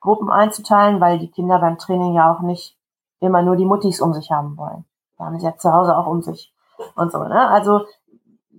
Gruppen 0.00 0.30
einzuteilen, 0.30 1.00
weil 1.00 1.18
die 1.18 1.30
Kinder 1.30 1.58
beim 1.58 1.78
Training 1.78 2.14
ja 2.14 2.32
auch 2.32 2.40
nicht 2.40 2.76
immer 3.20 3.42
nur 3.42 3.56
die 3.56 3.64
Muttis 3.64 4.00
um 4.00 4.12
sich 4.12 4.30
haben 4.30 4.56
wollen. 4.56 4.84
Die 5.18 5.22
haben 5.22 5.38
sie 5.38 5.46
ja 5.46 5.56
zu 5.56 5.72
Hause 5.72 5.96
auch 5.96 6.06
um 6.06 6.22
sich 6.22 6.52
und 6.94 7.10
so. 7.10 7.18
Ne? 7.24 7.48
Also 7.48 7.86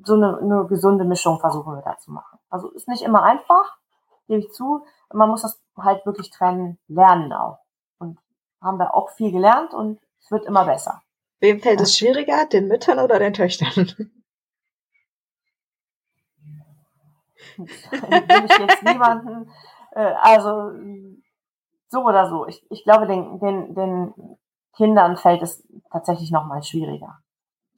so 0.04 0.14
eine, 0.16 0.38
eine 0.38 0.66
gesunde 0.68 1.06
Mischung 1.06 1.40
versuchen 1.40 1.76
wir 1.76 1.82
da 1.82 1.98
zu 1.98 2.12
machen. 2.12 2.40
Also 2.50 2.70
ist 2.72 2.88
nicht 2.88 3.04
immer 3.04 3.24
einfach, 3.24 3.78
gebe 4.28 4.40
ich 4.40 4.52
zu. 4.52 4.86
Man 5.14 5.30
muss 5.30 5.42
das 5.42 5.62
halt 5.78 6.06
wirklich 6.06 6.30
trennen, 6.30 6.78
lernen 6.88 7.34
auch. 7.34 7.60
Und 8.00 8.20
haben 8.62 8.78
wir 8.78 8.94
auch 8.94 9.10
viel 9.12 9.32
gelernt 9.32 9.74
und 9.74 10.00
es 10.20 10.32
wird 10.32 10.46
immer 10.46 10.66
besser. 10.66 11.02
Wem 11.40 11.60
fällt 11.62 11.80
ja. 11.80 11.84
es 11.84 11.98
schwieriger, 11.98 12.46
den 12.46 12.68
Müttern 12.68 13.00
oder 13.00 13.20
den 13.20 13.34
Töchtern? 13.34 13.88
will 17.58 18.46
ich 18.46 18.60
jetzt 18.60 18.84
niemanden, 18.84 19.52
äh, 19.92 20.14
also 20.22 20.72
so 21.90 22.04
oder 22.04 22.30
so. 22.30 22.48
Ich, 22.48 22.66
ich 22.70 22.84
glaube, 22.84 23.08
den, 23.08 23.40
den, 23.40 23.76
den 23.76 24.38
Kindern 24.76 25.18
fällt 25.18 25.42
es 25.42 25.68
tatsächlich 25.92 26.32
noch 26.32 26.46
mal 26.46 26.62
schwieriger. 26.64 27.20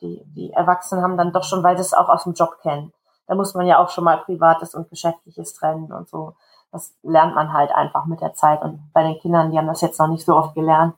Die, 0.02 0.24
die 0.36 0.52
Erwachsenen 0.52 1.04
haben 1.04 1.18
dann 1.18 1.32
doch 1.32 1.44
schon, 1.44 1.64
weil 1.64 1.78
sie 1.78 1.82
es 1.82 1.94
auch 1.94 2.10
aus 2.10 2.24
dem 2.24 2.34
Job 2.34 2.58
kennen. 2.62 2.92
Da 3.28 3.36
muss 3.36 3.54
man 3.54 3.68
ja 3.68 3.80
auch 3.80 3.90
schon 3.90 4.04
mal 4.04 4.18
Privates 4.18 4.76
und 4.76 4.90
Geschäftliches 4.90 5.54
trennen 5.54 5.92
und 5.92 6.10
so. 6.10 6.36
Das 6.72 6.94
lernt 7.04 7.36
man 7.36 7.54
halt 7.54 7.72
einfach 7.72 8.06
mit 8.06 8.22
der 8.22 8.34
Zeit. 8.34 8.62
Und 8.62 8.92
bei 8.94 9.04
den 9.04 9.20
Kindern, 9.20 9.52
die 9.52 9.58
haben 9.58 9.68
das 9.68 9.82
jetzt 9.82 10.00
noch 10.00 10.08
nicht 10.08 10.26
so 10.26 10.36
oft 10.36 10.56
gelernt, 10.56 10.96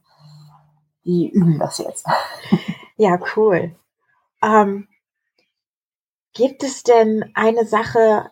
die 1.04 1.30
üben 1.30 1.60
das 1.60 1.78
jetzt. 1.78 2.08
Ja, 2.96 3.18
cool. 3.36 3.76
Ähm, 4.44 4.88
gibt 6.34 6.64
es 6.64 6.84
denn 6.84 7.32
eine 7.34 7.66
Sache, 7.66 8.30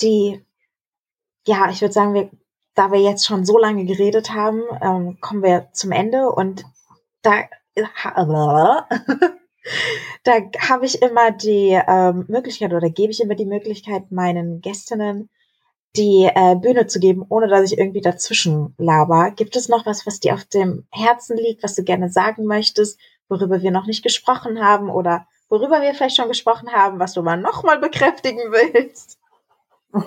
die, 0.00 0.44
ja, 1.46 1.70
ich 1.70 1.80
würde 1.80 1.92
sagen, 1.92 2.14
wir, 2.14 2.30
da 2.74 2.90
wir 2.90 3.00
jetzt 3.00 3.26
schon 3.26 3.44
so 3.44 3.58
lange 3.58 3.84
geredet 3.84 4.30
haben, 4.34 4.62
ähm, 4.82 5.18
kommen 5.20 5.42
wir 5.42 5.68
zum 5.72 5.92
Ende 5.92 6.30
und 6.30 6.64
da, 7.22 7.44
da 10.24 10.32
habe 10.68 10.86
ich 10.86 11.02
immer 11.02 11.30
die 11.30 11.80
ähm, 11.86 12.24
Möglichkeit 12.28 12.72
oder 12.72 12.90
gebe 12.90 13.12
ich 13.12 13.20
immer 13.20 13.34
die 13.34 13.46
Möglichkeit 13.46 14.10
meinen 14.10 14.60
Gästinnen 14.60 15.28
die 15.96 16.30
äh, 16.32 16.54
Bühne 16.54 16.86
zu 16.86 17.00
geben, 17.00 17.24
ohne 17.28 17.48
dass 17.48 17.70
ich 17.70 17.78
irgendwie 17.78 18.00
dazwischen 18.00 18.74
laber. 18.78 19.32
Gibt 19.32 19.56
es 19.56 19.68
noch 19.68 19.86
was, 19.86 20.06
was 20.06 20.20
dir 20.20 20.34
auf 20.34 20.44
dem 20.44 20.86
Herzen 20.92 21.36
liegt, 21.36 21.62
was 21.62 21.74
du 21.74 21.82
gerne 21.82 22.10
sagen 22.10 22.46
möchtest, 22.46 23.00
worüber 23.28 23.60
wir 23.60 23.70
noch 23.70 23.86
nicht 23.86 24.02
gesprochen 24.02 24.64
haben 24.64 24.88
oder 24.88 25.26
worüber 25.48 25.82
wir 25.82 25.94
vielleicht 25.94 26.16
schon 26.16 26.28
gesprochen 26.28 26.70
haben, 26.72 27.00
was 27.00 27.14
du 27.14 27.22
mal 27.22 27.36
nochmal 27.36 27.78
bekräftigen 27.78 28.52
willst? 28.52 29.18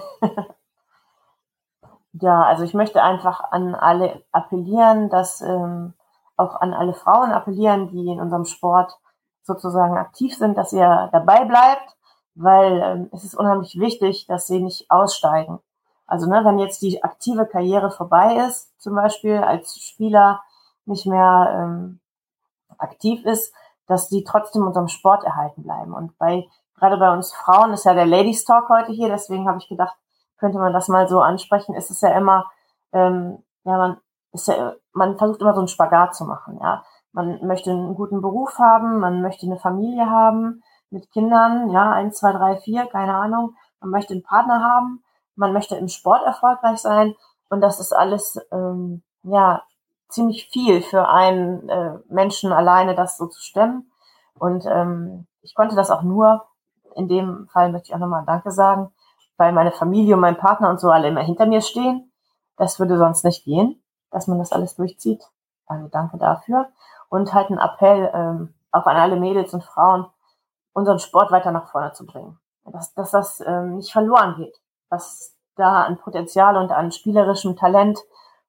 ja, 2.13 2.43
also 2.43 2.63
ich 2.63 2.73
möchte 2.73 3.03
einfach 3.03 3.41
an 3.51 3.75
alle 3.75 4.23
appellieren, 4.31 5.09
dass 5.09 5.41
ähm, 5.41 5.93
auch 6.37 6.55
an 6.55 6.73
alle 6.73 6.93
Frauen 6.93 7.31
appellieren, 7.31 7.89
die 7.89 8.07
in 8.07 8.21
unserem 8.21 8.45
Sport 8.45 8.97
sozusagen 9.43 9.97
aktiv 9.97 10.35
sind, 10.35 10.57
dass 10.57 10.73
ihr 10.73 11.09
dabei 11.11 11.45
bleibt, 11.45 11.95
weil 12.35 12.81
ähm, 12.81 13.09
es 13.11 13.23
ist 13.23 13.35
unheimlich 13.35 13.79
wichtig, 13.79 14.25
dass 14.27 14.47
sie 14.47 14.59
nicht 14.59 14.89
aussteigen. 14.89 15.59
Also 16.07 16.27
ne, 16.27 16.41
wenn 16.43 16.59
jetzt 16.59 16.81
die 16.81 17.03
aktive 17.03 17.45
Karriere 17.45 17.91
vorbei 17.91 18.45
ist, 18.47 18.79
zum 18.79 18.95
Beispiel 18.95 19.37
als 19.37 19.77
Spieler 19.77 20.41
nicht 20.85 21.05
mehr 21.05 21.55
ähm, 21.57 21.99
aktiv 22.77 23.25
ist, 23.25 23.53
dass 23.87 24.09
die 24.09 24.23
trotzdem 24.23 24.65
unserem 24.65 24.87
Sport 24.87 25.23
erhalten 25.23 25.63
bleiben. 25.63 25.93
Und 25.93 26.17
bei 26.17 26.47
gerade 26.75 26.97
bei 26.97 27.11
uns 27.13 27.33
Frauen 27.33 27.73
ist 27.73 27.85
ja 27.85 27.93
der 27.93 28.05
Ladies 28.05 28.43
Talk 28.45 28.69
heute 28.69 28.91
hier, 28.91 29.07
deswegen 29.07 29.47
habe 29.47 29.59
ich 29.59 29.69
gedacht, 29.69 29.95
könnte 30.37 30.57
man 30.57 30.73
das 30.73 30.87
mal 30.87 31.07
so 31.07 31.21
ansprechen. 31.21 31.75
Es 31.75 31.89
ist 31.89 32.01
ja 32.01 32.17
immer, 32.17 32.51
ähm, 32.91 33.43
ja, 33.63 33.77
man 33.77 33.97
ist 34.33 34.47
ja, 34.47 34.73
man 34.91 35.17
versucht 35.17 35.41
immer 35.41 35.53
so 35.53 35.61
einen 35.61 35.67
Spagat 35.67 36.15
zu 36.15 36.25
machen, 36.25 36.59
ja. 36.61 36.83
Man 37.13 37.45
möchte 37.45 37.71
einen 37.71 37.95
guten 37.95 38.21
Beruf 38.21 38.57
haben, 38.59 38.99
man 38.99 39.21
möchte 39.21 39.45
eine 39.45 39.57
Familie 39.57 40.09
haben 40.09 40.63
mit 40.89 41.11
Kindern, 41.11 41.69
ja, 41.69 41.91
eins, 41.91 42.17
zwei, 42.17 42.33
drei, 42.33 42.57
vier, 42.57 42.85
keine 42.87 43.15
Ahnung. 43.15 43.55
Man 43.79 43.91
möchte 43.91 44.13
einen 44.13 44.23
Partner 44.23 44.61
haben, 44.61 45.03
man 45.35 45.53
möchte 45.53 45.75
im 45.75 45.87
Sport 45.87 46.23
erfolgreich 46.25 46.79
sein 46.79 47.15
und 47.49 47.61
das 47.61 47.79
ist 47.79 47.93
alles, 47.93 48.39
ähm, 48.51 49.03
ja, 49.23 49.63
ziemlich 50.09 50.49
viel 50.49 50.81
für 50.81 51.07
einen 51.07 51.69
äh, 51.69 51.97
Menschen 52.07 52.51
alleine, 52.51 52.95
das 52.95 53.17
so 53.17 53.27
zu 53.27 53.41
stemmen. 53.41 53.91
Und 54.37 54.65
ähm, 54.67 55.27
ich 55.41 55.55
konnte 55.55 55.75
das 55.75 55.91
auch 55.91 56.03
nur, 56.03 56.45
in 56.95 57.07
dem 57.07 57.47
Fall 57.51 57.71
möchte 57.71 57.89
ich 57.89 57.95
auch 57.95 57.99
nochmal 57.99 58.23
Danke 58.25 58.51
sagen, 58.51 58.91
weil 59.37 59.51
meine 59.51 59.71
Familie 59.71 60.15
und 60.15 60.21
mein 60.21 60.37
Partner 60.37 60.69
und 60.69 60.79
so 60.79 60.89
alle 60.89 61.07
immer 61.07 61.21
hinter 61.21 61.45
mir 61.45 61.61
stehen. 61.61 62.11
Das 62.57 62.79
würde 62.79 62.97
sonst 62.97 63.23
nicht 63.23 63.43
gehen, 63.45 63.81
dass 64.11 64.27
man 64.27 64.37
das 64.37 64.51
alles 64.51 64.75
durchzieht. 64.75 65.23
Also 65.65 65.87
danke 65.87 66.17
dafür. 66.17 66.67
Und 67.13 67.31
halt 67.31 67.51
ein 67.51 67.59
Appell 67.59 68.09
ähm, 68.11 68.55
auch 68.71 68.87
an 68.87 68.97
alle 68.97 69.19
Mädels 69.19 69.53
und 69.53 69.63
Frauen, 69.63 70.07
unseren 70.73 70.97
Sport 70.97 71.31
weiter 71.31 71.51
nach 71.51 71.69
vorne 71.69 71.93
zu 71.93 72.07
bringen. 72.07 72.39
Dass, 72.65 72.91
dass 72.95 73.11
das 73.11 73.39
ähm, 73.45 73.75
nicht 73.75 73.91
verloren 73.91 74.35
geht. 74.35 74.59
Was 74.89 75.35
da 75.55 75.83
an 75.83 75.99
Potenzial 75.99 76.57
und 76.57 76.71
an 76.71 76.91
spielerischem 76.91 77.55
Talent 77.55 77.99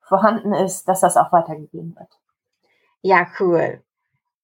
vorhanden 0.01 0.55
ist, 0.55 0.89
dass 0.89 1.01
das 1.01 1.19
auch 1.19 1.31
weitergegeben 1.31 1.95
wird. 1.95 2.09
Ja, 3.03 3.27
cool. 3.39 3.83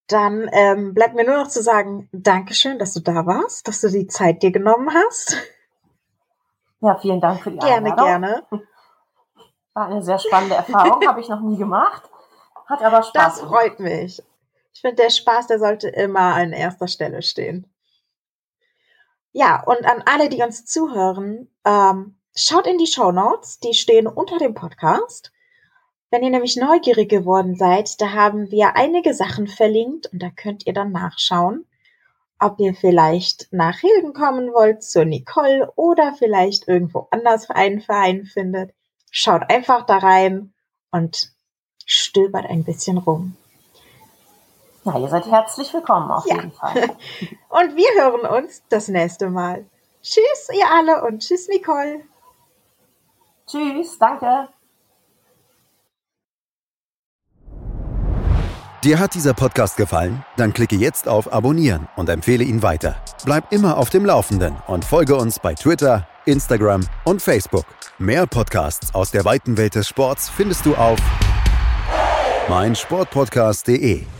Dann 0.06 0.50
ähm, 0.52 0.92
bleibt 0.92 1.14
mir 1.14 1.24
nur 1.24 1.38
noch 1.38 1.48
zu 1.48 1.62
sagen, 1.62 2.10
Dankeschön, 2.12 2.78
dass 2.78 2.92
du 2.92 3.00
da 3.00 3.24
warst, 3.24 3.68
dass 3.68 3.80
du 3.80 3.88
die 3.88 4.06
Zeit 4.06 4.42
dir 4.42 4.52
genommen 4.52 4.90
hast. 4.92 5.36
Ja, 6.82 6.96
vielen 6.96 7.20
Dank 7.20 7.42
für 7.42 7.50
die 7.50 7.60
Einladung. 7.60 7.94
Gerne, 7.94 8.42
gerne. 8.48 8.66
War 9.74 9.86
eine 9.88 10.02
sehr 10.02 10.18
spannende 10.18 10.54
Erfahrung, 10.54 11.02
habe 11.06 11.20
ich 11.20 11.28
noch 11.28 11.42
nie 11.42 11.58
gemacht. 11.58 12.09
Hat 12.70 12.82
aber 12.82 13.02
Spaß. 13.02 13.12
Das 13.12 13.40
freut 13.40 13.80
mich. 13.80 14.22
Ich 14.72 14.80
finde, 14.80 15.02
der 15.02 15.10
Spaß, 15.10 15.48
der 15.48 15.58
sollte 15.58 15.88
immer 15.88 16.34
an 16.36 16.52
erster 16.52 16.86
Stelle 16.86 17.20
stehen. 17.20 17.66
Ja, 19.32 19.62
und 19.64 19.84
an 19.84 20.02
alle, 20.06 20.28
die 20.28 20.40
uns 20.42 20.64
zuhören, 20.66 21.48
ähm, 21.64 22.16
schaut 22.34 22.68
in 22.68 22.78
die 22.78 22.86
Show 22.86 23.10
Notes, 23.10 23.58
die 23.58 23.74
stehen 23.74 24.06
unter 24.06 24.38
dem 24.38 24.54
Podcast. 24.54 25.32
Wenn 26.10 26.22
ihr 26.22 26.30
nämlich 26.30 26.56
neugierig 26.56 27.08
geworden 27.08 27.56
seid, 27.56 28.00
da 28.00 28.12
haben 28.12 28.52
wir 28.52 28.76
einige 28.76 29.14
Sachen 29.14 29.48
verlinkt 29.48 30.06
und 30.12 30.22
da 30.22 30.30
könnt 30.30 30.64
ihr 30.66 30.72
dann 30.72 30.92
nachschauen, 30.92 31.66
ob 32.38 32.60
ihr 32.60 32.74
vielleicht 32.74 33.48
nach 33.52 33.78
Hilden 33.80 34.12
kommen 34.12 34.52
wollt, 34.52 34.84
zur 34.84 35.04
Nicole 35.04 35.72
oder 35.74 36.14
vielleicht 36.14 36.68
irgendwo 36.68 37.08
anders 37.10 37.50
einen 37.50 37.80
Verein 37.80 38.26
findet. 38.26 38.72
Schaut 39.10 39.50
einfach 39.50 39.86
da 39.86 39.98
rein 39.98 40.52
und 40.92 41.32
stöbert 41.91 42.47
ein 42.47 42.64
bisschen 42.64 42.99
rum. 42.99 43.36
Ja, 44.84 44.99
ihr 44.99 45.09
seid 45.09 45.26
herzlich 45.26 45.74
willkommen 45.74 46.11
auf 46.11 46.24
ja. 46.26 46.36
jeden 46.36 46.53
Fall. 46.53 46.82
und 47.49 47.76
wir 47.76 48.03
hören 48.03 48.43
uns 48.43 48.62
das 48.68 48.88
nächste 48.88 49.28
Mal. 49.28 49.66
Tschüss, 50.03 50.49
ihr 50.53 50.66
alle 50.70 51.05
und 51.05 51.18
tschüss, 51.18 51.49
Nicole. 51.49 52.03
Tschüss, 53.47 53.99
danke. 53.99 54.49
Dir 58.84 58.99
hat 58.99 59.14
dieser 59.14 59.34
Podcast 59.34 59.76
gefallen? 59.76 60.24
Dann 60.38 60.55
klicke 60.55 60.76
jetzt 60.76 61.07
auf 61.07 61.30
Abonnieren 61.30 61.88
und 61.97 62.09
empfehle 62.09 62.45
ihn 62.45 62.62
weiter. 62.62 62.97
Bleib 63.26 63.53
immer 63.53 63.76
auf 63.76 63.91
dem 63.91 64.07
Laufenden 64.07 64.57
und 64.68 64.86
folge 64.86 65.16
uns 65.16 65.38
bei 65.38 65.55
Twitter, 65.55 66.07
Instagram 66.24 66.86
und 67.05 67.20
Facebook. 67.20 67.66
Mehr 67.99 68.26
Podcasts 68.26 68.95
aus 68.95 69.11
der 69.11 69.26
weiten 69.26 69.59
Welt 69.59 69.74
des 69.74 69.86
Sports 69.86 70.30
findest 70.30 70.64
du 70.64 70.76
auf 70.76 70.99
meinsportpodcast.de. 72.51 74.19